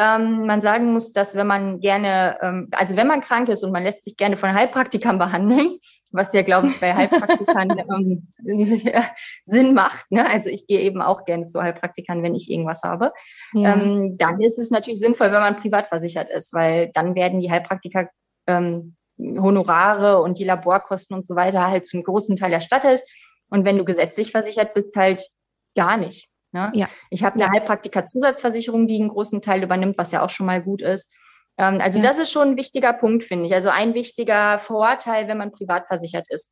ähm, 0.00 0.46
man 0.46 0.62
sagen 0.62 0.92
muss, 0.92 1.12
dass 1.12 1.34
wenn 1.34 1.46
man 1.46 1.80
gerne, 1.80 2.38
ähm, 2.40 2.68
also 2.72 2.96
wenn 2.96 3.06
man 3.06 3.20
krank 3.20 3.48
ist 3.48 3.62
und 3.62 3.72
man 3.72 3.82
lässt 3.82 4.04
sich 4.04 4.16
gerne 4.16 4.36
von 4.36 4.54
Heilpraktikern 4.54 5.18
behandeln, 5.18 5.78
was 6.10 6.32
ja, 6.32 6.42
glaube 6.42 6.68
ich, 6.68 6.80
bei 6.80 6.94
Heilpraktikern 6.96 7.78
ähm, 7.78 8.32
Sinn 9.44 9.74
macht. 9.74 10.10
Ne? 10.10 10.28
Also 10.28 10.48
ich 10.48 10.66
gehe 10.66 10.80
eben 10.80 11.02
auch 11.02 11.24
gerne 11.24 11.46
zu 11.46 11.62
Heilpraktikern, 11.62 12.22
wenn 12.22 12.34
ich 12.34 12.50
irgendwas 12.50 12.82
habe 12.82 13.12
ja. 13.54 13.74
ähm, 13.74 14.16
dann 14.18 14.40
ist 14.40 14.58
es 14.58 14.70
natürlich 14.70 15.00
sinnvoll, 15.00 15.32
wenn 15.32 15.40
man 15.40 15.56
privat 15.56 15.88
versichert 15.88 16.30
ist, 16.30 16.52
weil 16.52 16.90
dann 16.94 17.14
werden 17.14 17.40
die 17.40 17.50
Heilpraktiker 17.50 18.08
ähm, 18.46 18.96
Honorare 19.18 20.20
und 20.20 20.38
die 20.38 20.44
Laborkosten 20.44 21.16
und 21.16 21.26
so 21.26 21.36
weiter 21.36 21.68
halt 21.68 21.86
zum 21.86 22.02
großen 22.02 22.36
Teil 22.36 22.52
erstattet. 22.52 23.02
Und 23.48 23.64
wenn 23.64 23.76
du 23.76 23.84
gesetzlich 23.84 24.32
versichert 24.32 24.74
bist, 24.74 24.96
halt 24.96 25.28
gar 25.76 25.96
nicht. 25.96 26.28
Ne? 26.52 26.70
Ja. 26.74 26.88
Ich 27.10 27.24
habe 27.24 27.34
eine 27.34 27.44
Ja. 27.44 27.50
Heilpraktiker-Zusatzversicherung, 27.52 28.86
die 28.86 29.00
einen 29.00 29.08
großen 29.08 29.40
Teil 29.42 29.62
übernimmt, 29.62 29.98
was 29.98 30.12
ja 30.12 30.22
auch 30.24 30.30
schon 30.30 30.46
mal 30.46 30.62
gut 30.62 30.82
ist. 30.82 31.10
Ähm, 31.58 31.80
also 31.80 31.98
Ja. 31.98 32.04
das 32.06 32.18
ist 32.18 32.30
schon 32.32 32.50
ein 32.50 32.56
wichtiger 32.56 32.92
Punkt, 32.92 33.24
finde 33.24 33.46
ich. 33.46 33.54
Also 33.54 33.68
ein 33.70 33.94
wichtiger 33.94 34.58
Vorteil, 34.58 35.28
wenn 35.28 35.38
man 35.38 35.52
privat 35.52 35.86
versichert 35.86 36.26
ist. 36.30 36.50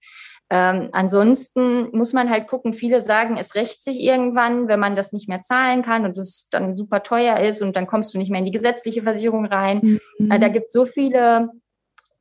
Ähm, 0.52 0.88
ansonsten 0.92 1.96
muss 1.96 2.12
man 2.12 2.28
halt 2.28 2.48
gucken, 2.48 2.72
viele 2.72 3.00
sagen, 3.02 3.36
es 3.36 3.54
rächt 3.54 3.84
sich 3.84 4.00
irgendwann, 4.00 4.66
wenn 4.66 4.80
man 4.80 4.96
das 4.96 5.12
nicht 5.12 5.28
mehr 5.28 5.42
zahlen 5.42 5.82
kann 5.82 6.04
und 6.04 6.16
es 6.18 6.48
dann 6.50 6.76
super 6.76 7.02
teuer 7.04 7.38
ist 7.38 7.62
und 7.62 7.76
dann 7.76 7.86
kommst 7.86 8.12
du 8.12 8.18
nicht 8.18 8.30
mehr 8.30 8.40
in 8.40 8.46
die 8.46 8.50
gesetzliche 8.50 9.02
Versicherung 9.04 9.46
rein. 9.46 10.00
Mhm. 10.18 10.30
Äh, 10.32 10.38
Da 10.40 10.48
gibt 10.48 10.66
es 10.68 10.72
so 10.72 10.86
viele 10.86 11.50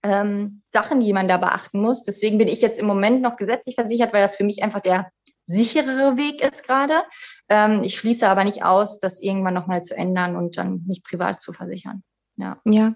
ähm, 0.04 0.62
Sachen, 0.72 1.00
die 1.00 1.12
man 1.12 1.28
da 1.28 1.38
beachten 1.38 1.82
muss. 1.82 2.04
Deswegen 2.04 2.38
bin 2.38 2.48
ich 2.48 2.62
jetzt 2.62 2.80
im 2.80 2.86
Moment 2.86 3.22
noch 3.22 3.36
gesetzlich 3.36 3.76
versichert, 3.76 4.14
weil 4.14 4.22
das 4.22 4.36
für 4.36 4.44
mich 4.46 4.62
einfach 4.64 4.80
der 4.80 5.12
sicherere 5.50 6.18
Weg 6.18 6.42
ist 6.42 6.64
gerade. 6.64 7.04
Ähm, 7.50 7.82
ich 7.84 7.98
schließe 7.98 8.28
aber 8.28 8.44
nicht 8.44 8.64
aus, 8.64 9.00
das 9.00 9.20
irgendwann 9.20 9.54
nochmal 9.54 9.84
zu 9.84 9.96
ändern 9.96 10.36
und 10.36 10.58
dann 10.58 10.84
mich 10.86 11.04
privat 11.04 11.42
zu 11.42 11.54
versichern. 11.54 12.04
Ja. 12.38 12.62
Ja, 12.66 12.96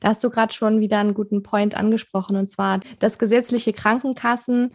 da 0.00 0.08
hast 0.08 0.22
du 0.24 0.30
gerade 0.30 0.52
schon 0.52 0.80
wieder 0.80 0.98
einen 0.98 1.14
guten 1.14 1.42
Point 1.42 1.74
angesprochen, 1.74 2.36
und 2.36 2.50
zwar, 2.50 2.80
dass 2.98 3.18
gesetzliche 3.18 3.72
Krankenkassen 3.72 4.74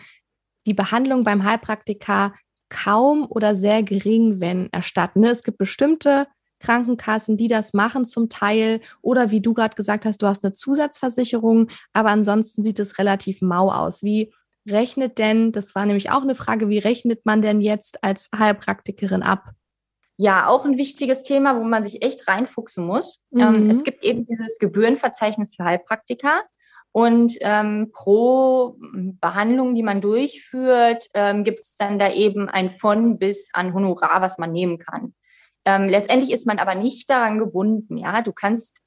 die 0.65 0.73
Behandlung 0.73 1.23
beim 1.23 1.43
Heilpraktiker 1.43 2.33
kaum 2.69 3.25
oder 3.27 3.55
sehr 3.55 3.83
gering, 3.83 4.39
wenn 4.39 4.71
erstatten. 4.71 5.21
Ne? 5.21 5.31
Es 5.31 5.43
gibt 5.43 5.57
bestimmte 5.57 6.27
Krankenkassen, 6.59 7.37
die 7.37 7.47
das 7.47 7.73
machen 7.73 8.05
zum 8.05 8.29
Teil, 8.29 8.81
oder 9.01 9.31
wie 9.31 9.41
du 9.41 9.53
gerade 9.53 9.75
gesagt 9.75 10.05
hast, 10.05 10.21
du 10.21 10.27
hast 10.27 10.43
eine 10.43 10.53
Zusatzversicherung, 10.53 11.69
aber 11.91 12.09
ansonsten 12.09 12.61
sieht 12.61 12.79
es 12.79 12.97
relativ 12.99 13.41
mau 13.41 13.71
aus. 13.71 14.03
Wie 14.03 14.31
rechnet 14.67 15.17
denn, 15.17 15.51
das 15.51 15.75
war 15.75 15.85
nämlich 15.85 16.11
auch 16.11 16.21
eine 16.21 16.35
Frage, 16.35 16.69
wie 16.69 16.79
rechnet 16.79 17.25
man 17.25 17.41
denn 17.41 17.61
jetzt 17.61 18.03
als 18.03 18.29
Heilpraktikerin 18.37 19.23
ab? 19.23 19.51
Ja, 20.17 20.47
auch 20.47 20.65
ein 20.65 20.77
wichtiges 20.77 21.23
Thema, 21.23 21.59
wo 21.59 21.63
man 21.63 21.83
sich 21.83 22.03
echt 22.03 22.27
reinfuchsen 22.27 22.85
muss. 22.85 23.23
Mhm. 23.31 23.41
Ähm, 23.41 23.69
es 23.69 23.83
gibt 23.83 24.03
eben 24.03 24.25
dieses 24.25 24.59
Gebührenverzeichnis 24.59 25.55
für 25.55 25.63
Heilpraktiker. 25.63 26.43
Und 26.93 27.37
ähm, 27.39 27.89
pro 27.93 28.75
Behandlung, 29.21 29.75
die 29.75 29.83
man 29.83 30.01
durchführt, 30.01 31.07
ähm, 31.13 31.45
gibt 31.45 31.61
es 31.61 31.75
dann 31.75 31.97
da 31.97 32.11
eben 32.11 32.49
ein 32.49 32.69
von 32.69 33.17
bis 33.17 33.49
an 33.53 33.73
Honorar, 33.73 34.21
was 34.21 34.37
man 34.37 34.51
nehmen 34.51 34.77
kann. 34.77 35.15
Ähm, 35.63 35.87
letztendlich 35.87 36.31
ist 36.31 36.45
man 36.45 36.59
aber 36.59 36.75
nicht 36.75 37.09
daran 37.09 37.39
gebunden. 37.39 37.97
Ja, 37.97 38.21
du 38.21 38.33
kannst 38.33 38.81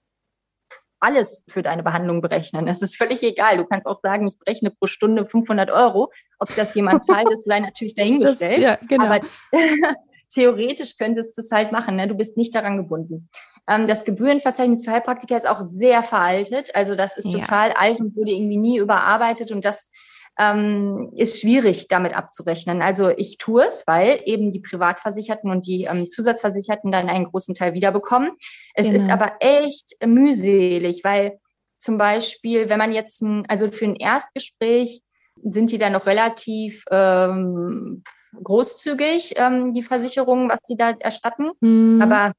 alles 1.04 1.44
für 1.48 1.62
deine 1.62 1.82
Behandlung 1.82 2.20
berechnen. 2.22 2.66
Es 2.66 2.80
ist 2.82 2.96
völlig 2.96 3.22
egal. 3.22 3.58
Du 3.58 3.64
kannst 3.66 3.86
auch 3.86 4.00
sagen, 4.00 4.26
ich 4.26 4.38
berechne 4.38 4.70
pro 4.70 4.86
Stunde 4.86 5.26
500 5.26 5.70
Euro. 5.70 6.10
Ob 6.38 6.54
das 6.56 6.74
jemand 6.74 7.04
zahlt, 7.06 7.30
ist 7.30 7.44
sei 7.44 7.60
natürlich 7.60 7.94
dahingestellt. 7.94 8.58
ja, 8.58 8.78
genau. 8.88 9.04
Aber 9.04 9.20
theoretisch 10.32 10.96
könntest 10.96 11.36
du 11.36 11.42
es 11.42 11.50
halt 11.50 11.72
machen. 11.72 11.96
Ne? 11.96 12.08
Du 12.08 12.14
bist 12.14 12.36
nicht 12.36 12.54
daran 12.54 12.76
gebunden. 12.76 13.28
Ähm, 13.68 13.86
das 13.86 14.04
Gebührenverzeichnis 14.04 14.84
für 14.84 14.90
Heilpraktiker 14.92 15.36
ist 15.36 15.46
auch 15.48 15.60
sehr 15.62 16.02
veraltet. 16.02 16.74
Also 16.74 16.94
das 16.96 17.16
ist 17.16 17.32
Ja. 17.32 17.38
total 17.40 17.72
alt 17.72 18.00
und 18.00 18.16
wurde 18.16 18.30
irgendwie 18.32 18.56
nie 18.56 18.78
überarbeitet. 18.78 19.52
Und 19.52 19.64
das 19.64 19.90
ähm, 20.38 21.12
ist 21.14 21.40
schwierig, 21.40 21.88
damit 21.88 22.14
abzurechnen. 22.14 22.82
Also 22.82 23.08
ich 23.10 23.38
tue 23.38 23.64
es, 23.64 23.86
weil 23.86 24.20
eben 24.24 24.50
die 24.50 24.60
Privatversicherten 24.60 25.50
und 25.50 25.66
die 25.66 25.84
ähm, 25.84 26.08
Zusatzversicherten 26.08 26.90
dann 26.90 27.08
einen 27.08 27.26
großen 27.26 27.54
Teil 27.54 27.74
wiederbekommen. 27.74 28.32
Es 28.74 28.86
Genau. 28.86 29.00
ist 29.00 29.10
aber 29.10 29.32
echt 29.40 29.94
mühselig, 30.04 31.04
weil 31.04 31.38
zum 31.78 31.98
Beispiel, 31.98 32.68
wenn 32.68 32.78
man 32.78 32.92
jetzt, 32.92 33.22
ein, 33.22 33.44
also 33.48 33.70
für 33.70 33.84
ein 33.84 33.96
Erstgespräch 33.96 35.02
sind 35.42 35.70
die 35.70 35.78
dann 35.78 35.92
noch 35.92 36.06
relativ 36.06 36.84
ähm, 36.90 38.02
großzügig, 38.42 39.34
ähm, 39.36 39.74
die 39.74 39.82
Versicherungen, 39.82 40.48
was 40.48 40.60
die 40.62 40.76
da 40.76 40.90
erstatten. 40.98 41.50
Mhm. 41.60 42.00
Aber 42.00 42.32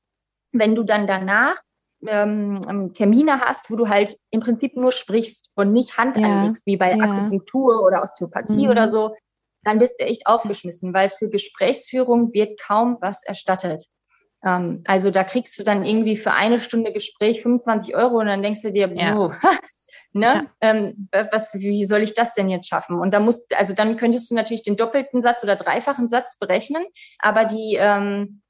wenn 0.51 0.75
du 0.75 0.83
dann 0.83 1.07
danach 1.07 1.57
ähm, 2.07 2.93
Termine 2.93 3.41
hast, 3.41 3.69
wo 3.69 3.75
du 3.75 3.89
halt 3.89 4.17
im 4.31 4.39
Prinzip 4.41 4.75
nur 4.75 4.91
sprichst 4.91 5.49
und 5.55 5.71
nicht 5.73 5.97
Hand 5.97 6.17
Ja, 6.17 6.27
anlegst, 6.27 6.65
wie 6.65 6.77
bei 6.77 6.91
ja. 6.95 7.03
Akupunktur 7.03 7.83
oder 7.83 8.03
Osteopathie 8.03 8.65
Mhm. 8.65 8.69
oder 8.71 8.89
so, 8.89 9.15
dann 9.63 9.79
bist 9.79 9.99
du 9.99 10.05
echt 10.05 10.27
aufgeschmissen, 10.27 10.93
weil 10.93 11.09
für 11.09 11.29
Gesprächsführung 11.29 12.33
wird 12.33 12.59
kaum 12.61 12.97
was 13.01 13.23
erstattet. 13.23 13.85
Ähm, 14.43 14.83
also 14.85 15.09
da 15.11 15.23
kriegst 15.23 15.57
du 15.57 15.63
dann 15.63 15.83
irgendwie 15.83 16.17
für 16.17 16.31
eine 16.31 16.59
Stunde 16.59 16.93
Gespräch 16.93 17.41
25 17.41 17.95
Euro 17.95 18.19
und 18.19 18.27
dann 18.27 18.43
denkst 18.43 18.61
du 18.61 18.71
dir, 18.71 18.91
Ja. 18.95 19.15
oh, 19.17 19.31
ne, 20.13 20.47
ähm, 20.61 21.09
was, 21.31 21.53
wie 21.55 21.85
soll 21.85 22.01
ich 22.01 22.13
das 22.13 22.31
denn 22.33 22.49
jetzt 22.49 22.67
schaffen? 22.67 22.99
Und 22.99 23.11
da 23.11 23.19
musst, 23.19 23.53
also 23.55 23.73
dann 23.73 23.97
könntest 23.97 24.29
du 24.29 24.35
natürlich 24.35 24.63
den 24.63 24.77
doppelten 24.77 25.21
Satz 25.21 25.43
oder 25.43 25.55
dreifachen 25.55 26.07
Satz 26.07 26.37
berechnen, 26.37 26.85
aber 27.19 27.45
die 27.45 27.75
ähm, 27.79 28.41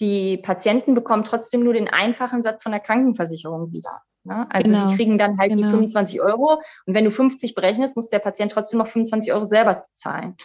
die 0.00 0.38
Patienten 0.38 0.94
bekommen 0.94 1.24
trotzdem 1.24 1.62
nur 1.62 1.74
den 1.74 1.88
einfachen 1.88 2.42
Satz 2.42 2.62
von 2.62 2.72
der 2.72 2.80
Krankenversicherung 2.80 3.72
wieder. 3.72 4.02
Ne? 4.24 4.46
Also 4.50 4.72
Genau, 4.72 4.88
die 4.88 4.96
kriegen 4.96 5.18
dann 5.18 5.38
halt 5.38 5.52
genau. 5.52 5.66
die 5.66 5.70
25 5.70 6.20
Euro 6.22 6.60
und 6.86 6.94
wenn 6.94 7.04
du 7.04 7.10
50 7.10 7.54
berechnest, 7.54 7.96
muss 7.96 8.08
der 8.08 8.18
Patient 8.18 8.52
trotzdem 8.52 8.78
noch 8.78 8.88
25 8.88 9.32
Euro 9.32 9.44
selber 9.44 9.84
zahlen. 9.92 10.36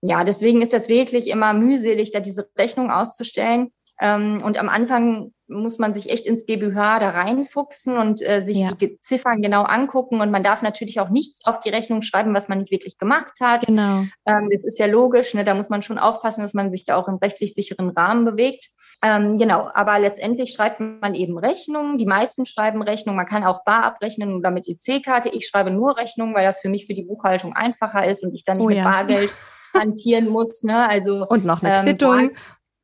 Ja, 0.00 0.24
deswegen 0.24 0.62
ist 0.62 0.72
das 0.72 0.88
wirklich 0.88 1.28
immer 1.28 1.52
mühselig, 1.52 2.12
da 2.12 2.20
diese 2.20 2.48
Rechnung 2.56 2.90
auszustellen. 2.90 3.72
Ähm, 4.00 4.42
und 4.44 4.56
am 4.58 4.68
Anfang 4.68 5.32
muss 5.48 5.78
man 5.78 5.92
sich 5.92 6.10
echt 6.10 6.26
ins 6.26 6.46
GBH 6.46 7.00
da 7.00 7.10
reinfuchsen 7.10 7.96
und 7.96 8.22
äh, 8.22 8.44
sich 8.44 8.58
ja. 8.58 8.72
die 8.74 9.00
Ziffern 9.00 9.42
genau 9.42 9.62
angucken. 9.62 10.20
Und 10.20 10.30
man 10.30 10.44
darf 10.44 10.62
natürlich 10.62 11.00
auch 11.00 11.08
nichts 11.08 11.44
auf 11.44 11.60
die 11.60 11.70
Rechnung 11.70 12.02
schreiben, 12.02 12.34
was 12.34 12.48
man 12.48 12.58
nicht 12.58 12.70
wirklich 12.70 12.98
gemacht 12.98 13.38
hat. 13.40 13.66
Genau. 13.66 14.04
Ähm, 14.26 14.48
das 14.52 14.64
ist 14.64 14.78
ja 14.78 14.86
logisch. 14.86 15.34
Ne? 15.34 15.44
Da 15.44 15.54
muss 15.54 15.68
man 15.68 15.82
schon 15.82 15.98
aufpassen, 15.98 16.42
dass 16.42 16.54
man 16.54 16.70
sich 16.70 16.84
da 16.84 16.96
auch 16.96 17.08
im 17.08 17.16
rechtlich 17.16 17.54
sicheren 17.54 17.90
Rahmen 17.90 18.24
bewegt. 18.24 18.70
Ähm, 19.00 19.38
genau, 19.38 19.70
aber 19.74 19.98
letztendlich 19.98 20.52
schreibt 20.52 20.80
man 20.80 21.14
eben 21.14 21.38
Rechnungen. 21.38 21.98
Die 21.98 22.06
meisten 22.06 22.46
schreiben 22.46 22.82
Rechnungen. 22.82 23.16
Man 23.16 23.26
kann 23.26 23.44
auch 23.44 23.62
bar 23.64 23.84
abrechnen 23.84 24.34
oder 24.34 24.50
mit 24.50 24.66
EC-Karte. 24.66 25.28
Ich 25.28 25.46
schreibe 25.46 25.70
nur 25.70 25.96
Rechnungen, 25.96 26.34
weil 26.34 26.44
das 26.44 26.60
für 26.60 26.68
mich 26.68 26.86
für 26.86 26.94
die 26.94 27.04
Buchhaltung 27.04 27.54
einfacher 27.54 28.06
ist 28.06 28.24
und 28.24 28.34
ich 28.34 28.44
dann 28.44 28.56
nicht 28.56 28.66
oh, 28.66 28.68
mit 28.68 28.78
ja. 28.78 28.84
Bargeld 28.84 29.32
hantieren 29.74 30.28
muss. 30.28 30.64
Ne? 30.64 30.88
Also 30.88 31.26
und 31.28 31.44
noch 31.44 31.62
eine 31.62 31.78
ähm, 31.78 31.84
Quittung. 31.84 32.30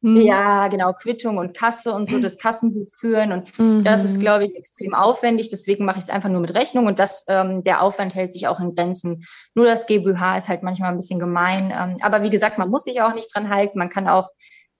Mhm. 0.02 0.20
Ja, 0.20 0.68
genau, 0.68 0.92
Quittung 0.92 1.38
und 1.38 1.56
Kasse 1.56 1.90
und 1.90 2.10
so, 2.10 2.20
das 2.20 2.36
Kassenbuch 2.36 2.88
führen. 2.92 3.32
Und 3.32 3.58
mhm. 3.58 3.82
das 3.82 4.04
ist, 4.04 4.20
glaube 4.20 4.44
ich, 4.44 4.54
extrem 4.54 4.92
aufwendig. 4.92 5.48
Deswegen 5.48 5.86
mache 5.86 5.96
ich 5.96 6.04
es 6.04 6.10
einfach 6.10 6.28
nur 6.28 6.42
mit 6.42 6.54
Rechnung 6.54 6.86
und 6.86 6.98
das, 6.98 7.24
ähm, 7.26 7.64
der 7.64 7.80
Aufwand 7.80 8.14
hält 8.14 8.34
sich 8.34 8.46
auch 8.46 8.60
in 8.60 8.74
Grenzen. 8.74 9.24
Nur 9.54 9.64
das 9.64 9.86
GmbH 9.86 10.36
ist 10.36 10.48
halt 10.48 10.62
manchmal 10.62 10.90
ein 10.90 10.98
bisschen 10.98 11.18
gemein. 11.18 11.72
Ähm, 11.74 11.96
aber 12.02 12.22
wie 12.22 12.28
gesagt, 12.28 12.58
man 12.58 12.68
muss 12.68 12.84
sich 12.84 13.00
auch 13.00 13.14
nicht 13.14 13.34
dran 13.34 13.48
halten. 13.48 13.78
Man 13.78 13.88
kann 13.88 14.06
auch 14.06 14.28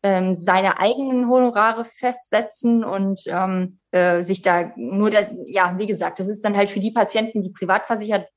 ähm, 0.05 0.37
seine 0.37 0.79
eigenen 0.79 1.31
Honorare 1.31 1.87
festsetzen 1.87 2.85
und 2.85 3.23
ähm, 3.27 3.79
äh, 3.91 4.23
sich 4.23 4.43
da 4.43 4.71
nur 4.77 5.09
das, 5.09 5.31
ja, 5.47 5.79
wie 5.79 5.87
gesagt, 5.87 6.21
das 6.21 6.29
ist 6.29 6.45
dann 6.45 6.59
halt 6.59 6.69
für 6.69 6.79
die 6.79 6.91
Patienten, 6.91 7.43
die 7.43 7.49
privat 7.49 7.85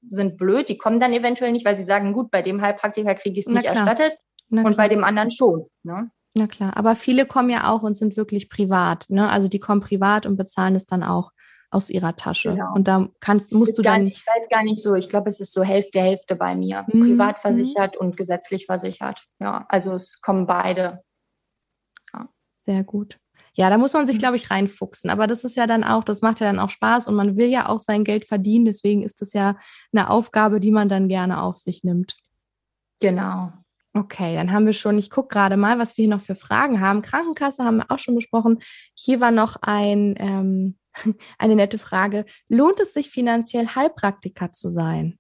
sind, 0.10 0.38
blöd. 0.38 0.70
Die 0.70 0.78
kommen 0.78 1.02
dann 1.02 1.12
eventuell 1.12 1.52
nicht, 1.52 1.66
weil 1.66 1.76
sie 1.76 1.84
sagen, 1.84 2.14
gut, 2.14 2.32
bei 2.32 2.42
dem 2.42 2.62
Heilpraktiker 2.62 3.16
kriege 3.16 3.38
ich 3.38 3.46
es 3.46 3.54
nicht 3.54 3.66
erstattet. 3.66 4.18
und 4.50 4.78
bei 4.78 4.88
dem 4.88 5.04
anderen 5.04 5.30
schon. 5.30 5.66
Ne? 5.84 6.10
Na 6.36 6.48
klar, 6.48 6.78
aber 6.78 6.96
viele 6.96 7.26
kommen 7.26 7.50
ja 7.50 7.70
auch 7.70 7.84
und 7.84 7.98
sind 7.98 8.16
wirklich 8.16 8.50
privat. 8.50 9.06
Ne? 9.10 9.30
Also 9.30 9.50
die 9.50 9.60
kommen 9.60 9.82
privat 9.82 10.26
und 10.26 10.38
bezahlen 10.38 10.74
es 10.74 10.86
dann 10.86 11.04
auch 11.04 11.32
aus 11.70 11.90
ihrer 11.90 12.16
Tasche. 12.16 12.52
Genau. 12.52 12.74
Und 12.76 12.88
da 12.88 13.10
kannst, 13.20 13.52
musst 13.52 13.78
du 13.78 13.82
dann. 13.82 14.04
Nicht, 14.04 14.20
ich 14.20 14.26
weiß 14.26 14.48
gar 14.50 14.64
nicht 14.64 14.82
so. 14.82 14.96
Ich 14.96 15.10
glaube, 15.10 15.28
es 15.28 15.42
ist 15.42 15.52
so 15.52 15.64
Hälfte, 15.64 16.00
Hälfte 16.00 16.38
bei 16.38 16.56
mir. 16.56 16.86
Mhm. 16.88 17.02
Privat 17.02 17.40
versichert 17.40 17.96
mhm. 18.00 18.08
und 18.08 18.18
gesetzlich 18.18 18.68
versichert. 18.68 19.26
Ja, 19.40 19.66
also 19.68 19.96
es 19.96 20.22
kommen 20.22 20.48
beide. 20.48 21.02
Sehr 22.68 22.84
gut. 22.84 23.18
Ja, 23.54 23.72
da 23.72 23.80
muss 23.80 23.94
man 23.94 24.06
sich, 24.06 24.18
mhm. 24.18 24.20
glaube 24.20 24.36
ich, 24.36 24.52
reinfuchsen. 24.52 25.10
Aber 25.10 25.26
das 25.26 25.44
ist 25.44 25.56
ja 25.56 25.66
dann 25.66 25.84
auch, 25.84 26.04
das 26.04 26.22
macht 26.22 26.40
ja 26.40 26.46
dann 26.46 26.60
auch 26.60 26.70
Spaß 26.70 27.08
und 27.08 27.16
man 27.16 27.38
will 27.38 27.48
ja 27.48 27.68
auch 27.70 27.80
sein 27.80 28.04
Geld 28.04 28.26
verdienen. 28.26 28.66
Deswegen 28.66 29.02
ist 29.02 29.22
das 29.22 29.34
ja 29.34 29.58
eine 29.92 30.12
Aufgabe, 30.12 30.60
die 30.60 30.70
man 30.70 30.90
dann 30.90 31.08
gerne 31.08 31.42
auf 31.42 31.58
sich 31.58 31.84
nimmt. 31.84 32.16
Genau. 33.00 33.52
Okay, 33.94 34.36
dann 34.36 34.52
haben 34.52 34.68
wir 34.68 34.74
schon, 34.74 35.00
ich 35.00 35.10
gucke 35.10 35.30
gerade 35.30 35.58
mal, 35.58 35.80
was 35.80 35.98
wir 35.98 36.04
hier 36.04 36.16
noch 36.16 36.22
für 36.22 36.36
Fragen 36.36 36.82
haben. 36.82 37.02
Krankenkasse 37.02 37.64
haben 37.64 37.78
wir 37.78 37.90
auch 37.90 37.98
schon 37.98 38.14
besprochen. 38.14 38.60
Hier 38.94 39.22
war 39.22 39.32
noch 39.32 39.56
ein, 39.62 40.14
ähm, 40.20 40.78
eine 41.40 41.56
nette 41.56 41.80
Frage. 41.80 42.26
Lohnt 42.50 42.80
es 42.80 42.94
sich 42.94 43.10
finanziell 43.10 43.70
Heilpraktiker 43.70 44.52
zu 44.52 44.70
sein? 44.70 45.18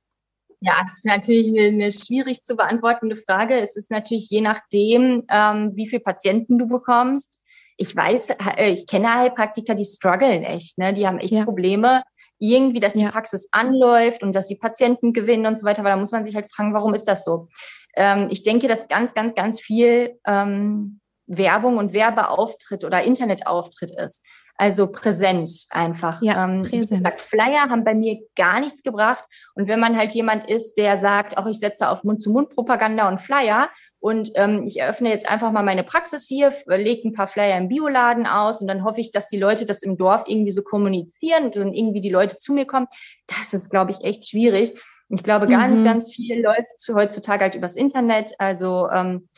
Ja, 0.59 0.77
es 0.81 0.97
ist 0.97 1.05
natürlich 1.05 1.49
eine, 1.49 1.67
eine, 1.67 1.91
schwierig 1.91 2.43
zu 2.43 2.55
beantwortende 2.55 3.15
Frage. 3.15 3.59
Es 3.59 3.75
ist 3.75 3.91
natürlich 3.91 4.29
je 4.29 4.41
nachdem, 4.41 5.23
ähm, 5.29 5.71
wie 5.75 5.87
viele 5.87 6.01
Patienten 6.01 6.57
du 6.57 6.67
bekommst. 6.67 7.43
Ich 7.77 7.95
weiß, 7.95 8.31
äh, 8.57 8.71
ich 8.71 8.87
kenne 8.87 9.13
Heilpraktiker, 9.13 9.75
die 9.75 9.85
strugglen 9.85 10.43
echt, 10.43 10.77
ne? 10.77 10.93
Die 10.93 11.05
haben 11.05 11.19
echt 11.19 11.31
ja. 11.31 11.43
Probleme, 11.43 12.03
irgendwie, 12.39 12.79
dass 12.79 12.93
die 12.93 13.03
ja. 13.03 13.11
Praxis 13.11 13.47
anläuft 13.51 14.23
und 14.23 14.33
dass 14.33 14.47
die 14.47 14.55
Patienten 14.55 15.13
gewinnen 15.13 15.45
und 15.45 15.59
so 15.59 15.65
weiter. 15.65 15.79
Aber 15.79 15.89
da 15.89 15.97
muss 15.97 16.11
man 16.11 16.25
sich 16.25 16.35
halt 16.35 16.51
fragen, 16.51 16.73
warum 16.73 16.93
ist 16.95 17.07
das 17.07 17.23
so? 17.23 17.49
ähm, 17.97 18.27
ich 18.29 18.43
denke, 18.43 18.67
dass 18.67 18.87
ganz, 18.87 19.13
ganz, 19.13 19.33
ganz 19.33 19.59
viel 19.59 20.19
ähm, 20.25 21.01
Werbung 21.27 21.77
und 21.77 21.93
Werbeauftritt 21.93 22.83
oder 22.83 23.03
Internetauftritt 23.03 23.91
ist. 23.91 24.23
Also 24.59 24.87
Präsenz 24.87 25.67
einfach. 25.69 26.19
Ja, 26.23 26.43
ähm, 26.43 26.63
Präsenz. 26.63 26.89
Gesagt, 26.89 27.21
Flyer 27.21 27.69
haben 27.69 27.83
bei 27.83 27.93
mir 27.93 28.17
gar 28.35 28.59
nichts 28.59 28.81
gebracht. 28.81 29.23
Und 29.53 29.67
wenn 29.67 29.79
man 29.79 29.95
halt 29.95 30.13
jemand 30.13 30.49
ist, 30.49 30.75
der 30.77 30.97
sagt, 30.97 31.37
auch 31.37 31.45
ich 31.45 31.59
setze 31.59 31.89
auf 31.89 32.03
Mund-zu-Mund-Propaganda 32.03 33.07
und 33.07 33.21
Flyer 33.21 33.69
und 33.99 34.31
ähm, 34.33 34.65
ich 34.65 34.79
eröffne 34.79 35.09
jetzt 35.09 35.29
einfach 35.29 35.51
mal 35.51 35.63
meine 35.63 35.83
Praxis 35.83 36.25
hier, 36.27 36.51
lege 36.65 37.07
ein 37.07 37.13
paar 37.13 37.27
Flyer 37.27 37.57
im 37.57 37.67
Bioladen 37.67 38.25
aus 38.25 38.59
und 38.59 38.67
dann 38.67 38.83
hoffe 38.83 38.99
ich, 38.99 39.11
dass 39.11 39.27
die 39.27 39.39
Leute 39.39 39.65
das 39.65 39.83
im 39.83 39.95
Dorf 39.95 40.23
irgendwie 40.25 40.51
so 40.51 40.63
kommunizieren 40.63 41.45
und 41.45 41.55
dann 41.55 41.73
irgendwie 41.73 42.01
die 42.01 42.09
Leute 42.09 42.37
zu 42.37 42.51
mir 42.51 42.65
kommen. 42.65 42.87
Das 43.27 43.53
ist, 43.53 43.69
glaube 43.69 43.91
ich, 43.91 44.03
echt 44.03 44.27
schwierig. 44.27 44.73
Ich 45.09 45.23
glaube, 45.23 45.47
ganz, 45.47 45.79
mhm. 45.79 45.83
ganz 45.83 46.11
viel 46.11 46.41
läuft 46.41 46.65
heutzutage 46.93 47.43
halt 47.43 47.55
übers 47.55 47.75
Internet. 47.75 48.33
Also 48.39 48.89
ähm, 48.89 49.29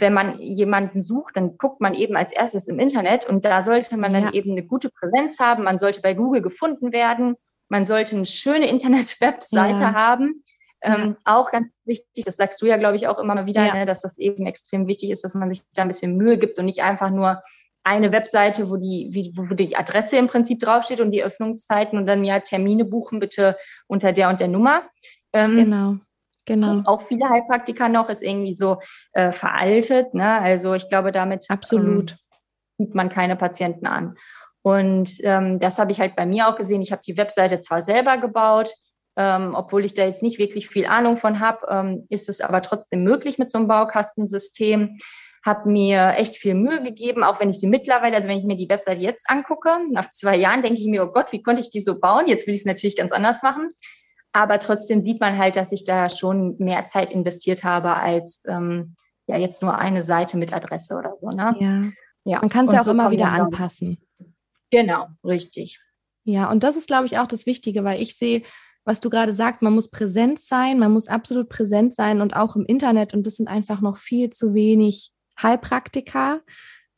wenn 0.00 0.14
man 0.14 0.38
jemanden 0.38 1.02
sucht, 1.02 1.36
dann 1.36 1.56
guckt 1.58 1.80
man 1.80 1.94
eben 1.94 2.16
als 2.16 2.32
erstes 2.32 2.68
im 2.68 2.78
Internet 2.78 3.28
und 3.28 3.44
da 3.44 3.62
sollte 3.62 3.96
man 3.96 4.12
dann 4.12 4.24
ja. 4.24 4.32
eben 4.32 4.52
eine 4.52 4.64
gute 4.64 4.90
Präsenz 4.90 5.38
haben. 5.38 5.64
Man 5.64 5.78
sollte 5.78 6.00
bei 6.00 6.14
Google 6.14 6.42
gefunden 6.42 6.92
werden. 6.92 7.36
Man 7.68 7.84
sollte 7.84 8.16
eine 8.16 8.26
schöne 8.26 8.68
Internet-Webseite 8.70 9.82
ja. 9.82 9.94
haben. 9.94 10.42
Ähm, 10.82 11.16
ja. 11.16 11.16
Auch 11.24 11.52
ganz 11.52 11.74
wichtig, 11.84 12.24
das 12.24 12.36
sagst 12.36 12.60
du 12.60 12.66
ja, 12.66 12.76
glaube 12.76 12.96
ich, 12.96 13.06
auch 13.06 13.18
immer 13.18 13.34
mal 13.34 13.46
wieder, 13.46 13.72
ne, 13.72 13.86
dass 13.86 14.00
das 14.00 14.18
eben 14.18 14.46
extrem 14.46 14.88
wichtig 14.88 15.10
ist, 15.10 15.22
dass 15.22 15.34
man 15.34 15.48
sich 15.48 15.62
da 15.74 15.82
ein 15.82 15.88
bisschen 15.88 16.16
Mühe 16.16 16.38
gibt 16.38 16.58
und 16.58 16.64
nicht 16.64 16.82
einfach 16.82 17.10
nur 17.10 17.40
eine 17.84 18.12
Webseite, 18.12 18.70
wo 18.70 18.76
die, 18.76 19.32
wo 19.36 19.54
die 19.54 19.76
Adresse 19.76 20.16
im 20.16 20.26
Prinzip 20.26 20.60
draufsteht 20.60 21.00
und 21.00 21.10
die 21.10 21.22
Öffnungszeiten 21.22 21.98
und 21.98 22.06
dann 22.06 22.24
ja 22.24 22.40
Termine 22.40 22.84
buchen 22.84 23.20
bitte 23.20 23.56
unter 23.86 24.12
der 24.12 24.28
und 24.28 24.40
der 24.40 24.48
Nummer. 24.48 24.82
Ähm, 25.32 25.56
genau. 25.56 25.96
Genau. 26.54 26.82
Auch 26.84 27.02
viele 27.02 27.28
Heilpraktiker 27.28 27.88
noch 27.88 28.08
ist 28.08 28.22
irgendwie 28.22 28.54
so 28.54 28.78
äh, 29.12 29.32
veraltet. 29.32 30.14
Ne? 30.14 30.40
Also 30.40 30.74
ich 30.74 30.88
glaube, 30.88 31.12
damit 31.12 31.46
absolut 31.50 32.12
ähm, 32.12 32.18
sieht 32.78 32.94
man 32.94 33.08
keine 33.08 33.36
Patienten 33.36 33.86
an. 33.86 34.16
Und 34.62 35.12
ähm, 35.22 35.58
das 35.58 35.78
habe 35.78 35.92
ich 35.92 36.00
halt 36.00 36.14
bei 36.14 36.26
mir 36.26 36.48
auch 36.48 36.56
gesehen. 36.56 36.82
Ich 36.82 36.92
habe 36.92 37.02
die 37.04 37.16
Webseite 37.16 37.60
zwar 37.60 37.82
selber 37.82 38.18
gebaut, 38.18 38.72
ähm, 39.16 39.54
obwohl 39.54 39.84
ich 39.84 39.94
da 39.94 40.04
jetzt 40.04 40.22
nicht 40.22 40.38
wirklich 40.38 40.68
viel 40.68 40.86
Ahnung 40.86 41.16
von 41.16 41.40
habe, 41.40 41.66
ähm, 41.68 42.06
ist 42.08 42.28
es 42.28 42.40
aber 42.40 42.62
trotzdem 42.62 43.02
möglich 43.02 43.38
mit 43.38 43.50
so 43.50 43.58
einem 43.58 43.68
Baukastensystem 43.68 44.98
habe 45.44 45.68
mir 45.68 46.14
echt 46.16 46.36
viel 46.36 46.54
Mühe 46.54 46.82
gegeben, 46.82 47.24
auch 47.24 47.40
wenn 47.40 47.50
ich 47.50 47.58
sie 47.58 47.66
mittlerweile, 47.66 48.14
also 48.14 48.28
wenn 48.28 48.38
ich 48.38 48.44
mir 48.44 48.56
die 48.56 48.68
Webseite 48.68 49.00
jetzt 49.00 49.28
angucke, 49.28 49.70
nach 49.90 50.10
zwei 50.12 50.36
Jahren 50.36 50.62
denke 50.62 50.80
ich 50.80 50.86
mir, 50.86 51.02
oh 51.02 51.12
Gott, 51.12 51.32
wie 51.32 51.42
konnte 51.42 51.60
ich 51.60 51.70
die 51.70 51.80
so 51.80 51.98
bauen? 51.98 52.28
Jetzt 52.28 52.46
will 52.46 52.54
ich 52.54 52.60
es 52.60 52.66
natürlich 52.66 52.96
ganz 52.96 53.12
anders 53.12 53.42
machen. 53.42 53.72
Aber 54.32 54.58
trotzdem 54.58 55.02
sieht 55.02 55.20
man 55.20 55.36
halt, 55.36 55.56
dass 55.56 55.72
ich 55.72 55.84
da 55.84 56.08
schon 56.08 56.56
mehr 56.58 56.86
Zeit 56.88 57.10
investiert 57.10 57.64
habe 57.64 57.96
als 57.96 58.40
ähm, 58.46 58.96
ja 59.26 59.36
jetzt 59.36 59.62
nur 59.62 59.78
eine 59.78 60.02
Seite 60.02 60.36
mit 60.36 60.52
Adresse 60.52 60.94
oder 60.94 61.14
so. 61.20 61.28
Ne? 61.28 61.54
Ja. 61.60 61.82
ja. 62.24 62.40
Man 62.40 62.48
kann 62.48 62.66
es 62.66 62.72
ja 62.72 62.80
auch 62.80 62.84
so 62.84 62.90
immer 62.92 63.10
wieder 63.10 63.28
anpassen. 63.28 63.98
Genau, 64.70 65.08
richtig. 65.22 65.80
Ja, 66.24 66.50
und 66.50 66.62
das 66.62 66.76
ist, 66.76 66.86
glaube 66.86 67.06
ich, 67.06 67.18
auch 67.18 67.26
das 67.26 67.46
Wichtige, 67.46 67.84
weil 67.84 68.00
ich 68.00 68.16
sehe, 68.16 68.42
was 68.84 69.00
du 69.00 69.10
gerade 69.10 69.34
sagst, 69.34 69.62
man 69.62 69.74
muss 69.74 69.90
präsent 69.90 70.40
sein, 70.40 70.78
man 70.78 70.92
muss 70.92 71.08
absolut 71.08 71.48
präsent 71.48 71.94
sein 71.94 72.20
und 72.20 72.34
auch 72.34 72.56
im 72.56 72.64
Internet. 72.64 73.12
Und 73.12 73.26
das 73.26 73.36
sind 73.36 73.48
einfach 73.48 73.80
noch 73.80 73.96
viel 73.96 74.30
zu 74.30 74.54
wenig 74.54 75.12
Heilpraktiker. 75.40 76.40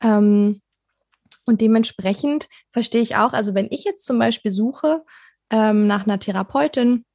Ähm, 0.01 0.61
und 1.45 1.61
dementsprechend 1.61 2.47
verstehe 2.71 3.01
ich 3.01 3.17
auch, 3.17 3.33
also 3.33 3.53
wenn 3.53 3.67
ich 3.69 3.83
jetzt 3.83 4.05
zum 4.05 4.17
Beispiel 4.17 4.51
suche 4.51 5.03
ähm, 5.51 5.85
nach 5.85 6.05
einer 6.05 6.19
Therapeutin 6.19 7.05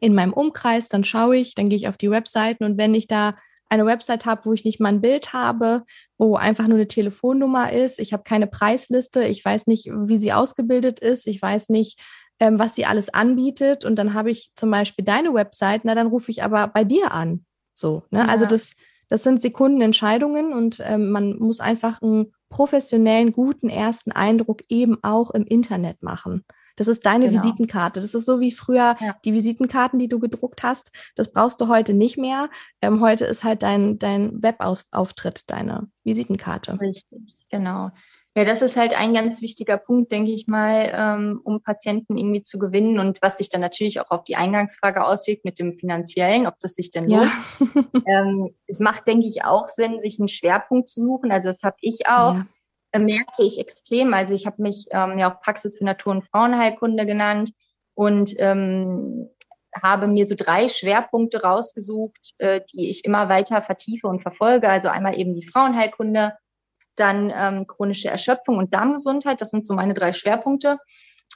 in 0.00 0.14
meinem 0.14 0.32
Umkreis, 0.32 0.88
dann 0.88 1.04
schaue 1.04 1.36
ich, 1.36 1.54
dann 1.54 1.68
gehe 1.68 1.76
ich 1.76 1.88
auf 1.88 1.96
die 1.96 2.10
Webseiten 2.10 2.64
und 2.64 2.78
wenn 2.78 2.94
ich 2.94 3.06
da 3.06 3.36
eine 3.68 3.86
Website 3.86 4.26
habe, 4.26 4.44
wo 4.44 4.52
ich 4.52 4.64
nicht 4.64 4.78
mal 4.78 4.90
ein 4.90 5.00
Bild 5.00 5.32
habe, 5.32 5.82
wo 6.18 6.36
einfach 6.36 6.68
nur 6.68 6.76
eine 6.76 6.86
Telefonnummer 6.86 7.72
ist, 7.72 7.98
ich 7.98 8.12
habe 8.12 8.22
keine 8.22 8.46
Preisliste, 8.46 9.24
ich 9.24 9.44
weiß 9.44 9.66
nicht, 9.66 9.90
wie 9.92 10.18
sie 10.18 10.32
ausgebildet 10.32 11.00
ist, 11.00 11.26
ich 11.26 11.42
weiß 11.42 11.68
nicht, 11.70 12.00
ähm, 12.38 12.58
was 12.58 12.74
sie 12.74 12.86
alles 12.86 13.12
anbietet 13.12 13.84
und 13.84 13.96
dann 13.96 14.14
habe 14.14 14.30
ich 14.30 14.52
zum 14.54 14.70
Beispiel 14.70 15.04
deine 15.04 15.34
Website, 15.34 15.82
na 15.84 15.94
dann 15.94 16.06
rufe 16.06 16.30
ich 16.30 16.42
aber 16.42 16.68
bei 16.68 16.84
dir 16.84 17.12
an. 17.12 17.44
So, 17.74 18.04
ne? 18.10 18.20
Also 18.20 18.26
ja. 18.28 18.32
Also 18.32 18.46
das 18.46 18.74
das 19.08 19.22
sind 19.22 19.40
Sekundenentscheidungen 19.40 20.52
und 20.52 20.82
ähm, 20.84 21.10
man 21.10 21.38
muss 21.38 21.60
einfach 21.60 22.02
einen 22.02 22.32
professionellen, 22.48 23.32
guten 23.32 23.68
ersten 23.68 24.12
Eindruck 24.12 24.62
eben 24.68 25.02
auch 25.02 25.30
im 25.30 25.44
Internet 25.44 26.02
machen. 26.02 26.44
Das 26.76 26.88
ist 26.88 27.04
deine 27.04 27.28
genau. 27.28 27.42
Visitenkarte. 27.42 28.00
Das 28.00 28.14
ist 28.14 28.24
so 28.24 28.40
wie 28.40 28.52
früher 28.52 28.96
ja. 29.00 29.16
die 29.24 29.32
Visitenkarten, 29.32 29.98
die 29.98 30.08
du 30.08 30.20
gedruckt 30.20 30.62
hast. 30.62 30.92
Das 31.14 31.32
brauchst 31.32 31.60
du 31.60 31.68
heute 31.68 31.94
nicht 31.94 32.18
mehr. 32.18 32.50
Ähm, 32.82 33.00
heute 33.00 33.24
ist 33.24 33.44
halt 33.44 33.62
dein, 33.62 33.98
dein 33.98 34.42
Webauftritt 34.42 35.50
deine 35.50 35.88
Visitenkarte. 36.04 36.78
Richtig, 36.80 37.46
genau. 37.50 37.90
Ja, 38.36 38.44
das 38.44 38.60
ist 38.60 38.76
halt 38.76 38.92
ein 38.94 39.14
ganz 39.14 39.40
wichtiger 39.40 39.78
Punkt, 39.78 40.12
denke 40.12 40.30
ich 40.30 40.46
mal, 40.46 40.92
ähm, 40.92 41.40
um 41.42 41.62
Patienten 41.62 42.18
irgendwie 42.18 42.42
zu 42.42 42.58
gewinnen 42.58 42.98
und 42.98 43.18
was 43.22 43.38
sich 43.38 43.48
dann 43.48 43.62
natürlich 43.62 43.98
auch 43.98 44.10
auf 44.10 44.24
die 44.24 44.36
Eingangsfrage 44.36 45.06
auswirkt 45.06 45.46
mit 45.46 45.58
dem 45.58 45.72
finanziellen, 45.72 46.46
ob 46.46 46.60
das 46.60 46.74
sich 46.74 46.90
denn 46.90 47.08
lohnt. 47.08 47.32
Ja. 47.58 47.66
ähm, 48.06 48.50
es 48.66 48.78
macht, 48.78 49.06
denke 49.06 49.26
ich, 49.26 49.46
auch 49.46 49.68
Sinn, 49.68 50.00
sich 50.00 50.20
einen 50.20 50.28
Schwerpunkt 50.28 50.88
zu 50.88 51.00
suchen. 51.02 51.32
Also 51.32 51.48
das 51.48 51.62
habe 51.62 51.76
ich 51.80 52.08
auch. 52.08 52.34
Ja. 52.34 52.46
Äh, 52.96 52.98
merke 52.98 53.42
ich 53.42 53.58
extrem. 53.58 54.14
Also 54.14 54.34
ich 54.34 54.46
habe 54.46 54.62
mich 54.62 54.86
ähm, 54.90 55.18
ja 55.18 55.32
auch 55.32 55.40
Praxis 55.40 55.78
für 55.78 55.84
Natur- 55.84 56.12
und 56.12 56.28
Frauenheilkunde 56.28 57.06
genannt 57.06 57.52
und 57.94 58.34
ähm, 58.38 59.28
habe 59.82 60.06
mir 60.06 60.26
so 60.26 60.34
drei 60.36 60.68
Schwerpunkte 60.68 61.42
rausgesucht, 61.42 62.34
äh, 62.38 62.60
die 62.72 62.88
ich 62.88 63.04
immer 63.04 63.28
weiter 63.28 63.62
vertiefe 63.62 64.06
und 64.06 64.22
verfolge. 64.22 64.68
Also 64.68 64.88
einmal 64.88 65.18
eben 65.18 65.34
die 65.34 65.46
Frauenheilkunde, 65.46 66.32
dann 66.96 67.32
ähm, 67.34 67.66
chronische 67.66 68.08
Erschöpfung 68.08 68.56
und 68.56 68.72
Darmgesundheit. 68.72 69.40
Das 69.40 69.50
sind 69.50 69.66
so 69.66 69.74
meine 69.74 69.94
drei 69.94 70.12
Schwerpunkte. 70.12 70.78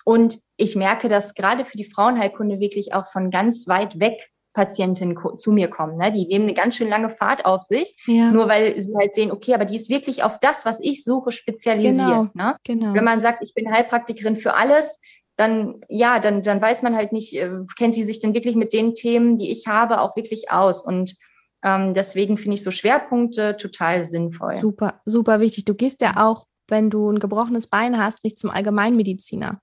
Und 0.04 0.38
ich 0.56 0.76
merke, 0.76 1.08
dass 1.08 1.34
gerade 1.34 1.64
für 1.66 1.76
die 1.76 1.90
Frauenheilkunde 1.90 2.60
wirklich 2.60 2.94
auch 2.94 3.06
von 3.08 3.30
ganz 3.30 3.66
weit 3.68 4.00
weg 4.00 4.30
Patientinnen 4.52 5.16
zu 5.36 5.52
mir 5.52 5.68
kommen. 5.68 5.96
Ne? 5.96 6.10
Die 6.10 6.26
nehmen 6.26 6.46
eine 6.46 6.54
ganz 6.54 6.76
schön 6.76 6.88
lange 6.88 7.10
Fahrt 7.10 7.44
auf 7.44 7.64
sich, 7.64 7.94
ja. 8.06 8.30
nur 8.30 8.48
weil 8.48 8.80
sie 8.80 8.94
halt 8.96 9.14
sehen, 9.14 9.30
okay, 9.30 9.54
aber 9.54 9.64
die 9.64 9.76
ist 9.76 9.88
wirklich 9.88 10.22
auf 10.22 10.38
das, 10.40 10.64
was 10.64 10.78
ich 10.80 11.04
suche, 11.04 11.32
spezialisiert. 11.32 11.96
Genau, 11.96 12.26
ne? 12.34 12.56
genau. 12.64 12.94
Wenn 12.94 13.04
man 13.04 13.20
sagt, 13.20 13.42
ich 13.42 13.54
bin 13.54 13.70
Heilpraktikerin 13.70 14.36
für 14.36 14.54
alles, 14.54 14.98
dann 15.36 15.80
ja, 15.88 16.18
dann, 16.18 16.42
dann 16.42 16.60
weiß 16.60 16.82
man 16.82 16.94
halt 16.94 17.12
nicht, 17.12 17.34
äh, 17.34 17.50
kennt 17.78 17.94
sie 17.94 18.04
sich 18.04 18.20
denn 18.20 18.34
wirklich 18.34 18.56
mit 18.56 18.72
den 18.72 18.94
Themen, 18.94 19.38
die 19.38 19.50
ich 19.50 19.66
habe, 19.66 20.00
auch 20.00 20.16
wirklich 20.16 20.50
aus. 20.50 20.84
Und 20.84 21.16
ähm, 21.62 21.94
deswegen 21.94 22.36
finde 22.36 22.56
ich 22.56 22.62
so 22.62 22.70
Schwerpunkte 22.70 23.56
total 23.56 24.02
sinnvoll. 24.04 24.58
Super, 24.60 25.00
super 25.04 25.40
wichtig. 25.40 25.64
Du 25.64 25.74
gehst 25.74 26.00
ja 26.00 26.14
auch, 26.16 26.46
wenn 26.68 26.90
du 26.90 27.10
ein 27.10 27.20
gebrochenes 27.20 27.68
Bein 27.68 28.02
hast, 28.02 28.22
nicht 28.24 28.38
zum 28.38 28.50
Allgemeinmediziner. 28.50 29.60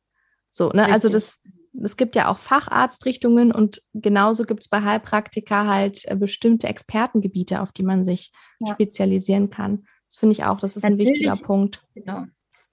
So, 0.50 0.70
ne? 0.70 0.86
Also 0.92 1.10
das, 1.10 1.40
es 1.84 1.98
gibt 1.98 2.16
ja 2.16 2.30
auch 2.30 2.38
Facharztrichtungen 2.38 3.52
und 3.52 3.84
genauso 3.94 4.44
gibt 4.44 4.62
es 4.62 4.68
bei 4.68 4.82
Heilpraktika 4.82 5.66
halt 5.66 6.04
äh, 6.06 6.16
bestimmte 6.16 6.68
Expertengebiete, 6.68 7.62
auf 7.62 7.72
die 7.72 7.84
man 7.84 8.04
sich 8.04 8.32
ja. 8.60 8.74
spezialisieren 8.74 9.50
kann. 9.50 9.86
Das 10.10 10.18
finde 10.18 10.34
ich 10.34 10.44
auch, 10.44 10.60
das 10.60 10.76
ist 10.76 10.84
Natürlich, 10.84 11.08
ein 11.08 11.14
wichtiger 11.14 11.46
Punkt. 11.46 11.84
Genau. 11.94 12.24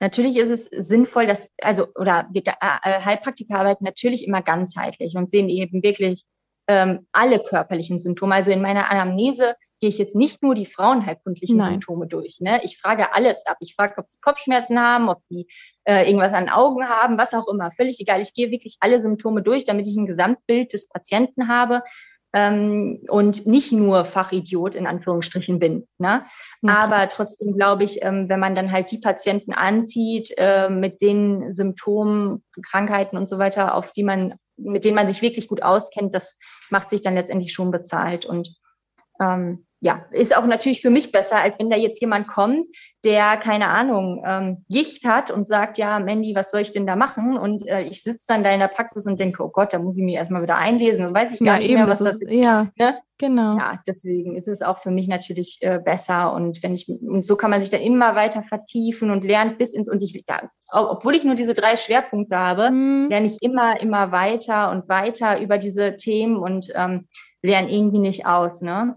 Natürlich 0.01 0.37
ist 0.37 0.51
es 0.51 0.65
sinnvoll, 0.87 1.27
dass, 1.27 1.49
also, 1.63 1.87
oder 1.95 2.29
wir, 2.33 2.43
äh, 2.47 2.53
äh, 2.61 3.01
Heilpraktiker 3.01 3.59
arbeiten 3.59 3.85
natürlich 3.85 4.27
immer 4.27 4.43
ganzheitlich 4.43 5.17
und 5.17 5.31
sehen 5.31 5.49
eben 5.49 5.83
wirklich 5.83 6.25
ähm, 6.67 7.07
alle 7.13 7.39
körperlichen 7.41 8.01
Symptome. 8.01 8.35
Also 8.35 8.51
in 8.51 8.63
meiner 8.63 8.91
Anamnese 8.91 9.55
gehe 9.81 9.91
ich 9.91 9.99
jetzt 9.99 10.17
nicht 10.17 10.43
nur 10.43 10.55
die 10.55 10.67
frauenheilkundlichen 10.67 11.59
Nein. 11.59 11.73
Symptome 11.73 12.07
durch. 12.07 12.41
Ne? 12.41 12.61
Ich 12.63 12.79
frage 12.79 13.15
alles 13.15 13.45
ab. 13.47 13.59
Ich 13.61 13.75
frage, 13.75 13.99
ob 13.99 14.09
die 14.09 14.21
Kopfschmerzen 14.21 14.81
haben, 14.81 15.09
ob 15.09 15.19
die 15.31 15.47
äh, 15.85 16.07
irgendwas 16.07 16.33
an 16.33 16.49
Augen 16.49 16.89
haben, 16.89 17.19
was 17.19 17.35
auch 17.35 17.49
immer. 17.49 17.71
Völlig 17.73 18.01
egal. 18.01 18.21
Ich 18.21 18.33
gehe 18.33 18.51
wirklich 18.51 18.77
alle 18.81 19.03
Symptome 19.03 19.43
durch, 19.43 19.65
damit 19.65 19.87
ich 19.87 19.97
ein 19.97 20.07
Gesamtbild 20.07 20.73
des 20.73 20.89
Patienten 20.89 21.49
habe 21.49 21.83
ähm, 22.35 23.01
und 23.09 23.47
nicht 23.47 23.73
nur 23.73 24.05
Fachidiot 24.07 24.75
in 24.75 24.87
Anführungsstrichen 24.87 25.59
bin. 25.59 25.87
Ne? 25.99 26.25
Okay. 26.63 26.73
Aber 26.75 27.09
trotzdem 27.09 27.55
glaube 27.55 27.85
ich, 27.85 28.03
ähm, 28.03 28.29
wenn 28.29 28.41
man 28.41 28.55
dann 28.55 28.73
halt 28.73 28.91
die 28.91 28.99
Patienten 28.99 29.53
anzieht 29.53 30.35
äh, 30.37 30.69
mit 30.69 31.01
den 31.01 31.55
Symptomen, 31.55 32.43
Krankheiten 32.71 33.17
und 33.17 33.29
so 33.29 33.39
weiter, 33.39 33.75
auf 33.75 33.93
die 33.93 34.03
man 34.03 34.35
mit 34.57 34.85
denen 34.85 34.95
man 34.95 35.09
sich 35.09 35.23
wirklich 35.23 35.49
gut 35.49 35.63
auskennt, 35.63 36.15
das 36.15 36.39
macht 36.71 36.89
sich 36.89 37.01
dann 37.03 37.15
letztendlich 37.15 37.53
schon 37.53 37.71
bezahlt. 37.71 38.27
Und 38.27 38.55
ähm, 39.21 39.67
ja, 39.85 40.07
ist 40.13 40.35
auch 40.35 40.47
natürlich 40.47 40.81
für 40.81 40.89
mich 40.89 41.13
besser, 41.13 41.37
als 41.37 41.59
wenn 41.59 41.69
da 41.69 41.77
jetzt 41.77 42.01
jemand 42.01 42.27
kommt, 42.27 42.67
der, 43.05 43.37
keine 43.37 43.69
Ahnung, 43.69 44.25
ähm, 44.27 44.65
Gicht 44.71 45.05
hat 45.05 45.31
und 45.31 45.47
sagt, 45.47 45.77
ja, 45.77 45.99
Mandy, 45.99 46.35
was 46.35 46.51
soll 46.51 46.63
ich 46.63 46.71
denn 46.71 46.87
da 46.87 46.97
machen? 46.97 47.37
Und 47.37 47.69
äh, 47.69 47.83
ich 47.83 48.03
sitze 48.03 48.25
dann 48.27 48.43
da 48.43 48.51
in 48.51 48.61
der 48.61 48.69
Praxis 48.69 49.07
und 49.07 49.21
denke, 49.21 49.45
oh 49.45 49.51
Gott, 49.51 49.75
da 49.75 49.79
muss 49.79 49.99
ich 49.99 50.03
mich 50.03 50.15
erstmal 50.15 50.41
wieder 50.41 50.57
einlesen 50.57 51.05
und 51.05 51.15
weiß 51.15 51.35
ich 51.35 51.41
gar 51.41 51.57
ja, 51.57 51.59
nicht 51.59 51.69
eben, 51.69 51.81
mehr, 51.81 51.87
was 51.87 51.99
das 51.99 52.23
ist. 52.23 52.33
Ja, 52.33 52.69
ne? 52.79 52.97
genau. 53.19 53.59
Ja, 53.59 53.79
deswegen 53.87 54.37
ist 54.37 54.49
es 54.49 54.63
auch 54.63 54.79
für 54.81 54.91
mich 54.91 55.07
natürlich 55.07 55.59
äh, 55.61 55.79
besser. 55.85 56.33
Und 56.33 56.63
wenn 56.63 56.73
ich, 56.73 56.89
und 56.89 57.23
so 57.23 57.37
kann 57.37 57.51
man 57.51 57.61
sich 57.61 57.71
dann 57.71 57.83
immer 57.83 58.15
weiter 58.15 58.43
vertiefen 58.43 59.11
und 59.11 59.23
lernt 59.23 59.59
bis 59.59 59.75
ins, 59.75 59.87
und 59.87 60.03
ich, 60.03 60.25
ja, 60.27 60.49
obwohl 60.73 61.15
ich 61.15 61.25
nur 61.25 61.35
diese 61.35 61.53
drei 61.53 61.77
Schwerpunkte 61.77 62.39
habe, 62.39 62.71
mhm. 62.71 63.09
lerne 63.11 63.27
ich 63.27 63.37
immer, 63.43 63.79
immer 63.83 64.13
weiter 64.13 64.71
und 64.71 64.89
weiter 64.89 65.43
über 65.43 65.59
diese 65.59 65.97
Themen 65.97 66.39
und 66.39 66.73
ähm, 66.75 67.07
lerne 67.43 67.71
irgendwie 67.71 67.99
nicht 67.99 68.25
aus, 68.25 68.63
ne? 68.63 68.97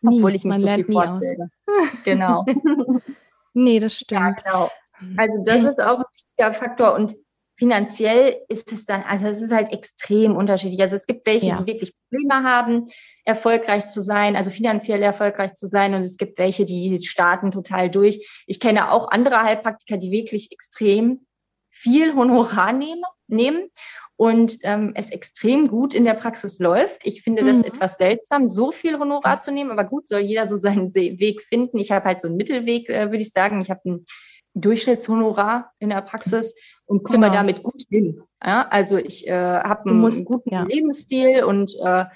Nie. 0.00 0.16
Obwohl 0.16 0.34
ich 0.34 0.44
mich 0.44 0.56
so 0.56 0.66
viel 0.66 0.84
fortbilde. 0.84 1.50
genau. 2.04 2.44
nee, 3.54 3.80
das 3.80 3.94
stimmt. 3.94 4.20
Ja, 4.20 4.30
genau. 4.30 4.70
Also 5.16 5.42
das 5.44 5.64
ist 5.64 5.80
auch 5.80 5.98
ein 5.98 6.04
wichtiger 6.14 6.52
Faktor 6.52 6.94
und 6.94 7.14
finanziell 7.56 8.42
ist 8.48 8.70
es 8.70 8.84
dann, 8.84 9.02
also 9.02 9.26
es 9.28 9.40
ist 9.40 9.50
halt 9.50 9.72
extrem 9.72 10.36
unterschiedlich. 10.36 10.80
Also 10.82 10.96
es 10.96 11.06
gibt 11.06 11.26
welche, 11.26 11.48
ja. 11.48 11.58
die 11.58 11.66
wirklich 11.66 11.94
Probleme 12.10 12.48
haben, 12.48 12.84
erfolgreich 13.24 13.86
zu 13.86 14.02
sein, 14.02 14.36
also 14.36 14.50
finanziell 14.50 15.02
erfolgreich 15.02 15.54
zu 15.54 15.66
sein 15.66 15.94
und 15.94 16.02
es 16.02 16.18
gibt 16.18 16.38
welche, 16.38 16.64
die 16.64 16.98
starten 17.04 17.50
total 17.50 17.90
durch. 17.90 18.26
Ich 18.46 18.60
kenne 18.60 18.92
auch 18.92 19.10
andere 19.10 19.42
Heilpraktiker, 19.42 19.96
die 19.96 20.10
wirklich 20.10 20.52
extrem 20.52 21.26
viel 21.70 22.14
Honorar 22.14 22.72
nehmen, 22.72 23.02
nehmen 23.26 23.70
und 24.16 24.58
ähm, 24.62 24.92
es 24.94 25.10
extrem 25.10 25.68
gut 25.68 25.92
in 25.92 26.04
der 26.04 26.14
Praxis 26.14 26.58
läuft. 26.58 27.00
Ich 27.04 27.22
finde 27.22 27.42
mhm. 27.42 27.46
das 27.46 27.62
etwas 27.62 27.96
seltsam, 27.98 28.48
so 28.48 28.72
viel 28.72 28.98
Honorar 28.98 29.40
zu 29.42 29.52
nehmen, 29.52 29.70
aber 29.70 29.84
gut, 29.84 30.08
soll 30.08 30.20
jeder 30.20 30.46
so 30.46 30.56
seinen 30.56 30.94
Weg 30.94 31.42
finden. 31.42 31.78
Ich 31.78 31.92
habe 31.92 32.06
halt 32.06 32.20
so 32.20 32.28
einen 32.28 32.36
Mittelweg, 32.36 32.88
äh, 32.88 33.10
würde 33.10 33.22
ich 33.22 33.32
sagen. 33.32 33.60
Ich 33.60 33.70
habe 33.70 33.80
ein 33.84 34.04
Durchschnittshonorar 34.54 35.72
in 35.78 35.90
der 35.90 36.00
Praxis 36.00 36.54
und 36.86 37.04
komme 37.04 37.26
genau. 37.26 37.34
damit 37.34 37.62
gut 37.62 37.82
hin. 37.90 38.22
Ja, 38.42 38.66
also 38.68 38.96
ich 38.96 39.28
äh, 39.28 39.32
habe 39.32 39.90
einen 39.90 40.00
musst, 40.00 40.24
guten 40.24 40.52
ja. 40.52 40.62
Lebensstil 40.62 41.44
und 41.44 41.74
äh, 41.84 42.06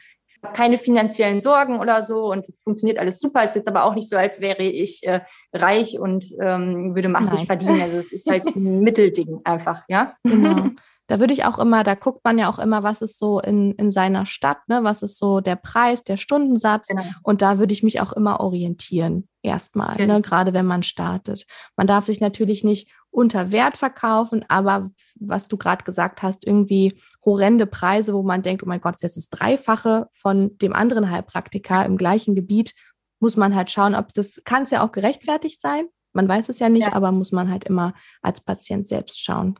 keine 0.55 0.79
finanziellen 0.79 1.41
Sorgen 1.41 1.81
oder 1.81 2.03
so 2.03 2.33
und 2.33 2.49
es 2.49 2.59
funktioniert 2.63 2.99
alles 2.99 3.19
super. 3.19 3.43
Es 3.43 3.51
ist 3.51 3.57
jetzt 3.57 3.69
aber 3.69 3.85
auch 3.85 3.95
nicht 3.95 4.09
so, 4.09 4.17
als 4.17 4.41
wäre 4.41 4.63
ich 4.63 5.07
äh, 5.07 5.21
reich 5.53 5.99
und 5.99 6.25
ähm, 6.41 6.95
würde 6.95 7.11
massig 7.11 7.41
Nein. 7.41 7.47
verdienen. 7.47 7.83
Also 7.83 7.99
es 7.99 8.11
ist 8.11 8.29
halt 8.31 8.47
ein 8.57 8.81
Mittelding 8.81 9.41
einfach, 9.45 9.85
ja. 9.89 10.15
Genau. 10.25 10.71
Da 11.11 11.19
würde 11.19 11.35
ich 11.35 11.45
auch 11.45 11.59
immer, 11.59 11.83
da 11.83 11.97
guckt 11.97 12.21
man 12.23 12.39
ja 12.39 12.49
auch 12.49 12.61
immer, 12.61 12.85
was 12.85 13.03
ist 13.03 13.19
so 13.19 13.41
in, 13.41 13.73
in 13.73 13.91
seiner 13.91 14.27
Stadt, 14.27 14.59
ne? 14.69 14.85
was 14.85 15.03
ist 15.03 15.19
so 15.19 15.41
der 15.41 15.57
Preis, 15.57 16.05
der 16.05 16.17
Stundensatz. 16.17 16.87
Genau. 16.87 17.03
Und 17.25 17.43
da 17.43 17.59
würde 17.59 17.73
ich 17.73 17.83
mich 17.83 18.01
auch 18.01 18.13
immer 18.13 18.39
orientieren, 18.39 19.29
erstmal, 19.43 19.97
genau. 19.97 20.15
ne? 20.15 20.23
gerade 20.23 20.53
wenn 20.53 20.67
man 20.67 20.85
startet. 20.85 21.47
Man 21.77 21.89
darf 21.89 22.07
sich 22.07 22.21
natürlich 22.21 22.63
nicht 22.63 22.93
unter 23.11 23.51
Wert 23.51 23.77
verkaufen, 23.77 24.45
aber 24.47 24.93
was 25.19 25.49
du 25.49 25.57
gerade 25.57 25.83
gesagt 25.83 26.23
hast, 26.23 26.47
irgendwie 26.47 26.95
horrende 27.25 27.67
Preise, 27.67 28.15
wo 28.15 28.23
man 28.23 28.45
denkt, 28.45 28.63
oh 28.63 28.69
mein 28.69 28.81
Gott, 28.81 28.95
das 28.95 29.17
ist 29.17 29.33
das 29.33 29.39
Dreifache 29.39 30.07
von 30.13 30.57
dem 30.59 30.73
anderen 30.73 31.11
Heilpraktiker 31.11 31.85
im 31.87 31.97
gleichen 31.97 32.37
Gebiet, 32.37 32.73
muss 33.19 33.37
man 33.37 33.57
halt 33.57 33.73
schauen, 33.73 33.97
ob 33.97 34.15
das, 34.15 34.41
kann 34.45 34.63
es 34.63 34.71
ja 34.71 34.87
auch 34.87 34.93
gerechtfertigt 34.93 35.61
sein. 35.61 35.87
Man 36.13 36.29
weiß 36.29 36.51
es 36.51 36.61
ja 36.61 36.69
nicht, 36.69 36.87
ja. 36.87 36.93
aber 36.93 37.11
muss 37.11 37.33
man 37.33 37.51
halt 37.51 37.65
immer 37.65 37.95
als 38.23 38.41
Patient 38.41 38.87
selbst 38.87 39.21
schauen. 39.21 39.59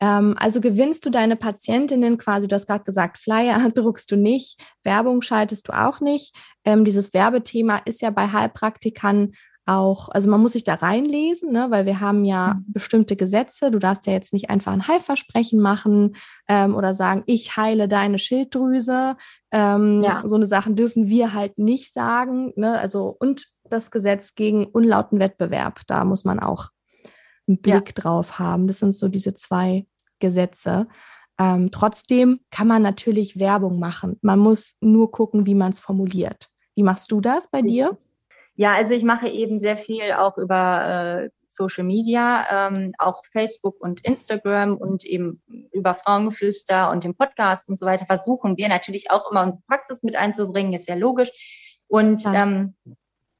Ähm, 0.00 0.34
also 0.38 0.60
gewinnst 0.60 1.06
du 1.06 1.10
deine 1.10 1.36
Patientinnen 1.36 2.18
quasi, 2.18 2.48
du 2.48 2.54
hast 2.54 2.66
gerade 2.66 2.84
gesagt, 2.84 3.18
Flyer 3.18 3.70
druckst 3.74 4.10
du 4.10 4.16
nicht, 4.16 4.60
Werbung 4.82 5.22
schaltest 5.22 5.68
du 5.68 5.72
auch 5.72 6.00
nicht. 6.00 6.34
Ähm, 6.64 6.84
dieses 6.84 7.14
Werbethema 7.14 7.78
ist 7.84 8.02
ja 8.02 8.10
bei 8.10 8.28
Heilpraktikern 8.28 9.32
auch, 9.66 10.08
also 10.10 10.30
man 10.30 10.40
muss 10.40 10.52
sich 10.52 10.62
da 10.62 10.74
reinlesen, 10.74 11.52
ne, 11.52 11.66
weil 11.70 11.86
wir 11.86 12.00
haben 12.00 12.24
ja 12.24 12.54
mhm. 12.54 12.72
bestimmte 12.72 13.16
Gesetze. 13.16 13.70
Du 13.70 13.80
darfst 13.80 14.06
ja 14.06 14.12
jetzt 14.12 14.32
nicht 14.32 14.48
einfach 14.48 14.72
ein 14.72 14.86
Heilversprechen 14.86 15.60
machen 15.60 16.16
ähm, 16.48 16.74
oder 16.74 16.94
sagen, 16.94 17.24
ich 17.26 17.56
heile 17.56 17.88
deine 17.88 18.18
Schilddrüse. 18.18 19.16
Ähm, 19.50 20.02
ja. 20.02 20.22
So 20.24 20.36
eine 20.36 20.46
Sachen 20.46 20.76
dürfen 20.76 21.08
wir 21.08 21.34
halt 21.34 21.58
nicht 21.58 21.92
sagen. 21.92 22.52
Ne? 22.54 22.78
Also 22.78 23.16
und 23.18 23.48
das 23.64 23.90
Gesetz 23.90 24.36
gegen 24.36 24.66
unlauten 24.66 25.18
Wettbewerb, 25.18 25.80
da 25.88 26.04
muss 26.04 26.24
man 26.24 26.38
auch 26.38 26.68
einen 27.48 27.60
Blick 27.60 27.88
ja. 27.88 27.92
drauf 27.94 28.38
haben. 28.38 28.66
Das 28.66 28.78
sind 28.80 28.92
so 28.94 29.08
diese 29.08 29.34
zwei 29.34 29.86
Gesetze. 30.18 30.88
Ähm, 31.38 31.70
trotzdem 31.70 32.40
kann 32.50 32.66
man 32.66 32.82
natürlich 32.82 33.38
Werbung 33.38 33.78
machen. 33.78 34.18
Man 34.22 34.38
muss 34.38 34.76
nur 34.80 35.10
gucken, 35.10 35.46
wie 35.46 35.54
man 35.54 35.72
es 35.72 35.80
formuliert. 35.80 36.48
Wie 36.74 36.82
machst 36.82 37.10
du 37.10 37.20
das 37.20 37.50
bei 37.50 37.62
dir? 37.62 37.96
Ja, 38.54 38.72
also 38.72 38.94
ich 38.94 39.04
mache 39.04 39.28
eben 39.28 39.58
sehr 39.58 39.76
viel 39.76 40.12
auch 40.12 40.38
über 40.38 41.24
äh, 41.24 41.30
Social 41.48 41.84
Media, 41.84 42.68
ähm, 42.68 42.92
auch 42.98 43.22
Facebook 43.32 43.80
und 43.80 44.02
Instagram 44.04 44.76
und 44.76 45.04
eben 45.04 45.42
über 45.72 45.94
Frauengeflüster 45.94 46.90
und 46.90 47.04
den 47.04 47.14
Podcast 47.14 47.68
und 47.68 47.78
so 47.78 47.86
weiter 47.86 48.06
versuchen 48.06 48.56
wir 48.56 48.68
natürlich 48.68 49.10
auch 49.10 49.30
immer 49.30 49.42
unsere 49.42 49.62
Praxis 49.66 50.02
mit 50.02 50.16
einzubringen, 50.16 50.72
ist 50.74 50.88
ja 50.88 50.94
logisch. 50.94 51.30
Und 51.88 52.22
ja. 52.24 52.42
ähm, 52.42 52.74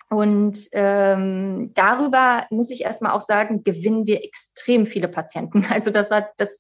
und 0.09 0.69
ähm, 0.73 1.73
darüber 1.75 2.47
muss 2.51 2.71
ich 2.71 2.83
erstmal 2.83 3.13
auch 3.13 3.21
sagen, 3.21 3.63
gewinnen 3.63 4.07
wir 4.07 4.23
extrem 4.23 4.87
viele 4.87 5.09
Patienten. 5.09 5.65
Also 5.71 5.91
das 5.91 6.11
hat, 6.11 6.29
das 6.37 6.51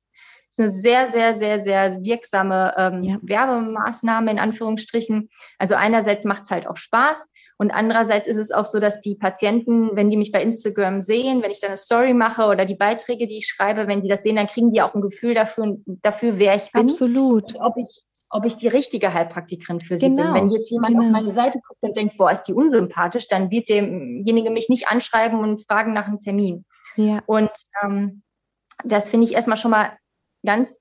ist 0.50 0.58
eine 0.58 0.70
sehr, 0.70 1.10
sehr, 1.10 1.36
sehr, 1.36 1.60
sehr 1.60 2.02
wirksame 2.02 2.74
ähm, 2.76 3.04
ja. 3.04 3.18
Werbemaßnahme 3.22 4.30
in 4.30 4.38
Anführungsstrichen. 4.38 5.28
Also 5.58 5.74
einerseits 5.74 6.24
macht 6.24 6.44
es 6.44 6.50
halt 6.50 6.66
auch 6.66 6.76
Spaß 6.76 7.26
und 7.58 7.70
andererseits 7.70 8.26
ist 8.26 8.36
es 8.36 8.50
auch 8.50 8.64
so, 8.64 8.80
dass 8.80 9.00
die 9.00 9.14
Patienten, 9.14 9.94
wenn 9.94 10.10
die 10.10 10.16
mich 10.16 10.32
bei 10.32 10.42
Instagram 10.42 11.00
sehen, 11.00 11.42
wenn 11.42 11.50
ich 11.50 11.60
dann 11.60 11.68
eine 11.68 11.78
Story 11.78 12.14
mache 12.14 12.46
oder 12.46 12.64
die 12.64 12.74
Beiträge, 12.74 13.26
die 13.26 13.38
ich 13.38 13.46
schreibe, 13.46 13.86
wenn 13.86 14.02
die 14.02 14.08
das 14.08 14.22
sehen, 14.22 14.36
dann 14.36 14.48
kriegen 14.48 14.72
die 14.72 14.82
auch 14.82 14.94
ein 14.94 15.00
Gefühl 15.00 15.34
dafür, 15.34 15.76
dafür 15.86 16.38
wer 16.38 16.56
ich 16.56 16.72
bin. 16.72 16.90
Absolut. 16.90 17.54
Ob 17.60 17.76
ich 17.76 18.02
ob 18.30 18.44
ich 18.44 18.56
die 18.56 18.68
richtige 18.68 19.14
Heilpraktikerin 19.14 19.80
für 19.80 19.98
sie 19.98 20.08
genau. 20.08 20.32
bin. 20.32 20.34
Wenn 20.34 20.48
jetzt 20.48 20.70
jemand 20.70 20.94
genau. 20.94 21.06
auf 21.06 21.12
meine 21.12 21.30
Seite 21.30 21.60
guckt 21.66 21.82
und 21.82 21.96
denkt, 21.96 22.16
boah, 22.16 22.30
ist 22.30 22.42
die 22.42 22.52
unsympathisch, 22.52 23.28
dann 23.28 23.50
wird 23.50 23.68
demjenige 23.68 24.50
mich 24.50 24.68
nicht 24.68 24.88
anschreiben 24.88 25.38
und 25.38 25.64
fragen 25.66 25.92
nach 25.92 26.06
einem 26.06 26.20
Termin. 26.20 26.64
Ja. 26.96 27.22
Und 27.26 27.50
ähm, 27.82 28.22
das 28.84 29.10
finde 29.10 29.26
ich 29.26 29.34
erstmal 29.34 29.58
schon 29.58 29.70
mal 29.70 29.96
ganz 30.44 30.76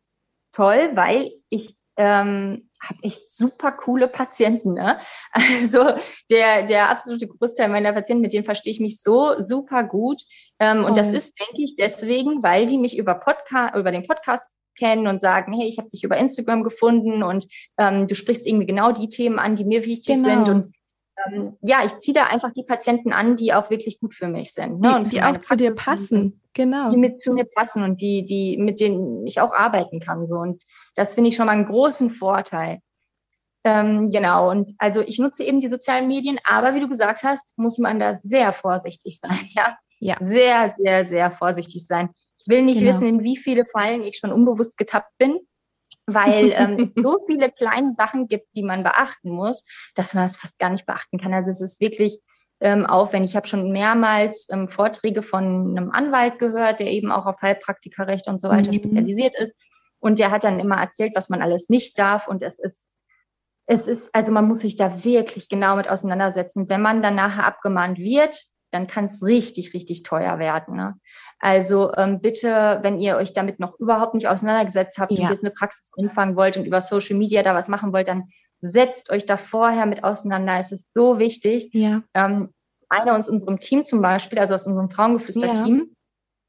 toll, 0.54 0.92
weil 0.94 1.32
ich 1.50 1.76
ähm, 1.98 2.70
habe 2.82 3.00
echt 3.04 3.32
super 3.32 3.72
coole 3.72 4.08
Patienten. 4.08 4.74
Ne? 4.74 5.00
Also 5.34 5.94
der, 6.30 6.64
der 6.64 6.90
absolute 6.90 7.28
Großteil 7.28 7.70
meiner 7.70 7.94
Patienten, 7.94 8.22
mit 8.22 8.34
denen 8.34 8.46
verstehe 8.46 8.72
ich 8.72 8.80
mich 8.80 9.02
so 9.02 9.40
super 9.40 9.84
gut. 9.84 10.22
Ähm, 10.60 10.84
und 10.84 10.98
das 10.98 11.10
ist, 11.10 11.40
denke 11.40 11.62
ich, 11.64 11.76
deswegen, 11.78 12.44
weil 12.44 12.68
die 12.68 12.78
mich 12.78 12.98
über 12.98 13.16
Podcast, 13.16 13.76
über 13.76 13.92
den 13.92 14.06
Podcast 14.06 14.46
kennen 14.76 15.08
und 15.08 15.22
sagen, 15.22 15.54
hey, 15.54 15.68
ich 15.68 15.78
habe 15.78 15.90
dich 15.90 16.04
über 16.04 16.18
Instagram 16.18 16.64
gefunden 16.64 17.24
und 17.24 17.48
ähm, 17.78 18.08
du 18.08 18.16
sprichst 18.16 18.46
irgendwie 18.46 18.66
genau 18.66 18.92
die 18.92 19.10
Themen 19.10 19.40
an, 19.40 19.56
die 19.56 19.66
mir 19.66 19.86
wichtig 19.86 20.16
genau. 20.16 20.30
sind. 20.30 20.50
Und 20.50 20.72
ähm, 21.26 21.58
ja, 21.62 21.86
ich 21.86 21.98
ziehe 21.98 22.14
da 22.14 22.26
einfach 22.26 22.52
die 22.52 22.64
Patienten 22.64 23.14
an, 23.14 23.36
die 23.36 23.54
auch 23.54 23.70
wirklich 23.70 24.00
gut 24.00 24.14
für 24.14 24.28
mich 24.28 24.54
sind. 24.54 24.82
Ne? 24.82 24.90
Die, 24.90 24.96
und 24.96 25.14
die 25.14 25.22
auch 25.24 25.38
zu 25.40 25.56
dir 25.56 25.74
passen, 25.74 26.42
genau. 26.54 26.90
Die 26.90 26.98
mit 26.98 27.20
zu 27.20 27.34
mir 27.34 27.46
passen 27.46 27.84
und 27.84 28.02
die, 28.02 28.26
die, 28.26 28.58
mit 28.58 28.80
denen 28.80 29.26
ich 29.26 29.40
auch 29.40 29.54
arbeiten 29.54 30.00
kann. 30.00 30.28
So. 30.28 30.36
Und 30.36 30.64
das 30.96 31.14
finde 31.14 31.30
ich 31.30 31.36
schon 31.36 31.46
mal 31.46 31.54
einen 31.54 31.66
großen 31.66 32.10
Vorteil. 32.10 32.80
Ähm, 33.64 34.12
genau, 34.12 34.52
und 34.52 34.76
also 34.78 35.02
ich 35.02 35.18
nutze 35.18 35.44
eben 35.44 35.60
die 35.60 35.70
sozialen 35.70 36.08
Medien, 36.08 36.38
aber 36.44 36.76
wie 36.76 36.82
du 36.82 36.88
gesagt 36.88 37.24
hast, 37.24 37.58
muss 37.58 37.80
man 37.80 38.00
da 38.00 38.14
sehr 38.14 38.54
vorsichtig 38.54 39.20
sein, 39.20 39.40
ja. 39.56 39.76
Ja. 40.00 40.18
Sehr, 40.20 40.74
sehr, 40.78 41.08
sehr 41.08 41.32
vorsichtig 41.32 41.88
sein. 41.88 42.10
Ich 42.46 42.50
will 42.50 42.62
nicht 42.62 42.80
genau. 42.80 42.92
wissen, 42.92 43.08
in 43.08 43.24
wie 43.24 43.38
viele 43.38 43.66
Fallen 43.66 44.04
ich 44.04 44.18
schon 44.18 44.32
unbewusst 44.32 44.78
getappt 44.78 45.18
bin 45.18 45.40
weil 46.08 46.54
ähm, 46.56 46.80
es 46.80 46.94
so 46.96 47.20
viele 47.26 47.52
kleine 47.52 47.94
Sachen 47.94 48.28
gibt, 48.28 48.56
die 48.56 48.64
man 48.64 48.84
beachten 48.84 49.30
muss, 49.32 49.66
dass 49.96 50.14
man 50.14 50.24
das 50.24 50.38
fast 50.38 50.60
gar 50.60 50.70
nicht 50.70 50.86
beachten 50.86 51.18
kann. 51.18 51.34
Also 51.34 51.50
es 51.50 51.62
ist 51.62 51.82
wirklich 51.82 52.20
ähm, 52.62 52.86
aufwendig. 52.86 53.32
Ich 53.32 53.36
habe 53.36 53.48
schon 53.48 53.72
mehrmals 53.72 54.48
ähm, 54.52 54.68
Vorträge 54.68 55.24
von 55.24 55.78
einem 55.78 55.92
Anwalt 55.92 56.40
gehört, 56.40 56.80
der 56.80 56.92
eben 56.92 57.12
auch 57.12 57.26
auf 57.26 57.42
Heilpraktikerrecht 57.42 58.28
und 58.28 58.40
so 58.40 58.50
weiter 58.50 58.72
mhm. 58.72 58.76
spezialisiert 58.76 59.36
ist. 59.38 59.54
Und 60.00 60.20
der 60.20 60.32
hat 60.32 60.44
dann 60.44 60.60
immer 60.60 60.78
erzählt, 60.78 61.14
was 61.16 61.30
man 61.30 61.42
alles 61.42 61.70
nicht 61.70 61.98
darf. 61.98 62.28
Und 62.28 62.44
es 62.44 62.58
ist, 62.60 62.78
es 63.66 63.88
ist, 63.88 64.14
also 64.14 64.32
man 64.32 64.48
muss 64.48 64.60
sich 64.60 64.76
da 64.76 65.04
wirklich 65.04 65.50
genau 65.50 65.76
mit 65.76 65.90
auseinandersetzen. 65.90 66.70
Wenn 66.70 66.82
man 66.82 67.02
dann 67.02 67.16
nachher 67.16 67.48
abgemahnt 67.48 67.98
wird, 67.98 68.44
dann 68.76 68.88
kann 68.88 69.06
es 69.06 69.24
richtig, 69.24 69.74
richtig 69.74 70.04
teuer 70.04 70.38
werden. 70.38 70.76
Ne? 70.76 71.00
Also 71.40 71.94
ähm, 71.96 72.22
bitte, 72.22 72.80
wenn 72.82 73.00
ihr 73.00 73.16
euch 73.16 73.34
damit 73.34 73.60
noch 73.60 73.80
überhaupt 73.80 74.14
nicht 74.14 74.28
auseinandergesetzt 74.28 74.98
habt 74.98 75.12
ja. 75.14 75.24
und 75.24 75.32
jetzt 75.32 75.44
eine 75.44 75.54
Praxis 75.54 75.92
anfangen 75.98 76.36
wollt 76.36 76.58
und 76.58 76.66
über 76.66 76.82
Social 76.82 77.16
Media 77.16 77.42
da 77.42 77.56
was 77.56 77.70
machen 77.70 77.94
wollt, 77.94 78.08
dann 78.08 78.30
setzt 78.62 79.10
euch 79.10 79.26
da 79.26 79.38
vorher 79.38 79.86
mit 79.86 80.04
auseinander. 80.04 80.60
Es 80.60 80.72
ist 80.72 80.92
so 80.94 81.20
wichtig. 81.20 81.70
Ja. 81.74 82.04
Ähm, 82.14 82.54
eine 82.90 83.14
aus 83.14 83.30
unserem 83.30 83.60
Team 83.60 83.86
zum 83.86 84.02
Beispiel, 84.02 84.40
also 84.40 84.54
aus 84.54 84.68
unserem 84.68 84.90
Frauengeflüster-Team, 84.90 85.96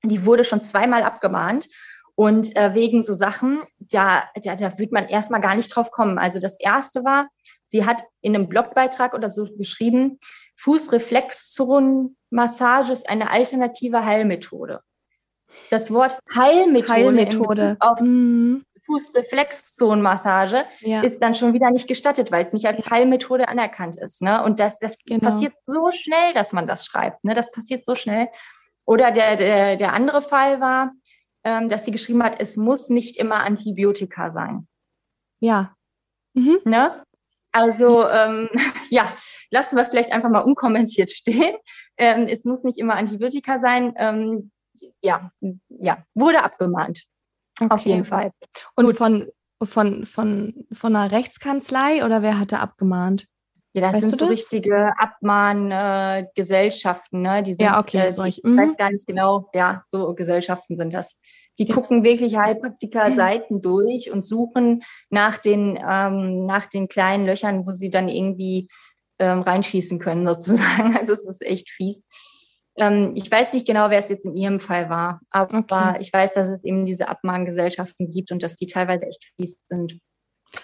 ja. 0.03 0.09
die 0.09 0.27
wurde 0.27 0.45
schon 0.45 0.63
zweimal 0.63 1.03
abgemahnt. 1.03 1.69
Und 2.15 2.57
äh, 2.57 2.75
wegen 2.75 3.03
so 3.03 3.13
Sachen, 3.13 3.61
da, 3.79 4.25
da, 4.43 4.57
da 4.57 4.79
wird 4.79 4.91
man 4.91 5.07
erstmal 5.07 5.41
gar 5.41 5.55
nicht 5.55 5.69
drauf 5.69 5.91
kommen. 5.91 6.19
Also 6.19 6.39
das 6.39 6.59
erste 6.59 7.05
war, 7.05 7.29
sie 7.69 7.85
hat 7.85 8.03
in 8.23 8.35
einem 8.35 8.49
Blogbeitrag 8.49 9.13
oder 9.13 9.29
so 9.29 9.47
geschrieben, 9.57 10.19
Fußreflexzonenmassage 12.31 12.93
ist 12.93 13.09
eine 13.09 13.31
alternative 13.31 14.05
Heilmethode. 14.05 14.81
Das 15.71 15.91
Wort 15.93 16.19
Heilmethode, 16.35 16.93
Heilmethode. 16.93 17.77
auf 17.81 18.01
mhm. 18.01 18.65
Fußreflexzonenmassage 18.87 20.65
ja. 20.81 21.03
ist 21.03 21.21
dann 21.21 21.35
schon 21.35 21.53
wieder 21.53 21.71
nicht 21.71 21.89
gestattet, 21.89 22.31
weil 22.31 22.45
es 22.45 22.53
nicht 22.53 22.67
als 22.67 22.89
Heilmethode 22.89 23.49
anerkannt 23.49 23.97
ist. 23.97 24.23
Ne? 24.23 24.43
Und 24.45 24.61
das, 24.61 24.79
das 24.79 24.99
genau. 25.05 25.31
passiert 25.31 25.55
so 25.65 25.91
schnell, 25.91 26.35
dass 26.35 26.53
man 26.53 26.67
das 26.67 26.87
schreibt. 26.87 27.25
Ne? 27.25 27.35
Das 27.35 27.51
passiert 27.51 27.85
so 27.85 27.95
schnell. 27.95 28.29
Oder 28.85 29.11
der, 29.11 29.37
der, 29.37 29.77
der 29.77 29.93
andere 29.93 30.23
Fall 30.23 30.61
war, 30.61 30.93
ähm, 31.43 31.69
dass 31.69 31.85
sie 31.85 31.91
geschrieben 31.91 32.23
hat, 32.23 32.39
es 32.39 32.57
muss 32.57 32.89
nicht 32.89 33.17
immer 33.17 33.45
Antibiotika 33.45 34.31
sein. 34.31 34.69
Ja. 35.41 35.75
Mhm. 36.35 36.59
Ne? 36.65 37.03
Also 37.57 38.07
ähm, 38.07 38.51
ja, 38.91 39.13
lassen 39.51 39.77
wir 39.77 39.87
vielleicht 39.87 40.13
einfach 40.13 40.29
mal 40.29 40.41
unkommentiert 40.41 41.11
stehen. 41.11 41.57
Ähm, 41.97 42.27
es 42.29 42.45
muss 42.45 42.65
nicht 42.65 42.77
immer 42.79 42.97
Antibiotika 42.97 43.59
sein. 43.59 43.95
Ähm, 43.97 44.51
ja, 45.01 45.31
ja, 45.69 46.05
wurde 46.15 46.43
abgemahnt. 46.43 47.05
Okay. 47.59 47.73
Auf 47.73 47.81
jeden 47.87 48.05
Fall. 48.05 48.33
Und 48.75 48.85
Gut. 48.85 48.99
von, 48.99 49.27
von, 49.65 50.05
von, 50.05 50.67
von 50.71 50.95
einer 50.95 51.11
Rechtskanzlei 51.11 52.05
oder 52.05 52.21
wer 52.21 52.39
hatte 52.39 52.61
abgemahnt? 52.61 53.27
Ja, 53.73 53.81
das 53.81 53.95
weißt 53.95 54.11
sind 54.11 54.19
so 54.19 54.27
das? 54.27 54.33
richtige 54.33 54.93
Abmahngesellschaften, 54.99 57.25
äh, 57.25 57.29
ne? 57.29 57.43
Die 57.43 57.55
sind, 57.55 57.65
ja, 57.65 57.81
okay, 57.81 58.09
äh, 58.09 58.13
die, 58.13 58.29
ich, 58.29 58.45
ich 58.45 58.55
weiß 58.55 58.73
mhm. 58.73 58.77
gar 58.77 58.91
nicht 58.91 59.07
genau, 59.07 59.49
ja, 59.55 59.83
so 59.87 60.13
Gesellschaften 60.15 60.77
sind 60.77 60.93
das. 60.93 61.17
Die 61.59 61.67
gucken 61.67 62.05
wirklich 62.05 62.37
Heilpraktiker-Seiten 62.37 63.63
durch 63.63 64.11
und 64.11 64.25
suchen 64.25 64.83
nach 65.11 65.39
den, 65.39 65.79
ähm, 65.83 66.47
nach 66.47 66.67
den 66.67 66.89
kleinen 66.89 67.27
Löchern, 67.27 67.67
wo 67.67 67.73
sie 67.73 67.91
dann 67.91 68.09
irgendwie 68.09 68.69
ähm, 69.19 69.43
reinschießen 69.43 69.99
können, 69.99 70.27
sozusagen. 70.27 70.97
Also 70.97 71.13
es 71.13 71.27
ist 71.27 71.43
echt 71.43 71.71
fies. 71.71 72.09
Ähm, 72.77 73.13
ich 73.15 73.31
weiß 73.31 73.55
nicht 73.55 73.67
genau, 73.67 73.91
wer 73.91 73.99
es 73.99 74.09
jetzt 74.09 74.27
in 74.27 74.37
Ihrem 74.37 74.61
Fall 74.61 74.91
war, 74.91 75.21
aber 75.31 75.59
okay. 75.59 75.97
ich 76.01 76.13
weiß, 76.13 76.35
dass 76.35 76.49
es 76.51 76.63
eben 76.63 76.85
diese 76.85 77.09
Abmahngesellschaften 77.09 78.11
gibt 78.13 78.31
und 78.33 78.43
dass 78.43 78.55
die 78.55 78.67
teilweise 78.67 79.07
echt 79.07 79.33
fies 79.37 79.59
sind. 79.71 79.99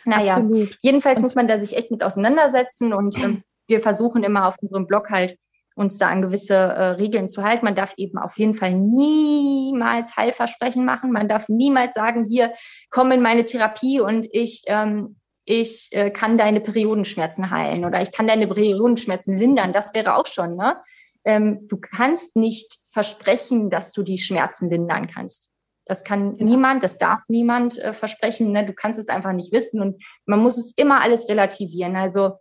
Naja, 0.04 0.36
Absolut. 0.36 0.78
jedenfalls 0.82 1.20
muss 1.20 1.34
man 1.34 1.48
da 1.48 1.58
sich 1.58 1.76
echt 1.76 1.90
mit 1.90 2.02
auseinandersetzen 2.02 2.92
und 2.92 3.18
ähm, 3.18 3.42
wir 3.66 3.80
versuchen 3.80 4.22
immer 4.24 4.46
auf 4.46 4.56
unserem 4.60 4.86
Blog 4.86 5.10
halt 5.10 5.38
uns 5.74 5.98
da 5.98 6.08
an 6.08 6.22
gewisse 6.22 6.54
äh, 6.54 6.84
Regeln 6.92 7.28
zu 7.28 7.42
halten. 7.42 7.64
Man 7.64 7.74
darf 7.74 7.94
eben 7.96 8.18
auf 8.18 8.38
jeden 8.38 8.54
Fall 8.54 8.74
niemals 8.74 10.16
Heilversprechen 10.16 10.84
machen. 10.84 11.12
Man 11.12 11.28
darf 11.28 11.48
niemals 11.48 11.94
sagen, 11.94 12.24
hier, 12.24 12.52
komm 12.90 13.10
in 13.12 13.22
meine 13.22 13.44
Therapie 13.44 14.00
und 14.00 14.28
ich, 14.32 14.62
ähm, 14.66 15.16
ich 15.44 15.88
äh, 15.92 16.10
kann 16.10 16.38
deine 16.38 16.60
Periodenschmerzen 16.60 17.50
heilen 17.50 17.84
oder 17.84 18.00
ich 18.00 18.12
kann 18.12 18.26
deine 18.26 18.46
Periodenschmerzen 18.46 19.36
lindern. 19.36 19.72
Das 19.72 19.94
wäre 19.94 20.16
auch 20.16 20.26
schon, 20.26 20.56
ne? 20.56 20.76
Ähm, 21.24 21.68
du 21.68 21.78
kannst 21.78 22.34
nicht 22.34 22.78
versprechen, 22.90 23.70
dass 23.70 23.92
du 23.92 24.02
die 24.02 24.18
Schmerzen 24.18 24.68
lindern 24.70 25.06
kannst. 25.06 25.52
Das 25.84 26.04
kann 26.04 26.36
ja. 26.36 26.44
niemand, 26.44 26.82
das 26.82 26.96
darf 26.96 27.22
niemand 27.28 27.78
äh, 27.78 27.92
versprechen. 27.92 28.52
Ne? 28.52 28.64
Du 28.64 28.72
kannst 28.72 28.98
es 28.98 29.08
einfach 29.08 29.32
nicht 29.32 29.52
wissen 29.52 29.80
und 29.80 30.02
man 30.26 30.40
muss 30.40 30.58
es 30.58 30.72
immer 30.76 31.00
alles 31.00 31.28
relativieren. 31.28 31.96
Also 31.96 32.38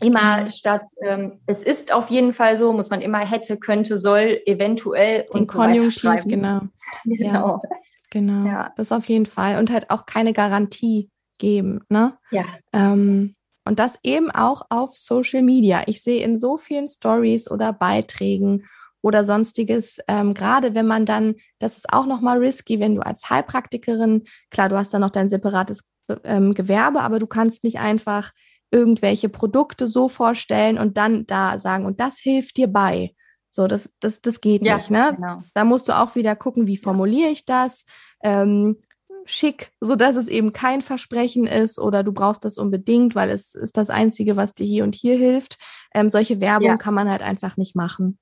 immer 0.00 0.44
mhm. 0.44 0.50
statt 0.50 0.82
ähm, 1.02 1.40
es 1.46 1.62
ist 1.62 1.92
auf 1.92 2.08
jeden 2.08 2.32
Fall 2.32 2.56
so, 2.56 2.72
muss 2.72 2.90
man 2.90 3.00
immer 3.00 3.18
hätte, 3.18 3.58
könnte, 3.58 3.98
soll, 3.98 4.40
eventuell 4.46 5.22
Den 5.24 5.42
und 5.42 5.50
so 5.50 5.58
Konjunktiv, 5.58 6.04
weiter 6.04 6.28
genau. 6.28 6.60
genau. 7.04 7.60
Ja, 7.62 7.78
genau. 8.10 8.46
Ja. 8.46 8.72
Das 8.76 8.92
auf 8.92 9.06
jeden 9.06 9.26
Fall. 9.26 9.58
Und 9.58 9.70
halt 9.70 9.90
auch 9.90 10.06
keine 10.06 10.32
Garantie 10.32 11.10
geben. 11.38 11.80
Ne? 11.88 12.16
Ja. 12.30 12.44
Ähm, 12.72 13.34
und 13.64 13.78
das 13.78 13.98
eben 14.02 14.30
auch 14.30 14.62
auf 14.70 14.96
Social 14.96 15.42
Media. 15.42 15.82
Ich 15.86 16.02
sehe 16.02 16.24
in 16.24 16.38
so 16.38 16.56
vielen 16.56 16.88
Stories 16.88 17.50
oder 17.50 17.72
Beiträgen 17.72 18.64
oder 19.02 19.24
sonstiges. 19.24 19.98
Ähm, 20.08 20.34
gerade 20.34 20.74
wenn 20.74 20.86
man 20.86 21.06
dann, 21.06 21.36
das 21.58 21.76
ist 21.76 21.92
auch 21.92 22.06
nochmal 22.06 22.38
risky, 22.38 22.80
wenn 22.80 22.94
du 22.94 23.02
als 23.02 23.28
Heilpraktikerin, 23.28 24.24
klar, 24.50 24.68
du 24.68 24.76
hast 24.76 24.92
dann 24.94 25.02
noch 25.02 25.10
dein 25.10 25.28
separates 25.28 25.84
ähm, 26.24 26.54
Gewerbe, 26.54 27.00
aber 27.00 27.18
du 27.18 27.26
kannst 27.26 27.64
nicht 27.64 27.78
einfach 27.78 28.32
irgendwelche 28.70 29.28
Produkte 29.28 29.86
so 29.86 30.08
vorstellen 30.08 30.78
und 30.78 30.96
dann 30.96 31.26
da 31.26 31.58
sagen, 31.58 31.86
und 31.86 32.00
das 32.00 32.18
hilft 32.18 32.56
dir 32.56 32.68
bei. 32.68 33.14
So, 33.50 33.66
das, 33.66 33.90
das, 33.98 34.20
das 34.20 34.40
geht 34.40 34.64
ja, 34.64 34.76
nicht, 34.76 34.90
ne? 34.90 35.12
Genau. 35.16 35.42
Da 35.54 35.64
musst 35.64 35.88
du 35.88 35.98
auch 35.98 36.14
wieder 36.14 36.36
gucken, 36.36 36.66
wie 36.68 36.76
formuliere 36.76 37.30
ich 37.30 37.44
das? 37.44 37.84
Ähm, 38.22 38.76
schick, 39.24 39.72
so 39.80 39.96
dass 39.96 40.16
es 40.16 40.28
eben 40.28 40.52
kein 40.52 40.82
Versprechen 40.82 41.46
ist 41.46 41.78
oder 41.78 42.02
du 42.02 42.12
brauchst 42.12 42.44
das 42.44 42.58
unbedingt, 42.58 43.14
weil 43.14 43.30
es 43.30 43.54
ist 43.54 43.76
das 43.76 43.90
Einzige, 43.90 44.36
was 44.36 44.54
dir 44.54 44.66
hier 44.66 44.84
und 44.84 44.94
hier 44.94 45.16
hilft. 45.16 45.58
Ähm, 45.94 46.10
solche 46.10 46.40
Werbung 46.40 46.68
ja. 46.68 46.76
kann 46.76 46.94
man 46.94 47.10
halt 47.10 47.22
einfach 47.22 47.56
nicht 47.56 47.74
machen. 47.74 48.18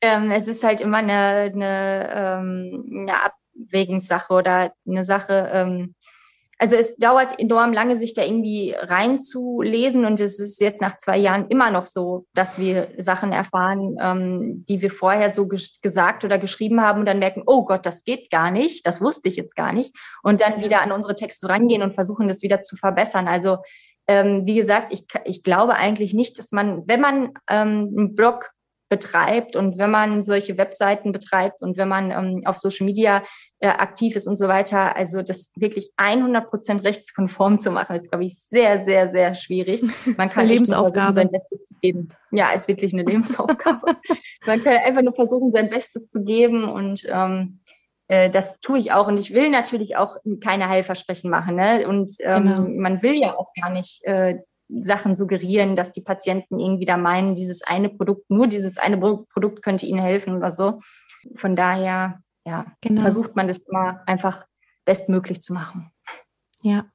Ähm, 0.00 0.30
es 0.30 0.48
ist 0.48 0.64
halt 0.64 0.80
immer 0.80 0.98
eine, 0.98 1.52
eine, 1.52 2.10
ähm, 2.12 3.06
eine 3.08 3.14
Abwägungssache 3.24 4.32
oder 4.32 4.72
eine 4.86 5.04
Sache. 5.04 5.50
Also 6.58 6.76
es 6.76 6.96
dauert 6.96 7.38
enorm 7.38 7.72
lange, 7.72 7.96
sich 7.96 8.14
da 8.14 8.22
irgendwie 8.22 8.74
reinzulesen. 8.76 10.04
Und 10.04 10.20
es 10.20 10.38
ist 10.38 10.60
jetzt 10.60 10.80
nach 10.80 10.96
zwei 10.98 11.18
Jahren 11.18 11.48
immer 11.48 11.70
noch 11.70 11.86
so, 11.86 12.26
dass 12.34 12.58
wir 12.58 12.88
Sachen 12.98 13.32
erfahren, 13.32 13.96
ähm, 14.00 14.64
die 14.68 14.82
wir 14.82 14.90
vorher 14.90 15.30
so 15.30 15.48
ges 15.48 15.80
gesagt 15.82 16.24
oder 16.24 16.38
geschrieben 16.38 16.80
haben 16.80 17.00
und 17.00 17.06
dann 17.06 17.18
merken, 17.18 17.42
oh 17.46 17.64
Gott, 17.64 17.86
das 17.86 18.04
geht 18.04 18.30
gar 18.30 18.50
nicht, 18.50 18.86
das 18.86 19.00
wusste 19.00 19.28
ich 19.28 19.36
jetzt 19.36 19.56
gar 19.56 19.72
nicht. 19.72 19.94
Und 20.22 20.40
dann 20.40 20.62
wieder 20.62 20.82
an 20.82 20.92
unsere 20.92 21.14
Texte 21.14 21.48
rangehen 21.48 21.82
und 21.82 21.94
versuchen, 21.94 22.28
das 22.28 22.42
wieder 22.42 22.62
zu 22.62 22.76
verbessern. 22.76 23.28
Also 23.28 23.58
ähm, 24.06 24.42
wie 24.44 24.54
gesagt, 24.54 24.92
ich, 24.92 25.06
ich 25.24 25.42
glaube 25.42 25.74
eigentlich 25.74 26.14
nicht, 26.14 26.38
dass 26.38 26.52
man, 26.52 26.82
wenn 26.86 27.00
man 27.00 27.32
ähm, 27.48 27.94
einen 27.96 28.14
Blog 28.14 28.50
betreibt 28.88 29.56
und 29.56 29.78
wenn 29.78 29.90
man 29.90 30.22
solche 30.22 30.58
Webseiten 30.58 31.12
betreibt 31.12 31.62
und 31.62 31.76
wenn 31.76 31.88
man 31.88 32.10
ähm, 32.10 32.42
auf 32.44 32.58
Social 32.58 32.84
Media 32.84 33.22
äh, 33.60 33.68
aktiv 33.68 34.14
ist 34.14 34.26
und 34.26 34.36
so 34.36 34.46
weiter, 34.46 34.94
also 34.94 35.22
das 35.22 35.50
wirklich 35.56 35.90
100 35.96 36.48
Prozent 36.48 36.84
rechtskonform 36.84 37.58
zu 37.58 37.70
machen, 37.70 37.96
ist, 37.96 38.10
glaube 38.10 38.24
ich, 38.24 38.38
sehr, 38.38 38.84
sehr, 38.84 39.10
sehr 39.10 39.34
schwierig. 39.34 39.82
Man 40.16 40.28
kann 40.28 40.46
Lebensaufgabe. 40.46 41.14
sein 41.14 41.30
Bestes 41.30 41.64
zu 41.64 41.74
geben. 41.80 42.10
Ja, 42.30 42.52
ist 42.52 42.68
wirklich 42.68 42.92
eine 42.92 43.04
Lebensaufgabe. 43.04 43.96
man 44.46 44.62
kann 44.62 44.76
einfach 44.76 45.02
nur 45.02 45.14
versuchen, 45.14 45.52
sein 45.52 45.70
Bestes 45.70 46.08
zu 46.08 46.22
geben 46.22 46.64
und 46.64 47.06
ähm, 47.08 47.60
äh, 48.08 48.28
das 48.28 48.60
tue 48.60 48.78
ich 48.78 48.92
auch 48.92 49.08
und 49.08 49.18
ich 49.18 49.32
will 49.32 49.50
natürlich 49.50 49.96
auch 49.96 50.16
keine 50.42 50.68
Heilversprechen 50.68 51.30
machen. 51.30 51.56
Ne? 51.56 51.88
Und 51.88 52.12
ähm, 52.20 52.44
genau. 52.44 52.62
man 52.68 53.02
will 53.02 53.14
ja 53.14 53.34
auch 53.34 53.52
gar 53.60 53.70
nicht 53.70 54.04
äh, 54.04 54.36
Sachen 54.68 55.16
suggerieren, 55.16 55.76
dass 55.76 55.92
die 55.92 56.00
Patienten 56.00 56.58
irgendwie 56.58 56.84
da 56.84 56.96
meinen, 56.96 57.34
dieses 57.34 57.62
eine 57.62 57.88
Produkt, 57.88 58.30
nur 58.30 58.46
dieses 58.46 58.78
eine 58.78 58.98
Produkt 58.98 59.62
könnte 59.62 59.86
ihnen 59.86 60.00
helfen 60.00 60.36
oder 60.36 60.52
so. 60.52 60.80
Von 61.36 61.56
daher, 61.56 62.20
ja, 62.46 62.66
genau. 62.80 63.02
versucht 63.02 63.36
man 63.36 63.48
das 63.48 63.62
immer 63.62 64.02
einfach 64.06 64.44
bestmöglich 64.84 65.42
zu 65.42 65.52
machen. 65.52 65.90
Ja. 66.62 66.86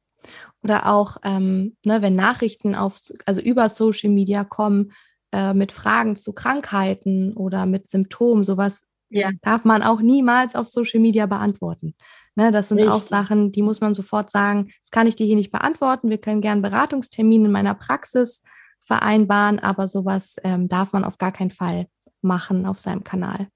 Oder 0.62 0.88
auch, 0.88 1.18
ähm, 1.24 1.78
ne, 1.86 2.02
wenn 2.02 2.14
Nachrichten 2.14 2.76
auf, 2.76 3.00
also 3.26 3.40
über 3.40 3.70
Social 3.70 4.10
Media 4.10 4.44
kommen, 4.44 4.92
äh, 5.32 5.54
mit 5.54 5.72
Fragen 5.72 6.16
zu 6.16 6.34
Krankheiten 6.34 7.34
oder 7.34 7.66
mit 7.66 7.90
Symptomen, 7.90 8.44
sowas 8.44 8.88
ja. 9.10 9.32
darf 9.42 9.64
man 9.64 9.84
auch 9.84 10.02
niemals 10.02 10.56
auf 10.56 10.68
Social 10.68 11.00
Media 11.00 11.28
beantworten. 11.28 11.96
Ne, 12.40 12.52
das 12.52 12.70
sind 12.70 12.78
Richtig. 12.78 12.94
auch 12.94 13.02
Sachen, 13.02 13.52
die 13.52 13.62
muss 13.62 13.82
man 13.82 13.94
sofort 13.94 14.32
sagen, 14.32 14.72
das 14.82 14.92
kann 14.92 15.08
ich 15.08 15.18
dir 15.18 15.26
hier 15.26 15.36
nicht 15.36 15.52
beantworten. 15.52 16.10
Wir 16.10 16.20
können 16.20 16.40
gern 16.40 16.62
Beratungstermine 16.62 17.48
in 17.48 17.52
meiner 17.52 17.76
Praxis 17.76 18.42
vereinbaren, 18.80 19.60
aber 19.60 19.90
sowas 19.90 20.38
ähm, 20.46 20.70
darf 20.70 20.94
man 20.94 21.04
auf 21.04 21.18
gar 21.18 21.34
keinen 21.34 21.52
Fall 21.52 21.88
machen 22.22 22.66
auf 22.66 22.80
seinem 22.80 23.04
Kanal. 23.04 23.48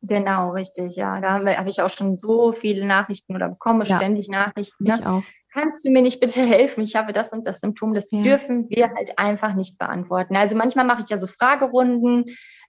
Genau, 0.00 0.52
richtig, 0.52 0.96
ja. 0.96 1.20
Da 1.20 1.32
habe 1.32 1.58
hab 1.58 1.66
ich 1.66 1.82
auch 1.82 1.90
schon 1.90 2.16
so 2.16 2.52
viele 2.52 2.86
Nachrichten 2.86 3.36
oder 3.36 3.50
bekomme 3.50 3.84
ja. 3.84 3.96
ständig 3.96 4.30
Nachrichten. 4.30 4.84
Ne? 4.84 4.96
Ich 4.98 5.06
auch. 5.06 5.22
Kannst 5.52 5.84
du 5.84 5.90
mir 5.90 6.00
nicht 6.00 6.18
bitte 6.18 6.40
helfen? 6.46 6.82
Ich 6.84 6.96
habe 6.96 7.12
das 7.12 7.32
und 7.32 7.46
das 7.46 7.60
Symptom. 7.60 7.92
Das 7.92 8.06
ja. 8.10 8.22
dürfen 8.22 8.70
wir 8.70 8.94
halt 8.94 9.18
einfach 9.18 9.52
nicht 9.52 9.76
beantworten. 9.76 10.36
Also 10.36 10.56
manchmal 10.56 10.86
mache 10.86 11.02
ich 11.02 11.10
ja 11.10 11.18
so 11.18 11.26
Fragerunden, 11.26 12.24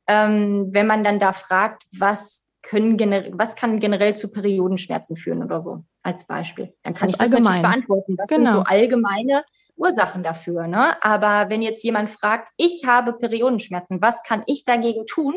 ähm, 0.08 0.68
wenn 0.72 0.88
man 0.88 1.06
dann 1.06 1.20
da 1.20 1.32
fragt, 1.32 1.84
was 1.98 2.43
können 2.64 2.98
generell, 2.98 3.34
was 3.36 3.56
kann 3.56 3.80
generell 3.80 4.16
zu 4.16 4.32
Periodenschmerzen 4.32 5.16
führen 5.16 5.44
oder 5.44 5.60
so, 5.60 5.84
als 6.02 6.26
Beispiel. 6.26 6.74
Dann 6.82 6.94
kann 6.94 7.10
also 7.10 7.14
ich 7.14 7.18
das 7.18 7.32
allgemein. 7.32 7.44
natürlich 7.44 7.62
beantworten. 7.62 8.16
Das 8.18 8.28
genau. 8.28 8.52
sind 8.52 8.60
so 8.60 8.64
allgemeine 8.64 9.44
Ursachen 9.76 10.24
dafür. 10.24 10.68
Ne? 10.68 11.04
Aber 11.04 11.50
wenn 11.50 11.62
jetzt 11.62 11.84
jemand 11.84 12.10
fragt, 12.10 12.50
ich 12.58 12.84
habe 12.86 13.14
Periodenschmerzen, 13.14 14.02
was 14.02 14.24
kann 14.24 14.44
ich 14.48 14.64
dagegen 14.66 15.06
tun? 15.06 15.36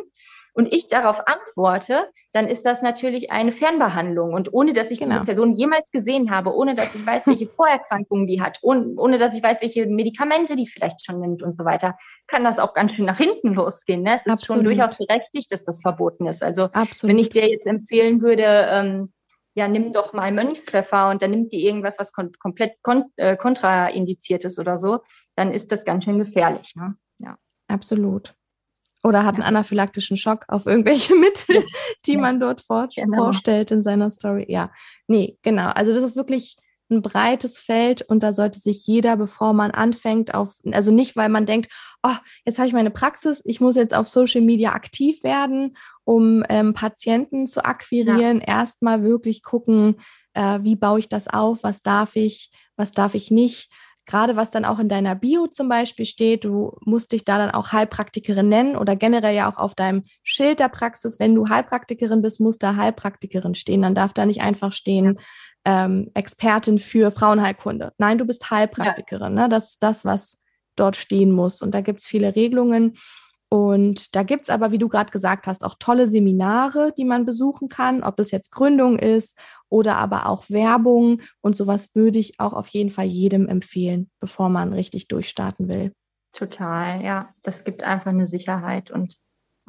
Und 0.57 0.73
ich 0.73 0.89
darauf 0.89 1.21
antworte, 1.27 2.09
dann 2.33 2.49
ist 2.49 2.65
das 2.65 2.81
natürlich 2.81 3.31
eine 3.31 3.53
Fernbehandlung. 3.53 4.33
Und 4.33 4.55
ohne 4.55 4.73
dass 4.73 4.91
ich 4.91 5.01
genau. 5.01 5.17
diese 5.17 5.25
Person 5.27 5.53
jemals 5.53 5.91
gesehen 5.91 6.31
habe, 6.31 6.55
ohne 6.55 6.75
dass 6.75 6.95
ich 6.95 7.07
weiß, 7.07 7.27
welche 7.27 7.47
Vorerkrankungen 7.57 8.27
die 8.27 8.41
hat, 8.41 8.59
ohne, 8.63 8.95
ohne 8.97 9.19
dass 9.19 9.37
ich 9.37 9.43
weiß, 9.43 9.61
welche 9.61 9.85
Medikamente 9.85 10.57
die 10.57 10.67
vielleicht 10.67 11.05
schon 11.05 11.21
nimmt 11.21 11.43
und 11.43 11.55
so 11.55 11.67
weiter, 11.67 11.99
kann 12.27 12.43
das 12.43 12.59
auch 12.59 12.73
ganz 12.73 12.93
schön 12.93 13.05
nach 13.05 13.19
hinten 13.19 13.53
losgehen. 13.53 14.03
Ne? 14.03 14.15
Es 14.15 14.25
ist 14.25 14.33
Absolut. 14.33 14.47
schon 14.47 14.65
durchaus 14.65 14.97
berechtigt, 14.97 15.53
dass 15.53 15.63
das 15.63 15.83
verboten 15.83 16.27
ist. 16.27 16.43
Also 16.43 16.71
Absolut. 16.73 17.13
wenn 17.13 17.19
ich 17.19 17.29
dir 17.29 17.47
jetzt 17.51 17.67
empfehlen 17.67 18.23
würde, 18.23 18.45
ähm, 18.71 19.13
ja, 19.55 19.69
nimm 19.69 19.93
doch 19.93 20.15
mal 20.15 20.33
Mönchspfeffer 20.33 21.11
und 21.11 21.21
dann 21.21 21.33
nimmt 21.33 21.53
die 21.53 21.67
irgendwas, 21.67 21.99
was 21.99 22.13
kon 22.13 22.33
komplett 22.39 22.83
kon 22.83 23.05
äh, 23.17 23.37
kontraindiziert 23.37 24.47
ist 24.47 24.59
oder 24.59 24.79
so, 24.79 25.01
dann 25.35 25.53
ist 25.53 25.71
das 25.71 25.85
ganz 25.85 26.05
schön 26.05 26.19
gefährlich. 26.19 26.75
Ne? 26.77 26.95
Ja. 27.19 27.37
Absolut. 27.69 28.35
Oder 29.03 29.25
hat 29.25 29.35
einen 29.35 29.45
anaphylaktischen 29.45 30.17
Schock 30.17 30.45
auf 30.49 30.67
irgendwelche 30.67 31.15
Mittel, 31.17 31.65
die 32.07 32.15
ja. 32.15 32.21
man 32.21 32.41
dort 32.41 32.61
vor 32.61 32.89
genau. 32.95 33.25
vorstellt 33.25 33.71
in 33.71 33.83
seiner 33.83 34.11
Story. 34.11 34.47
Ja, 34.49 34.71
nee, 35.07 35.39
genau. 35.43 35.69
Also 35.69 35.93
das 35.93 36.03
ist 36.03 36.17
wirklich 36.17 36.57
ein 36.89 37.03
breites 37.03 37.59
Feld 37.59 38.03
und 38.03 38.23
da 38.23 38.33
sollte 38.33 38.61
sich 38.61 38.87
jeder, 38.87 39.17
bevor 39.17 39.53
man 39.53 39.73
anfängt, 39.73 40.35
auf, 40.35 40.55
also 40.71 40.93
nicht, 40.93 41.17
weil 41.17 41.29
man 41.29 41.47
denkt, 41.47 41.73
oh, 42.03 42.15
jetzt 42.45 42.59
habe 42.59 42.69
ich 42.69 42.75
meine 42.75 42.91
Praxis, 42.91 43.43
ich 43.45 43.61
muss 43.61 43.75
jetzt 43.75 43.95
auf 43.95 44.09
Social 44.09 44.41
Media 44.41 44.73
aktiv 44.73 45.25
werden, 45.25 45.77
um 46.05 46.45
ähm, 46.49 46.75
Patienten 46.75 47.47
zu 47.47 47.65
akquirieren, 47.65 48.39
ja. 48.39 48.47
erstmal 48.47 49.03
wirklich 49.03 49.43
gucken, 49.43 50.01
äh, 50.35 50.61
wie 50.63 50.77
baue 50.77 51.01
ich 51.01 51.09
das 51.09 51.27
auf, 51.27 51.59
was 51.63 51.83
darf 51.83 52.15
ich, 52.15 52.53
was 52.77 52.93
darf 52.93 53.15
ich 53.15 53.31
nicht 53.31 53.69
gerade 54.07 54.37
was 54.37 54.51
dann 54.51 54.65
auch 54.65 54.79
in 54.79 54.89
deiner 54.89 55.15
Bio 55.15 55.49
zum 55.49 55.69
Beispiel 55.69 56.07
steht, 56.07 56.45
du 56.45 56.77
musst 56.85 57.13
dich 57.13 57.25
da 57.25 57.39
dann 57.39 57.51
auch 57.51 57.73
Heilpraktikerin 57.73 58.49
nennen 58.49 58.77
oder 58.77 58.97
generell 58.97 59.35
ja 59.35 59.51
auch 59.51 59.59
auf 59.59 59.75
deinem 59.75 60.05
Schild 60.23 60.61
der 60.61 60.69
Praxis, 60.69 61.19
wenn 61.19 61.35
du 61.35 61.49
Heilpraktikerin 61.49 62.23
bist, 62.23 62.41
muss 62.41 62.59
da 62.59 62.77
Heilpraktikerin 62.77 63.55
stehen. 63.55 63.83
Dann 63.83 63.95
darf 63.95 64.15
da 64.15 64.25
nicht 64.25 64.41
einfach 64.41 64.73
stehen, 64.73 65.19
ähm, 65.65 66.11
Expertin 66.15 66.79
für 66.79 67.11
Frauenheilkunde. 67.11 67.93
Nein, 67.99 68.19
du 68.19 68.25
bist 68.25 68.51
Heilpraktikerin. 68.51 69.37
Ja. 69.37 69.43
Ne? 69.43 69.49
Das 69.49 69.71
ist 69.71 69.83
das, 69.83 70.05
was 70.05 70.39
dort 70.77 70.97
stehen 70.97 71.33
muss. 71.33 71.61
Und 71.61 71.75
da 71.75 71.81
gibt 71.81 72.01
es 72.01 72.07
viele 72.07 72.37
Regelungen. 72.37 72.97
Und 73.49 74.17
da 74.17 74.23
gibt 74.23 74.45
es 74.45 74.51
aber, 74.51 74.73
wie 74.73 74.79
du 74.79 74.89
gerade 74.89 75.11
gesagt 75.11 75.47
hast, 75.47 75.65
auch 75.65 75.77
tolle 75.79 76.09
Seminare, 76.09 76.93
die 76.97 77.05
man 77.05 77.25
besuchen 77.25 77.69
kann, 77.69 78.03
ob 78.03 78.17
das 78.17 78.31
jetzt 78.31 78.51
Gründung 78.51 78.99
ist 78.99 79.37
oder 79.69 79.97
aber 79.97 80.27
auch 80.27 80.49
Werbung. 80.49 81.23
Und 81.41 81.57
sowas 81.57 81.95
würde 81.95 82.19
ich 82.19 82.39
auch 82.41 82.53
auf 82.53 82.69
jeden 82.69 82.91
Fall 82.91 83.07
jedem 83.07 83.49
empfehlen, 83.49 84.11
bevor 84.21 84.49
man 84.49 84.73
richtig 84.73 85.09
durchstarten 85.09 85.69
will. 85.69 85.93
Total, 86.33 87.03
ja. 87.03 87.35
Das 87.43 87.65
gibt 87.65 87.83
einfach 87.83 88.11
eine 88.11 88.27
Sicherheit 88.27 88.91
und 88.91 89.17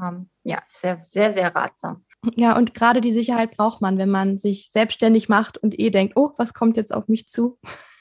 ähm, 0.02 0.30
ja, 0.44 0.62
sehr, 0.68 1.02
sehr, 1.10 1.34
sehr 1.34 1.56
ratsam. 1.56 2.06
Ja, 2.36 2.58
und 2.58 2.74
gerade 2.74 3.02
die 3.02 3.14
Sicherheit 3.14 3.56
braucht 3.56 3.82
man, 3.82 3.98
wenn 3.98 4.10
man 4.10 4.38
sich 4.38 4.70
selbstständig 4.72 5.30
macht 5.30 5.58
und 5.58 5.80
eh 5.80 5.90
denkt, 5.90 6.14
oh, 6.16 6.32
was 6.38 6.54
kommt 6.54 6.78
jetzt 6.78 6.94
auf 6.94 7.08
mich 7.08 7.28
zu? 7.28 7.58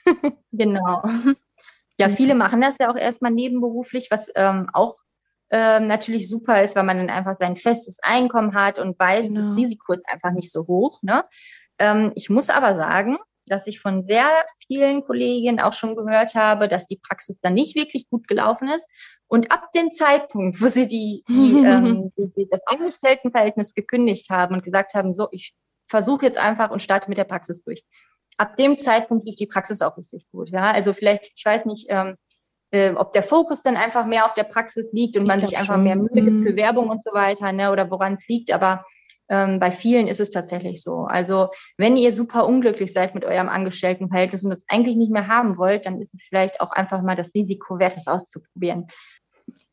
genau. 0.52 1.02
Ja, 1.98 2.08
viele 2.08 2.34
machen 2.34 2.60
das 2.60 2.76
ja 2.78 2.90
auch 2.90 2.96
erstmal 2.96 3.32
nebenberuflich, 3.32 4.08
was 4.10 4.30
ähm, 4.34 4.68
auch 4.72 4.96
ähm, 5.50 5.86
natürlich 5.86 6.28
super 6.28 6.62
ist, 6.62 6.76
weil 6.76 6.84
man 6.84 6.98
dann 6.98 7.10
einfach 7.10 7.34
sein 7.36 7.56
festes 7.56 7.98
Einkommen 8.02 8.54
hat 8.54 8.78
und 8.78 8.98
weiß, 8.98 9.28
genau. 9.28 9.40
das 9.40 9.56
Risiko 9.56 9.92
ist 9.92 10.06
einfach 10.08 10.32
nicht 10.32 10.50
so 10.50 10.66
hoch. 10.66 11.00
Ne? 11.02 11.24
Ähm, 11.78 12.12
ich 12.14 12.30
muss 12.30 12.50
aber 12.50 12.76
sagen, 12.76 13.18
dass 13.46 13.66
ich 13.66 13.80
von 13.80 14.04
sehr 14.04 14.28
vielen 14.66 15.04
Kolleginnen 15.04 15.60
auch 15.60 15.72
schon 15.72 15.94
gehört 15.94 16.34
habe, 16.34 16.68
dass 16.68 16.86
die 16.86 16.98
Praxis 16.98 17.38
dann 17.40 17.54
nicht 17.54 17.76
wirklich 17.76 18.08
gut 18.08 18.26
gelaufen 18.28 18.68
ist. 18.68 18.88
Und 19.28 19.52
ab 19.52 19.70
dem 19.72 19.90
Zeitpunkt, 19.90 20.60
wo 20.60 20.68
sie 20.68 20.86
die, 20.86 21.24
die, 21.28 21.52
ähm, 21.64 22.12
die, 22.16 22.30
die 22.36 22.48
das 22.48 22.66
Angestelltenverhältnis 22.66 23.74
gekündigt 23.74 24.30
haben 24.30 24.54
und 24.54 24.64
gesagt 24.64 24.94
haben, 24.94 25.12
so, 25.12 25.28
ich 25.30 25.54
versuche 25.88 26.26
jetzt 26.26 26.38
einfach 26.38 26.70
und 26.70 26.82
starte 26.82 27.08
mit 27.08 27.18
der 27.18 27.24
Praxis 27.24 27.62
durch. 27.62 27.84
Ab 28.36 28.56
dem 28.56 28.78
Zeitpunkt 28.78 29.24
lief 29.24 29.36
die 29.36 29.46
Praxis 29.46 29.80
auch 29.80 29.96
richtig 29.96 30.26
gut. 30.30 30.50
Ja, 30.50 30.72
also 30.72 30.92
vielleicht, 30.92 31.30
ich 31.34 31.44
weiß 31.44 31.64
nicht, 31.64 31.86
ähm, 31.88 32.16
äh, 32.70 32.92
ob 32.92 33.12
der 33.12 33.22
Fokus 33.22 33.62
dann 33.62 33.76
einfach 33.76 34.04
mehr 34.04 34.26
auf 34.26 34.34
der 34.34 34.44
Praxis 34.44 34.92
liegt 34.92 35.16
und 35.16 35.22
ich 35.22 35.28
man 35.28 35.40
sich 35.40 35.56
einfach 35.56 35.74
schon. 35.74 35.84
mehr 35.84 35.96
Mühe 35.96 36.08
gibt 36.12 36.42
für 36.42 36.52
mhm. 36.52 36.56
Werbung 36.56 36.88
und 36.90 37.02
so 37.02 37.12
weiter, 37.12 37.52
ne, 37.52 37.70
oder 37.70 37.90
woran 37.90 38.14
es 38.14 38.26
liegt. 38.28 38.52
Aber 38.52 38.84
ähm, 39.28 39.58
bei 39.60 39.70
vielen 39.70 40.06
ist 40.06 40.20
es 40.20 40.30
tatsächlich 40.30 40.82
so. 40.82 41.00
Also 41.00 41.48
wenn 41.76 41.96
ihr 41.96 42.12
super 42.12 42.46
unglücklich 42.46 42.92
seid 42.92 43.14
mit 43.14 43.24
eurem 43.24 43.48
Angestelltenverhältnis 43.48 44.44
und 44.44 44.50
das 44.50 44.64
eigentlich 44.68 44.96
nicht 44.96 45.12
mehr 45.12 45.28
haben 45.28 45.58
wollt, 45.58 45.86
dann 45.86 46.00
ist 46.00 46.14
es 46.14 46.20
vielleicht 46.28 46.60
auch 46.60 46.70
einfach 46.70 47.02
mal 47.02 47.16
das 47.16 47.32
Risiko 47.34 47.78
wert, 47.78 47.96
es 47.96 48.06
auszuprobieren. 48.06 48.86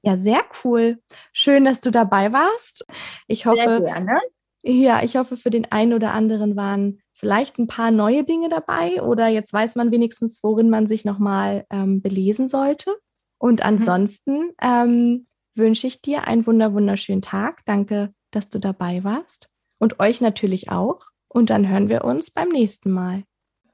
Ja, 0.01 0.18
sehr 0.18 0.41
cool. 0.64 0.99
Schön, 1.32 1.66
dass 1.66 1.82
du 1.82 1.91
dabei 1.91 2.32
warst. 2.32 2.86
Ich 3.28 3.45
hoffe, 3.45 3.58
sehr 3.58 3.82
gerne. 3.82 4.20
ja, 4.62 5.04
ich 5.04 5.16
hoffe, 5.18 5.38
für 5.38 5.49
den 5.49 5.72
einen 5.72 5.93
oder 5.93 6.12
anderen 6.12 6.56
waren 6.56 6.99
vielleicht 7.14 7.58
ein 7.58 7.68
paar 7.68 7.91
neue 7.91 8.24
Dinge 8.24 8.49
dabei 8.49 9.01
oder 9.01 9.28
jetzt 9.28 9.54
weiß 9.54 9.76
man 9.76 9.91
wenigstens, 9.91 10.43
worin 10.43 10.70
man 10.70 10.88
sich 10.88 11.06
nochmal 11.06 11.66
ähm, 11.70 12.01
belesen 12.01 12.49
sollte. 12.49 12.93
Und 13.38 13.60
mhm. 13.62 13.66
ansonsten 13.66 14.38
mhm. 14.39 14.54
ähm, 14.62 15.26
wünsche 15.56 15.88
ich 15.88 16.01
dir 16.01 16.28
einen 16.28 16.45
wunder 16.45 16.74
wunderschönen 16.74 17.22
Tag. 17.22 17.62
Danke, 17.66 18.14
dass 18.36 18.49
du 18.49 18.59
dabei 18.59 19.03
warst 19.03 19.49
und 19.79 19.99
euch 19.99 20.21
natürlich 20.21 20.69
auch. 20.69 20.99
Und 21.27 21.49
dann 21.49 21.67
hören 21.67 21.89
wir 21.89 22.03
uns 22.03 22.29
beim 22.29 22.49
nächsten 22.49 22.91
Mal. 22.91 23.23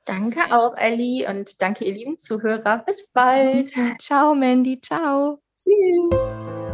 Danke 0.05 0.39
auch, 0.51 0.76
Ellie, 0.76 1.30
und 1.30 1.62
danke, 1.62 1.86
ihr 1.86 1.93
lieben 1.93 2.18
Zuhörer. 2.18 2.84
Bis 2.86 3.07
bald. 3.12 3.72
Ciao, 3.99 4.34
Mandy. 4.34 4.80
Ciao. 4.82 5.41
Tschüss. 5.55 6.69